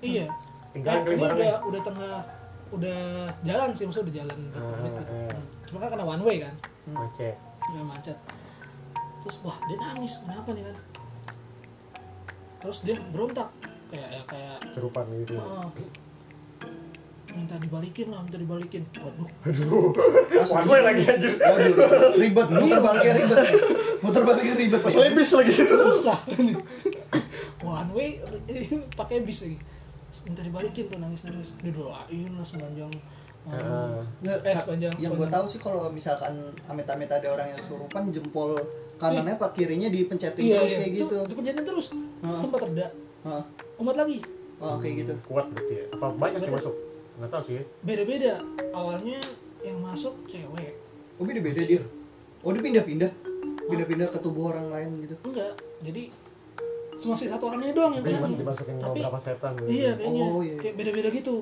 iya 0.00 0.26
Tinggal 0.70 1.02
kali 1.02 1.14
ini 1.14 1.24
udah 1.24 1.54
udah 1.64 1.80
tengah 1.82 2.14
udah 2.70 3.00
jalan 3.42 3.68
sih 3.72 3.84
maksudnya 3.84 4.06
udah 4.06 4.16
jalan 4.20 4.38
berapa 4.48 4.64
Ah, 4.64 4.76
menit 4.78 4.92
gitu. 4.94 5.12
ah. 5.12 5.40
cuma 5.66 5.78
kan 5.78 5.88
kena 5.90 6.04
one 6.06 6.22
way 6.22 6.36
kan 6.40 6.54
Macet. 6.84 7.36
ya 7.62 7.80
macet 7.82 8.18
terus 9.20 9.36
wah 9.40 9.56
dia 9.64 9.76
nangis 9.78 10.20
kenapa 10.20 10.48
nih 10.50 10.64
kan 10.64 10.76
terus 12.58 12.78
dia 12.82 12.96
berontak 13.12 13.48
kayak 13.88 14.08
ya 14.08 14.22
kayak 14.24 14.56
Cerupan 14.72 15.04
gitu. 15.20 15.36
ya. 15.36 15.44
"Ah, 17.32 17.38
minta 17.38 17.56
dibalikin 17.56 18.06
lah 18.08 18.20
minta 18.20 18.36
dibalikin 18.36 18.82
waduh 18.94 19.28
Aduh. 19.42 19.88
One 20.52 20.68
way 20.68 20.80
lagi 20.82 21.02
anjir. 21.06 21.32
Waduh, 21.34 21.72
ribet, 22.14 22.46
muter 22.52 22.78
baliknya 22.78 23.12
ribet. 23.16 23.38
Muter 23.98 24.22
baliknya 24.22 24.54
ribet. 24.54 24.80
Masalah 24.82 25.10
bis 25.10 25.30
lagi. 25.32 25.52
susah 25.64 26.18
one 27.62 27.90
way 27.90 28.08
pakai 28.92 29.22
bis 29.22 29.40
lagi 29.42 29.58
minta 30.22 30.44
dibalikin 30.44 30.84
tuh 30.86 31.00
nangis 31.00 31.24
nangis 31.24 31.56
didoain 31.58 32.30
lah 32.30 32.44
sepanjang. 32.44 32.92
Heeh. 33.42 33.96
Nggak, 34.20 34.38
Eh, 34.44 34.54
sepanjang- 34.54 34.94
yang 35.00 35.16
gue 35.16 35.26
tahu 35.26 35.44
sih 35.48 35.56
kalau 35.56 35.88
misalkan 35.88 36.36
amit-amit 36.62 37.08
ada 37.08 37.26
orang 37.26 37.48
yang 37.48 37.58
surupan 37.58 38.12
jempol 38.12 38.54
kanannya 38.94 39.34
apa 39.34 39.50
kirinya 39.50 39.88
dipencetin 39.88 40.38
iya 40.38 40.60
terus 40.60 40.68
iya 40.68 40.78
kayak 40.78 40.92
itu 40.92 41.00
gitu. 41.02 41.18
dipencetin 41.26 41.64
terus 41.64 41.86
sempat 42.30 42.60
reda 42.62 42.86
Heeh. 43.24 43.42
umat 43.78 43.96
lagi 43.96 44.20
Oh, 44.60 44.78
kayak 44.78 44.94
gitu. 45.02 45.14
Kuat 45.26 45.50
berarti 45.50 45.74
ya. 45.74 45.84
Apa 45.90 46.06
banyak 46.12 46.38
yang 46.40 46.54
masuk? 46.54 46.70
Enggak 47.22 47.30
tahu 47.32 47.42
sih. 47.46 47.62
beda-beda 47.80 48.42
awalnya 48.72 49.22
yang 49.60 49.78
masuk 49.78 50.10
cewek 50.26 50.74
Oh, 51.14 51.22
beda-beda 51.22 51.62
dia. 51.62 51.78
Oh, 52.42 52.50
dia 52.50 52.58
pindah-pindah. 52.60 53.14
Pindah-pindah 53.62 54.10
ke 54.10 54.18
tubuh 54.18 54.50
orang 54.50 54.66
lain 54.68 54.88
gitu. 55.00 55.14
enggak 55.22 55.54
jadi 55.78 56.10
cuma 56.92 57.14
si 57.14 57.24
satu 57.24 57.46
orangnya 57.46 57.70
doang 57.72 57.94
yang 57.94 58.02
Tapi 58.02 58.14
kena 58.16 58.36
dimasukin 58.36 58.74
Tapi- 58.76 59.00
berapa 59.00 59.18
setan 59.18 59.52
gitu. 59.56 59.70
iya 59.70 59.90
kayaknya 59.94 60.22
Oh, 60.24 60.40
iya. 60.40 60.56
kayak 60.56 60.74
beda-beda 60.76 61.08
gitu 61.08 61.34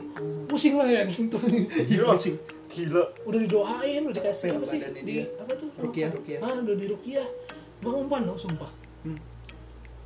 pusing 0.46 0.76
lah 0.76 0.84
ya 0.86 1.02
gitu 1.10 1.36
Gila 1.82 2.14
sih. 2.14 2.36
Gila. 2.66 3.02
udah 3.24 3.38
didoain 3.40 4.02
udah 4.02 4.14
dikasih 4.14 4.46
Capek 4.46 4.58
apa 4.58 4.66
sih 4.66 4.78
di 4.78 5.00
dia. 5.02 5.24
apa 5.34 5.52
tuh 5.54 5.68
Rukiah, 5.74 6.08
rukiah. 6.10 6.38
ah 6.38 6.54
udah 6.54 6.74
di 6.74 6.86
rukiah 6.86 7.26
bang 7.78 7.96
umpan 7.98 8.22
dong 8.22 8.36
sumpah 8.36 8.68
Hmm. 9.00 9.16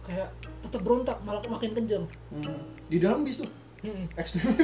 kayak 0.01 0.31
tetap 0.61 0.81
berontak 0.81 1.19
malah 1.21 1.43
makin 1.45 1.71
kejam 1.73 2.07
Hmm. 2.31 2.63
Di 2.85 2.97
dalam 2.97 3.21
bis 3.21 3.37
tuh. 3.37 3.51
Juga. 3.85 4.01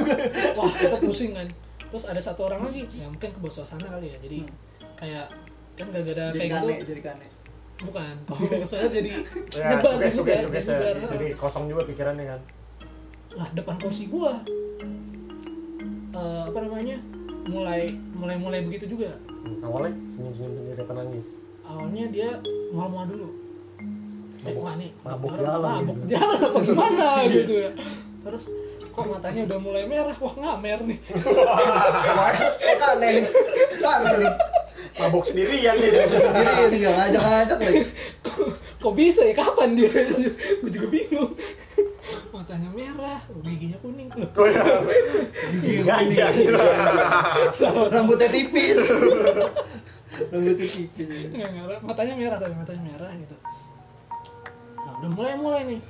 wah 0.57 0.71
kita 0.73 0.97
pusing 0.97 1.31
kan. 1.37 1.47
Terus 1.91 2.05
ada 2.09 2.21
satu 2.23 2.49
orang 2.49 2.65
lagi 2.65 2.87
ya 2.95 3.05
mungkin 3.05 3.29
ke 3.29 3.39
bawah 3.39 3.53
suasana 3.61 3.85
kali 3.85 4.09
ya 4.09 4.17
jadi 4.17 4.39
kayak 4.97 5.27
kan 5.77 5.85
gak 5.93 6.03
ada 6.13 6.25
jadi 6.33 6.49
kayak 6.49 6.61
gitu. 6.61 6.85
jadi 6.93 7.01
kane. 7.03 7.27
bukan. 7.81 8.15
Soalnya 8.69 8.89
jadi 8.93 9.09
Ya, 9.61 9.65
nyebar 9.77 9.97
suges, 10.09 10.39
suges, 10.45 10.65
ya. 10.69 10.93
Jadi 10.93 11.27
kosong 11.33 11.65
juga 11.69 11.81
pikirannya 11.85 12.25
kan. 12.25 12.41
lah 13.31 13.47
depan 13.55 13.79
kursi 13.79 14.11
gua. 14.11 14.43
Eh, 16.11 16.41
apa 16.45 16.59
namanya? 16.61 16.99
Mulai 17.47 17.87
mulai 18.13 18.35
mulai 18.37 18.59
begitu 18.61 18.97
juga. 18.97 19.15
Hmm, 19.25 19.57
awalnya 19.65 19.97
senyum-senyum 20.05 20.53
sendiri 20.53 20.81
apa 20.85 20.93
nangis. 20.93 21.27
awalnya 21.61 22.05
dia 22.11 22.29
mal-mal 22.73 23.07
dulu. 23.09 23.31
Eh 24.41 24.53
wah 24.57 24.73
nih 24.77 24.89
mabuk 25.05 25.37
jalan 25.37 25.61
mabuk 25.61 25.97
gitu. 26.03 26.17
jalan 26.17 26.37
apa 26.41 26.59
gimana? 26.61 27.07
Gitu 27.29 27.53
ya. 27.65 27.71
Terus 28.21 28.43
kok 28.91 29.05
matanya 29.07 29.41
udah 29.47 29.59
mulai 29.63 29.83
merah 29.87 30.15
wah 30.19 30.35
ngamer 30.35 30.79
nih 30.85 30.99
Kok 31.01 32.87
aneh 32.97 33.09
nih? 33.23 33.31
Aneh 33.81 34.13
nih? 34.19 34.31
Mabuk 34.99 35.23
sendirian 35.23 35.75
nih. 35.79 35.91
Sendiri 36.11 36.63
nih 36.71 36.77
nggak 36.83 36.95
ngajak-ngajak 36.99 37.57
lagi. 37.61 37.81
kok 38.81 38.93
bisa 38.97 39.21
ya 39.21 39.37
kapan 39.37 39.77
dia 39.77 39.93
gue 39.93 40.71
juga 40.73 40.87
bingung 40.89 41.37
matanya 42.33 42.65
merah 42.73 43.21
giginya 43.45 43.77
kuning 43.77 44.09
loh 44.17 44.25
Oh 44.41 44.47
ya. 44.49 44.63
Ganja. 45.85 46.33
Rambutnya 47.93 48.25
tipis. 48.33 48.81
Rambutnya 50.33 50.55
tipis. 50.57 51.29
Ya, 51.29 51.45
matanya 51.85 52.17
merah 52.17 52.37
tapi 52.41 52.57
matanya 52.57 52.81
merah 52.81 53.11
gitu 53.13 53.37
nah 54.81 54.93
udah 54.97 55.11
mulai 55.13 55.33
mulai 55.37 55.61
nih 55.69 55.81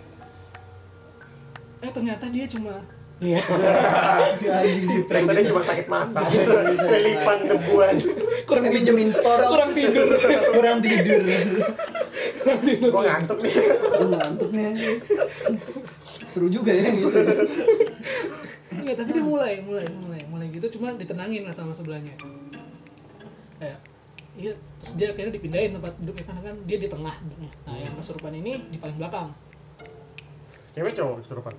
eh 1.82 1.92
ternyata 1.92 2.30
dia 2.30 2.46
cuma 2.46 2.82
Iya. 3.22 3.38
Ya, 4.42 4.66
di 4.66 5.06
prank. 5.06 5.30
Tadi 5.30 5.46
cuma 5.46 5.62
sakit 5.62 5.86
mata. 5.86 6.26
Kelipan 6.26 7.38
debu 7.46 7.74
aja. 7.78 8.08
kurang 8.50 8.66
Eh, 8.66 8.74
tidur 8.74 8.98
minjemin 8.98 9.10
store 9.14 9.46
kurang 9.46 9.72
tidur 9.78 10.10
kurang 10.58 10.78
tidur. 10.82 11.22
Gua 12.90 13.02
ngantuk 13.06 13.38
nih. 13.46 13.54
Lu 14.02 14.08
ngantuk 14.18 14.50
nih. 14.50 14.74
Seru 16.34 16.50
juga 16.50 16.74
ya 16.74 16.90
gitu. 16.90 17.14
Enggak, 18.72 18.96
tapi 18.98 19.10
dia 19.14 19.22
mulai, 19.24 19.62
mulai, 19.62 19.86
mulai, 19.94 20.22
mulai 20.26 20.48
gitu 20.50 20.82
cuma 20.82 20.98
ditenangin 20.98 21.46
lah 21.46 21.54
sama 21.54 21.70
sebelahnya. 21.78 22.18
Kayak 23.62 23.78
iya, 24.34 24.58
terus 24.82 24.94
dia 24.98 25.14
akhirnya 25.14 25.38
dipindahin 25.38 25.78
tempat 25.78 25.94
duduknya 26.02 26.26
karena 26.26 26.42
kan 26.42 26.56
dia 26.66 26.78
di 26.82 26.90
tengah 26.90 27.16
duduknya. 27.22 27.52
Nah, 27.70 27.78
yang 27.78 27.94
kesurupan 27.94 28.34
ini 28.34 28.58
di 28.74 28.82
paling 28.82 28.98
belakang. 28.98 29.30
Cewek 30.74 30.98
cowok 30.98 31.22
kesurupan. 31.22 31.54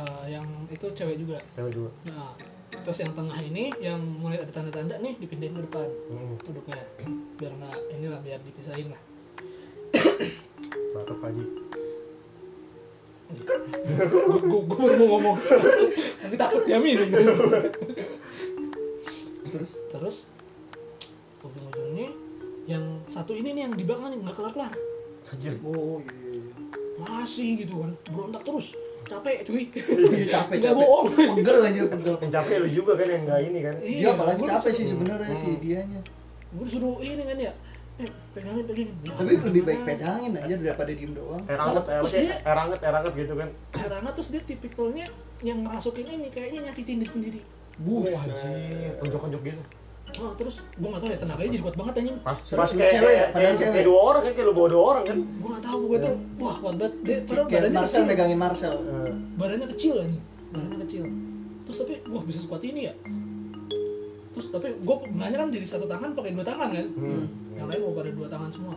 Eh, 0.00 0.24
yang 0.32 0.46
itu 0.72 0.86
cewek 0.96 1.16
juga. 1.20 1.36
Cewek 1.52 1.72
juga. 1.76 1.90
Nah, 2.08 2.32
terus 2.80 2.98
yang 3.02 3.12
tengah 3.12 3.36
ini 3.36 3.68
yang 3.82 4.00
mulai 4.00 4.40
ada 4.40 4.48
tanda-tanda 4.48 4.96
nih 5.02 5.18
dipindahin 5.20 5.58
ke 5.58 5.62
depan 5.68 5.88
Hmm. 6.08 6.38
duduknya 6.40 6.78
biar 7.36 7.52
nggak 7.58 7.76
inilah 7.98 8.20
biar 8.22 8.40
dipisahin 8.40 8.88
lah 8.94 9.00
Batuk 10.94 11.18
pagi. 11.18 11.44
gue 13.30 14.62
baru 14.66 14.94
mau 14.98 15.08
ngomong 15.18 15.36
nanti 16.18 16.36
takut 16.38 16.62
dia 16.66 16.78
minum 16.82 17.06
Terus 19.50 19.72
terus 19.90 20.16
ujung-ujungnya 21.42 22.10
yang 22.66 23.02
satu 23.06 23.34
ini 23.34 23.50
nih 23.50 23.62
yang 23.66 23.74
di 23.74 23.82
belakang 23.82 24.14
nih 24.14 24.18
nggak 24.22 24.36
kelar-kelar 24.38 24.72
Anjir. 25.30 25.54
oh 25.62 25.98
iya. 26.02 26.38
iya. 26.38 26.54
masih 26.98 27.66
gitu 27.66 27.82
kan 27.82 27.92
berontak 28.10 28.42
terus 28.42 28.74
capek 29.10 29.36
cuy 29.42 29.64
Iya, 30.14 30.26
capek 30.28 30.54
Nggak 30.56 30.74
bohong. 30.74 31.06
Pegel 31.36 31.56
aja 31.60 31.80
pegel. 31.88 32.14
Yang 32.16 32.32
capek 32.32 32.54
lu 32.56 32.68
juga 32.72 32.92
kan 32.94 33.06
yang 33.06 33.22
enggak 33.24 33.40
ini 33.42 33.58
kan. 33.60 33.74
Dia 33.78 34.08
apalagi 34.10 34.38
gua 34.38 34.48
capek 34.52 34.72
sih 34.72 34.86
sebenarnya 34.86 35.34
si 35.34 35.48
dianya. 35.58 36.00
gue 36.50 36.64
disuruh 36.66 36.98
ini 36.98 37.22
kan 37.22 37.38
ya 37.38 37.52
eh 37.96 38.08
pegangin 38.32 38.64
pegangin 38.64 38.90
Tapi 39.06 39.32
lebih 39.40 39.62
baik 39.62 39.80
pedangin 39.84 40.32
aja 40.34 40.54
daripada 40.56 40.90
diem 40.90 41.12
doang. 41.12 41.42
Air 41.44 41.58
hangat, 41.58 41.84
air, 41.86 42.00
Terus 42.00 42.14
dia- 42.16 42.40
air 42.42 42.58
hangat 42.58 43.12
gitu 43.14 43.34
kan. 43.36 43.48
karena 43.70 44.10
terus 44.10 44.28
dia 44.30 44.42
tipikalnya 44.42 45.06
yang 45.40 45.58
ngerasukin 45.60 46.06
ini 46.08 46.28
kayaknya 46.28 46.60
nyakitin 46.66 46.98
diri 46.98 47.10
sendiri 47.10 47.40
Buh, 47.78 48.04
anjir, 48.04 48.92
konjok-konjok 48.98 49.40
gitu. 49.42 49.62
Terus 50.34 50.54
gue 50.72 50.88
nggak 50.88 51.00
tahu 51.00 51.10
ya 51.10 51.18
tenaganya 51.18 51.50
jadi 51.50 51.62
kuat 51.62 51.76
banget 51.76 51.94
anjing 51.96 52.16
Pas 52.20 52.38
pas 52.50 52.70
kayak 52.70 52.92
cewek 52.92 53.14
ya, 53.14 53.26
padahal 53.30 53.54
cewek. 53.54 53.72
kayak 53.72 53.86
dua 53.86 54.00
orang 54.02 54.22
kan 54.22 54.32
kayak 54.32 54.46
lu 54.46 54.54
bawa 54.54 54.68
dua 54.68 54.82
orang 54.86 55.04
kan. 55.04 55.18
gue 55.18 55.48
nggak 55.48 55.64
tahu 55.64 55.78
gue 55.82 55.98
tuh 56.00 56.14
wah 56.36 56.54
kuat 56.56 56.74
banget 56.76 56.94
dia 57.00 57.16
padahal 57.20 57.46
kayak 57.46 57.60
badannya 57.60 57.76
Marcel 57.76 57.90
kecil 57.92 58.04
megangin 58.06 58.38
Marcel. 58.38 58.74
Eh, 58.76 59.12
badannya 59.34 59.68
kecil 59.70 59.94
anjing 59.98 60.22
badannya 60.50 60.78
kecil 60.82 61.02
terus 61.60 61.76
tapi 61.78 61.94
wah 62.06 62.22
bisa 62.22 62.38
sekuat 62.40 62.62
ini 62.62 62.80
ya 62.82 62.94
terus 64.30 64.46
tapi 64.48 64.68
gue 64.74 64.96
nanya 65.12 65.36
kan 65.36 65.48
dari 65.48 65.64
satu 65.64 65.84
tangan 65.84 66.10
pakai 66.12 66.30
dua 66.32 66.44
tangan 66.44 66.68
kan 66.70 66.86
Hmm. 66.92 67.24
yang 67.52 67.66
lain 67.66 67.80
mau 67.80 67.92
pada 67.92 68.10
dua 68.10 68.26
tangan 68.26 68.48
semua 68.48 68.74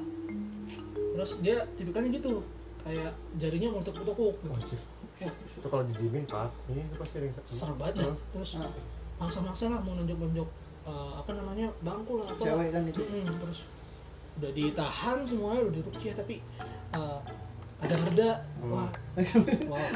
terus 1.14 1.32
dia 1.40 1.58
tipikalnya 1.74 2.10
gitu 2.12 2.42
kayak 2.80 3.12
jarinya 3.38 3.70
mau 3.70 3.80
tekuk-tekuk 3.80 4.36
gitu. 4.36 4.50
Wah, 4.50 5.32
Itu 5.32 5.68
kalau 5.70 5.86
didiemin 5.86 6.26
pak, 6.26 6.50
ini 6.68 6.82
itu 6.82 6.96
pasti 6.98 7.16
ring 7.18 7.32
serem 7.40 7.78
banget 7.78 8.02
dah. 8.02 8.16
terus 8.30 8.58
Ah. 8.58 8.68
maksa-maksa 9.16 9.70
lah 9.70 9.80
mau 9.80 9.94
nonjok-nonjok 9.94 10.50
eh, 10.86 11.14
apa 11.18 11.32
namanya 11.36 11.68
bangku 11.82 12.22
lah 12.22 12.28
apa. 12.30 12.42
Cewek 12.42 12.70
kan 12.72 12.84
itu. 12.88 13.02
Mm-mm, 13.02 13.38
terus 13.40 13.60
udah 14.34 14.52
ditahan 14.52 15.18
semuanya 15.22 15.62
udah 15.70 15.80
dirukyah 15.80 16.16
tapi 16.18 16.36
eh, 16.96 17.20
kadang 17.84 18.02
reda. 18.08 18.32
Wah. 18.64 18.90
Wow. 19.72 19.88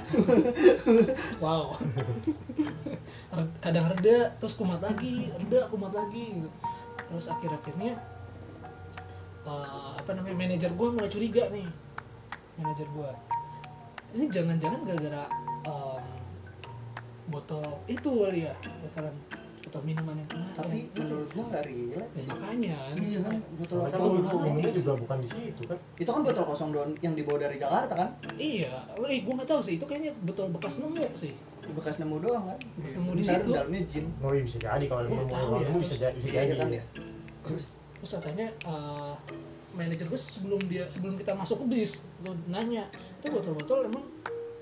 Wow. 1.41 1.63
Kadang 3.63 3.86
reda 3.95 4.17
terus 4.39 4.56
kumat 4.56 4.82
lagi 4.84 5.32
reda 5.36 5.67
kumat 5.71 5.93
lagi 5.93 6.41
gitu. 6.41 6.50
Terus 7.08 7.26
akhir-akhirnya 7.32 7.93
eh, 9.47 9.91
apa 9.95 10.12
namanya 10.15 10.36
manajer 10.36 10.71
gua 10.76 10.91
mulai 10.93 11.12
curiga 11.12 11.47
nih. 11.52 11.67
Manajer 12.58 12.89
gua 12.91 13.12
ini 14.15 14.26
jangan-jangan 14.32 14.82
gara-gara 14.88 15.23
em, 15.67 16.06
botol 17.28 17.65
itu 17.91 18.12
kali 18.23 18.47
ya 18.47 18.54
botolan 18.82 19.15
botol 19.68 19.82
minuman 19.84 20.16
yang 20.16 20.30
kemarin 20.30 20.56
Tapi 20.56 20.80
menurut 20.96 21.30
gua 21.30 21.44
nggak 21.46 21.64
relate 21.66 22.08
Ya, 22.08 22.16
sih. 22.16 22.30
makanya 22.30 22.76
kan 22.80 22.96
Iya 22.98 23.20
kan, 23.20 23.36
botol 23.54 23.78
kan 23.84 23.90
doang. 23.94 24.14
minumnya 24.16 24.72
juga 24.72 24.92
bukan 24.96 25.18
di 25.20 25.28
situ 25.28 25.62
kan. 25.64 25.78
Itu 25.94 26.10
kan 26.10 26.22
botol 26.24 26.44
kosong 26.46 26.70
doang 26.72 26.92
yang 26.98 27.14
dibawa 27.14 27.38
dari 27.38 27.56
Jakarta 27.58 27.94
kan? 27.94 28.10
iya 28.34 28.72
eh 28.98 29.20
gue 29.20 29.34
nggak 29.34 29.46
tahu 29.46 29.60
sih 29.60 29.76
itu 29.76 29.84
kayaknya 29.84 30.16
botol 30.22 30.48
bekas 30.50 30.80
nemu 30.80 31.04
sih 31.14 31.36
Bekas 31.68 31.96
nemu 31.98 32.16
doang 32.18 32.44
kan? 32.46 32.60
Bekas 32.78 32.94
nemu 32.96 33.12
di 33.12 33.22
situ. 33.22 33.50
dalamnya 33.50 33.82
jin. 33.84 34.06
Oh 34.18 34.32
iya 34.32 34.40
bisa 34.42 34.58
jadi 34.58 34.86
kalau 34.86 35.04
Gua 35.04 35.12
lu 35.14 35.24
nggak 35.28 35.44
mau 35.44 35.60
ya, 35.60 35.70
bisa 35.76 35.96
jadi 35.98 36.16
bisa 36.16 36.28
Iya 36.30 36.42
jadi. 36.46 36.56
kan 36.56 36.70
ya. 36.72 36.84
Terus 37.44 37.64
terus 37.94 38.12
katanya 38.14 38.48
eh, 38.64 39.14
manajer 39.74 40.06
gue 40.06 40.16
sebelum 40.18 40.62
dia 40.64 40.88
sebelum 40.88 41.14
kita 41.14 41.34
masuk 41.34 41.62
ke 41.62 41.76
bis 41.76 41.92
tuh 42.18 42.34
nanya 42.46 42.88
itu 43.16 43.28
botol-botol 43.28 43.84
emang 43.86 44.06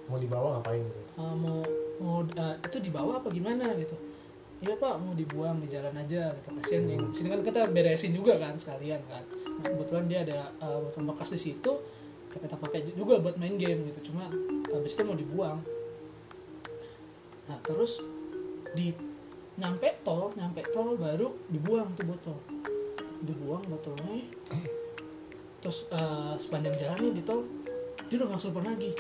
Mau 0.06 0.18
dibawa 0.18 0.48
ngapain 0.56 0.82
gitu. 0.82 1.02
eh, 1.16 1.34
mau 1.36 1.62
mau 1.96 2.18
eh, 2.22 2.56
itu 2.60 2.78
dibawa 2.80 3.18
apa 3.18 3.30
gimana 3.30 3.70
gitu 3.76 3.94
iya 4.64 4.74
pak 4.80 4.96
mau 5.04 5.12
dibuang 5.12 5.60
di 5.60 5.68
jalan 5.68 5.92
aja 6.00 6.32
gitu. 6.32 6.50
Kasian 6.62 6.88
yang 6.88 7.04
sini 7.12 7.28
kan 7.34 7.42
kita 7.44 7.62
beresin 7.72 8.16
juga 8.16 8.40
kan 8.40 8.56
sekalian 8.56 9.02
kan. 9.08 9.24
Nah, 9.60 9.68
kebetulan 9.68 10.06
dia 10.08 10.20
ada 10.24 10.40
eh, 10.64 10.78
botol 10.80 11.04
bekas 11.12 11.36
di 11.36 11.40
situ 11.52 11.72
ya 12.36 12.38
kita 12.44 12.60
pakai 12.60 12.84
juga 12.92 13.20
buat 13.20 13.36
main 13.40 13.56
game 13.56 13.92
gitu. 13.92 14.12
Cuma 14.12 14.28
habis 14.72 14.96
itu 14.96 15.04
mau 15.04 15.16
dibuang. 15.16 15.60
Nah 17.52 17.58
terus 17.64 18.00
di 18.76 18.92
nyampe 19.56 19.88
tol 20.04 20.36
nyampe 20.36 20.60
tol 20.72 20.96
baru 20.96 21.36
dibuang 21.52 21.92
tuh 22.00 22.06
botol. 22.08 22.38
Dibuang 23.24 23.64
botolnya. 23.68 24.24
Terus 25.60 25.88
eh, 25.92 26.34
sepanjang 26.40 26.76
jalan 26.80 27.12
nih 27.12 27.14
di 27.20 27.24
tol 27.28 27.44
dia 28.08 28.16
udah 28.22 28.28
nggak 28.32 28.40
kesurupan 28.40 28.66
lagi. 28.72 28.92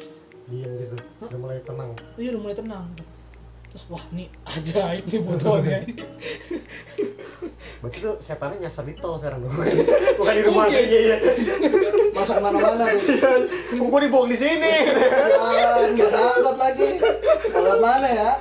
Diam 0.52 0.72
gitu. 0.78 0.96
Udah 1.24 1.40
mulai 1.40 1.60
tenang. 1.64 1.92
iya 2.20 2.30
udah 2.36 2.42
mulai 2.44 2.58
tenang 2.60 3.15
terus 3.76 3.92
wah 3.92 4.06
nih 4.10 4.32
ajaib 4.48 5.04
nih 5.04 5.20
botolnya 5.20 5.80
Berarti 7.76 8.02
tuh 8.02 8.16
setannya 8.18 8.58
nyasar 8.58 8.82
di 8.82 8.96
tol 8.96 9.20
sekarang 9.20 9.46
Bukan 10.18 10.34
di 10.34 10.42
rumah 10.42 10.66
aja 10.66 10.80
ya. 10.80 11.18
masuk 12.16 12.34
ke 12.34 12.42
mana-mana 12.42 12.88
tuh. 12.88 13.14
Kok 13.78 13.86
gua 13.86 14.00
dibuang 14.02 14.26
di 14.26 14.34
sini? 14.34 14.74
Jalan, 14.90 15.94
nggak 15.94 16.10
dapat 16.10 16.56
lagi. 16.56 16.90
Lewat 17.46 17.80
mana 17.80 18.08
ya? 18.08 18.32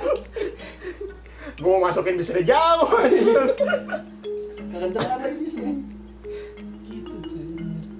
Gua 1.59 1.77
mau 1.77 1.85
masukin 1.85 2.15
bisa 2.15 2.33
dari 2.33 2.47
jauh. 2.47 2.89
Kekencengan 4.65 5.19
lagi 5.19 5.37
di 5.37 5.47
sini. 5.47 5.71
gitu 6.87 7.13
cuy 7.21 7.43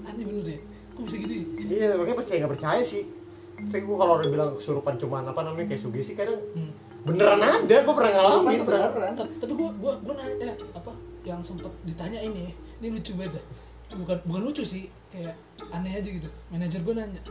aneh 0.04 0.24
bener 0.24 0.42
deh 0.42 0.58
kok 0.90 1.02
bisa 1.04 1.16
gitu 1.20 1.34
ya 1.36 1.44
Iya, 1.68 1.88
makanya 1.94 2.16
percaya 2.16 2.38
nggak 2.42 2.52
percaya 2.52 2.82
sih. 2.82 3.04
Saya 3.68 3.80
gua 3.84 3.96
kalau 3.98 4.12
udah 4.18 4.28
bilang 4.28 4.50
kesurupan 4.52 4.96
cuman 4.96 5.30
apa 5.30 5.40
namanya 5.42 5.68
kayak 5.68 5.82
sugesti 5.84 6.16
kadang 6.16 6.40
Hmm. 6.56 6.72
Beneran 7.06 7.38
ada, 7.38 7.76
gua 7.80 7.94
pernah 7.94 8.12
ngalamin. 8.12 8.56
tuh 8.56 8.66
Pernah. 8.66 8.88
beneran? 8.90 9.12
Ta- 9.14 9.32
tapi 9.38 9.52
gua 9.54 9.70
gua 9.74 9.92
gua 9.96 10.14
nanya 10.16 10.46
eh, 10.48 10.56
apa 10.72 10.90
yang 11.22 11.40
sempet 11.40 11.70
ditanya 11.82 12.18
ini 12.20 12.50
ini 12.76 12.86
lucu 12.92 13.14
banget 13.14 13.38
bukan 13.92 14.18
bukan 14.24 14.42
lucu 14.44 14.62
sih 14.62 14.84
kayak 15.06 15.38
aneh 15.68 15.94
aja 15.94 16.08
gitu 16.08 16.26
manajer 16.48 16.82
gua 16.82 16.94
nanya 16.96 17.22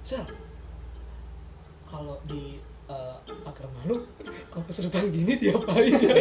sel 0.00 0.22
kalau 1.84 2.20
di 2.24 2.58
eh, 2.86 3.16
agama 3.42 3.78
lu 3.84 3.96
kalau 4.46 4.64
kesurupan 4.64 5.08
gini 5.08 5.34
diapain 5.36 5.90
ya 5.92 5.98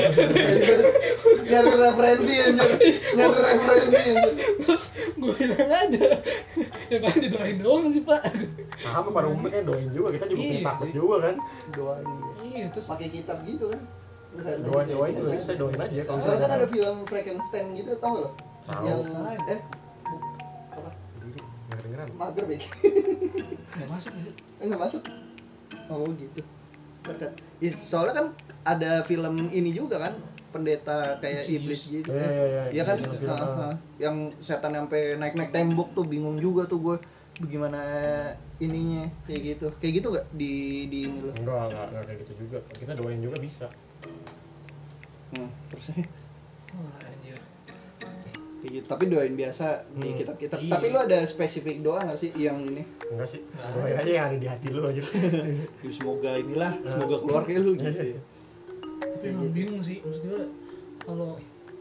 nyari 1.45 1.71
referensi 1.75 2.33
anjir 2.39 2.69
nyari 3.13 3.37
referensi 3.37 3.97
anjir 3.97 4.33
terus 4.57 4.83
gue 5.13 5.31
bilang 5.31 5.71
aja 5.71 6.05
ya 6.85 6.97
paling 6.99 7.21
didoain 7.23 7.57
doang 7.57 7.85
sih 7.87 8.01
pak 8.01 8.21
sama 8.79 9.09
pada 9.09 9.27
umumnya 9.27 9.53
kan 9.53 9.63
doain 9.63 9.89
juga 9.89 10.09
kita 10.11 10.25
juga 10.27 10.41
Iya. 10.43 10.61
takut 10.63 10.89
juga 10.91 11.15
kan 11.23 11.35
doain 11.71 12.07
iya 12.55 12.67
terus 12.71 12.87
pakai 12.87 13.11
kitab 13.11 13.43
gitu 13.43 13.67
kan 13.67 13.81
doain 14.35 14.87
doain 14.87 15.15
saya 15.19 15.55
doain 15.55 15.79
aja 15.79 16.01
kalau 16.03 16.19
Soalnya 16.19 16.43
kan 16.43 16.51
ada 16.59 16.67
film 16.67 16.95
Frankenstein 17.07 17.65
gitu, 17.71 17.91
tau 18.03 18.19
gak 18.19 18.23
lo? 18.23 18.30
Yang 18.84 18.99
eh 19.47 19.59
apa? 20.75 20.89
Nggak 20.91 21.77
kedengeran. 21.80 22.07
Mager 22.19 22.43
Bek. 22.43 22.61
nggak 23.80 23.89
masuk 23.91 24.11
ya 24.11 24.32
Enggak 24.59 24.80
masuk. 24.82 25.01
Oh 25.88 26.07
gitu. 26.19 26.41
Dekat. 27.05 27.32
Ih, 27.63 27.71
Soalnya 27.71 28.13
kan 28.17 28.25
ada 28.65 28.91
film 29.07 29.47
ini 29.53 29.71
juga 29.71 30.01
kan 30.01 30.13
pendeta 30.49 31.19
kayak 31.19 31.43
iblis 31.47 31.88
gitu. 31.88 32.09
Iya, 32.11 32.19
Eh, 32.19 32.32
iya, 32.32 32.43
iya. 32.43 32.63
Iya 32.71 32.84
kan? 32.84 32.97
Ah. 33.30 33.73
Yang 34.01 34.15
setan 34.43 34.75
sampai 34.75 35.15
naik-naik 35.15 35.51
tembok 35.55 35.95
tuh 35.95 36.03
bingung 36.03 36.39
juga 36.43 36.67
tuh 36.67 36.80
gue 36.82 36.97
bagaimana 37.38 37.81
ininya 38.57 39.03
kayak 39.23 39.41
gitu. 39.51 39.67
Kayak 39.77 39.93
gitu 39.95 40.07
gak 40.11 40.25
di 40.31 40.53
di 40.86 40.99
ini 41.05 41.19
lo? 41.19 41.31
enggak 41.33 41.61
enggak 41.67 41.86
enggak 41.89 42.03
kayak 42.05 42.19
gitu 42.21 42.33
juga 42.39 42.57
kita 42.71 42.91
doain 42.93 43.19
juga 43.19 43.38
bisa 43.38 43.67
Hmm, 45.27 45.49
terus 45.67 45.89
Wah, 46.71 46.95
anjir 47.01 47.36
kayak 48.55 48.71
gitu. 48.73 48.86
Tapi 48.88 49.03
doain 49.05 49.33
biasa 49.33 49.65
di 49.91 50.07
Hmm. 50.07 50.17
kitab-kitab. 50.17 50.57
Iya. 50.59 50.71
Tapi 50.71 50.86
lu 50.88 50.97
ada 50.97 51.19
spesifik 51.23 51.81
doa 51.81 52.01
gak 52.03 52.15
sih 52.15 52.31
yang 52.33 52.61
ini? 52.61 52.83
enggak 53.05 53.27
sih 53.27 53.41
doain 53.73 53.91
ada 53.91 54.01
aja 54.01 54.11
yang 54.13 54.25
ada 54.27 54.38
di 54.38 54.47
hati 54.47 54.67
lu 54.69 54.81
aja 54.81 55.01
Ya, 55.83 55.89
semoga 55.89 56.31
inilah, 56.36 56.71
semoga 56.83 57.15
keluar 57.19 57.43
kayak 57.43 57.61
lu 57.61 57.73
gitu. 57.75 57.89
ya. 58.07 58.21
tapi 59.11 59.25
emang 59.27 59.49
bingung 59.49 59.81
sih 59.81 59.99
maksud 59.99 60.23
gue 60.23 60.41
kalau 60.99 61.36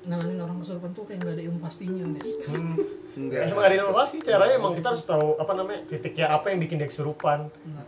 nanganin 0.05 0.38
orang 0.40 0.61
kesurupan 0.61 0.90
tuh 0.92 1.05
kayak 1.09 1.24
nggak 1.24 1.34
ada 1.40 1.42
ilmu 1.48 1.59
pastinya 1.64 2.02
nih 2.05 2.24
hmm. 2.24 2.74
Enggak. 3.14 3.40
emang 3.46 3.64
ada 3.64 3.74
yang 3.78 3.88
pasti 3.94 4.16
caranya 4.20 4.55
emang 4.59 4.72
kita 4.74 4.88
harus 4.90 5.05
tahu 5.07 5.38
apa 5.38 5.52
namanya 5.55 5.80
titiknya 5.86 6.26
apa 6.34 6.50
yang 6.50 6.59
bikin 6.59 6.82
dia 6.82 6.90
kesurupan. 6.90 7.46
Nah, 7.46 7.86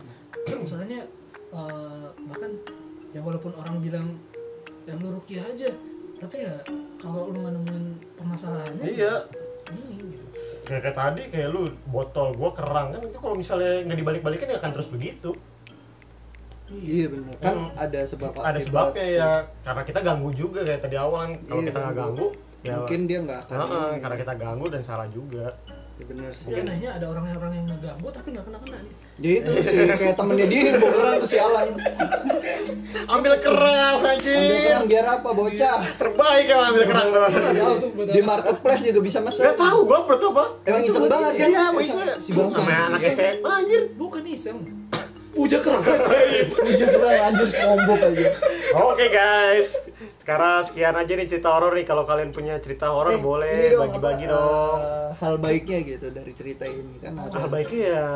misalnya 0.63 1.03
eh, 1.51 2.07
bahkan 2.31 2.51
ya 3.11 3.19
walaupun 3.19 3.51
orang 3.59 3.75
bilang 3.83 4.07
ya 4.87 4.95
lu 4.95 5.19
rukiah 5.19 5.43
aja 5.43 5.67
tapi 6.17 6.47
ya 6.47 6.55
kalau 6.97 7.29
lu 7.29 7.43
nggak 7.43 7.53
nemuin 7.59 7.85
permasalahannya 8.17 8.85
iya. 8.87 9.15
Ini 9.67 9.99
gitu. 9.99 10.25
Kayak, 10.63 10.81
kayak 10.87 10.95
tadi 10.95 11.21
kayak 11.27 11.49
lu 11.51 11.67
botol 11.91 12.31
gua 12.39 12.55
kerang 12.55 12.95
kan 12.95 13.03
itu 13.03 13.19
kalau 13.19 13.35
misalnya 13.35 13.83
nggak 13.83 13.99
dibalik-balikin 13.99 14.55
ya 14.55 14.57
akan 14.63 14.71
terus 14.71 14.87
begitu 14.87 15.35
Iya 16.69 17.05
benar. 17.07 17.33
Kan 17.37 17.55
Hmm. 17.57 17.69
ada 17.77 17.99
sebab 18.03 18.31
ada 18.35 18.59
sebabnya 18.59 19.05
sih. 19.05 19.15
ya 19.15 19.29
karena 19.61 19.81
kita 19.83 19.99
ganggu 20.01 20.29
juga 20.31 20.59
kayak 20.61 20.81
tadi 20.81 20.95
awal 20.95 21.19
kan 21.21 21.31
kalau 21.41 21.61
Iya, 21.61 21.67
kita 21.67 21.77
nggak 21.79 21.95
ganggu. 21.95 22.27
ya 22.59 22.73
Mungkin 22.75 22.99
dia 23.03 23.19
nggak 23.21 23.39
akan. 23.41 23.55
Heeh, 23.57 23.87
ini. 23.87 24.01
karena 24.01 24.15
kita 24.17 24.33
ganggu 24.35 24.65
dan 24.67 24.81
salah 24.81 25.07
juga 25.07 25.47
Ya, 25.97 26.05
bener 26.05 26.29
sih. 26.29 26.45
tapi 26.47 26.61
anehnya 26.61 26.93
ada 26.93 27.05
orang-orang 27.07 27.51
yang 27.55 27.65
ngeganggu 27.67 28.07
tapi 28.11 28.27
nggak 28.29 28.45
kena-kena 28.45 28.77
nih 28.79 28.93
Jadi 29.17 29.33
itu 29.33 29.51
sih 29.63 29.77
kayak 29.89 30.13
temennya 30.13 30.45
dia 30.45 30.61
yang 30.63 30.77
beneran 30.77 31.13
tuh 31.17 31.25
sialan. 31.27 31.67
ambil 33.07 33.33
kerang 33.37 33.95
Ambil 33.97 34.11
anjir 34.11 34.37
kerang 34.61 34.85
biar 34.85 35.05
apa 35.09 35.29
bocah? 35.31 35.77
terbaik 35.97 36.45
kan 36.45 36.57
ambil 36.67 36.83
kerang 36.85 37.07
tuh 37.09 37.89
Di 38.05 38.21
marketplace 38.21 38.81
juga 38.85 38.99
bisa 39.01 39.19
Gak 39.19 39.25
mesen. 39.25 39.57
tahu 39.57 39.79
gua 39.83 39.99
buat 40.03 40.21
apa 40.21 40.43
Emang 40.65 40.81
Itu 40.81 40.91
iseng 40.91 41.03
banget 41.07 41.33
kan? 41.33 41.47
Iya 41.47 41.63
Iseng. 41.73 41.99
Si 42.19 42.29
bangsa. 42.31 42.59
Sama 42.59 42.73
anak. 42.85 42.99
SMA 43.01 43.49
anjir 43.55 43.81
bukan 43.95 44.23
iseng 44.27 44.57
puja 45.37 45.57
kerang 45.59 45.79
ajaib 45.79 46.49
Puji 46.49 46.85
kerang 46.87 47.19
anjir 47.23 47.47
sombong 47.47 48.01
aja. 48.01 48.29
Oke 48.81 49.05
guys 49.07 49.77
Sekarang 50.17 50.59
sekian 50.59 50.91
aja 50.91 51.07
nih 51.09 51.25
cerita 51.25 51.49
horor 51.49 51.71
nih 51.71 51.83
Kalau 51.83 52.03
kalian 52.03 52.29
punya 52.29 52.57
cerita 52.57 52.89
horor 52.89 53.13
Eh, 53.13 53.21
boleh 53.21 53.71
dong, 53.71 53.85
bagi-bagi 53.85 54.25
apa, 54.25 54.33
dong 54.33 54.79
eh, 54.79 55.09
hal 55.15 55.35
baiknya 55.37 55.77
gitu 55.83 56.07
dari 56.09 56.31
cerita 56.31 56.63
ini 56.63 56.97
kan 56.97 57.13
ada. 57.15 57.33
Hal 57.35 57.47
baiknya 57.47 57.81
ya 57.81 58.07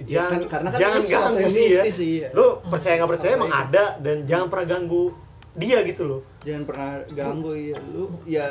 Ya, 0.00 0.04
jangan 0.18 0.30
kan- 0.38 0.48
karena 0.50 0.68
kan 0.68 0.78
jangan 0.78 1.00
ganggu 1.02 1.38
yang 1.38 1.52
sih 1.52 1.66
ya. 1.70 1.82
sih, 1.90 2.12
ya. 2.18 2.28
Lu 2.32 2.46
percaya 2.64 2.94
nggak 2.96 3.10
percaya 3.10 3.32
emang 3.34 3.48
ada 3.50 3.84
dan 3.98 4.16
jangan 4.24 4.46
pernah 4.48 4.66
ganggu 4.70 5.04
dia 5.52 5.78
gitu 5.82 6.02
loh. 6.04 6.20
Jangan 6.40 6.62
pernah 6.64 6.90
ganggu 7.10 7.52
ya 7.54 7.76
lu 7.86 8.04
ya 8.24 8.48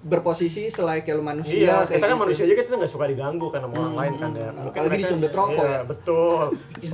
berposisi 0.00 0.72
selayaknya 0.72 1.12
lu 1.12 1.20
manusia 1.20 1.60
iya, 1.60 1.76
kayak 1.84 2.00
kita 2.00 2.06
kan 2.08 2.16
gitu. 2.16 2.22
manusia 2.24 2.44
juga 2.48 2.62
kita 2.64 2.76
nggak 2.80 2.92
suka 2.92 3.04
diganggu 3.04 3.46
kan 3.52 3.60
sama 3.60 3.74
orang 3.76 3.96
lain 4.00 4.12
kan 4.16 4.30
ya. 4.32 4.48
Apalagi 4.56 4.98
disundut 5.04 5.32
rokok 5.36 5.60
iya, 5.60 5.76
ya. 5.76 5.80
Betul. 5.84 6.44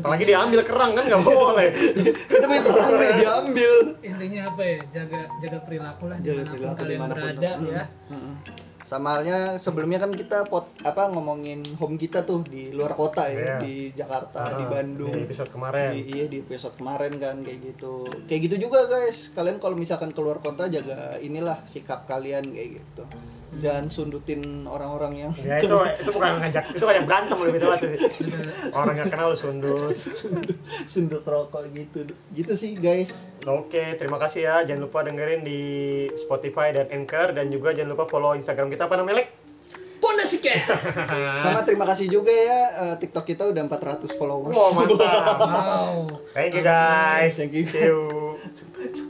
Apalagi 0.02 0.24
diambil 0.26 0.60
kerang 0.66 0.90
kan 0.98 1.04
nggak 1.06 1.22
boleh. 1.22 1.68
Kita 2.30 2.44
punya 2.50 2.62
kerang 2.66 2.92
nih 2.98 3.10
diambil. 3.22 3.74
intinya 4.02 4.42
apa 4.50 4.62
ya 4.64 4.78
jaga 4.90 5.20
jaga 5.38 5.58
perilaku 5.62 6.04
lah 6.10 6.18
Jaga 6.18 6.26
di 6.26 6.34
mana 6.34 6.46
pun 6.46 6.54
perilaku 6.56 6.78
kalian 6.82 6.90
di 6.90 7.02
mana 7.02 7.12
pun 7.14 7.20
berada 7.22 7.50
tuh. 7.54 7.68
ya 7.70 7.84
Mm-mm. 8.10 8.34
Sama 8.86 9.18
halnya 9.18 9.58
sebelumnya 9.58 9.98
kan 9.98 10.14
kita 10.14 10.46
pot 10.46 10.70
apa 10.80 11.10
ngomongin 11.10 11.58
home 11.74 11.98
kita 11.98 12.22
tuh 12.22 12.46
di 12.46 12.70
luar 12.70 12.94
kota 12.94 13.26
ya 13.26 13.34
Iya. 13.36 13.56
di 13.58 13.74
Jakarta, 13.90 14.54
di 14.54 14.62
Ah, 14.62 14.70
Bandung. 14.70 15.10
Di 15.10 15.26
episode 15.26 15.50
kemarin. 15.50 15.90
Di- 15.90 16.06
iya 16.08 16.24
di 16.24 16.38
episode 16.38 16.74
kemarin 16.74 17.18
kan 17.18 17.42
kayak 17.42 17.58
gitu. 17.66 18.06
Kayak 18.24 18.40
gitu 18.46 18.56
juga 18.64 18.86
guys. 18.86 19.34
Kalian 19.34 19.58
kalau 19.58 19.74
misalkan 19.74 20.10
keluar 20.10 20.38
kota 20.38 20.70
jaga 20.70 21.18
inilah 21.18 21.66
sikap 21.66 22.06
kalian 22.06 22.46
kayak 22.46 22.78
gitu. 22.78 23.02
Jangan 23.56 23.86
sundutin 23.88 24.66
orang-orang 24.66 25.26
yang 25.26 25.32
Ya 25.40 25.62
itu 25.62 25.72
itu 25.72 26.10
bukan 26.12 26.42
ngajak, 26.42 26.76
itu 26.76 26.84
kayak 26.84 27.04
berantem 27.06 27.38
lebih 27.40 27.60
tepat 27.62 27.80
Orang 28.74 28.94
yang 28.98 29.08
kenal 29.08 29.30
sundut. 29.32 29.96
sundut 30.92 31.24
rokok 31.24 31.70
gitu. 31.72 32.04
Gitu 32.34 32.52
sih 32.58 32.76
guys. 32.76 33.30
Oke, 33.46 33.96
terima 33.96 34.18
kasih 34.18 34.40
ya. 34.44 34.56
Jangan 34.66 34.82
lupa 34.90 35.06
dengerin 35.06 35.46
di 35.46 35.62
Spotify 36.18 36.74
dan 36.74 36.90
Anchor 36.90 37.32
dan 37.32 37.48
juga 37.48 37.72
jangan 37.72 37.96
lupa 37.96 38.04
follow 38.10 38.34
Instagram 38.34 38.68
kita 38.68 38.90
apa 38.90 38.98
namanya, 39.00 39.24
Lek? 39.24 39.28
Pondasi 39.96 40.38
Cast. 40.44 40.92
Sama 41.44 41.64
terima 41.64 41.88
kasih 41.88 42.06
juga 42.06 42.30
ya 42.30 42.60
eh, 42.92 42.94
TikTok 43.00 43.24
kita 43.24 43.42
udah 43.48 43.62
400 43.64 44.06
followers. 44.20 44.54
Wow, 44.54 44.70
mantap. 44.76 45.38
wow 45.40 45.96
Thank 46.36 46.52
you 46.60 46.62
guys. 46.62 47.32
Thank 47.34 47.56
you. 47.56 47.64
See 47.64 47.86
you. 47.88 49.00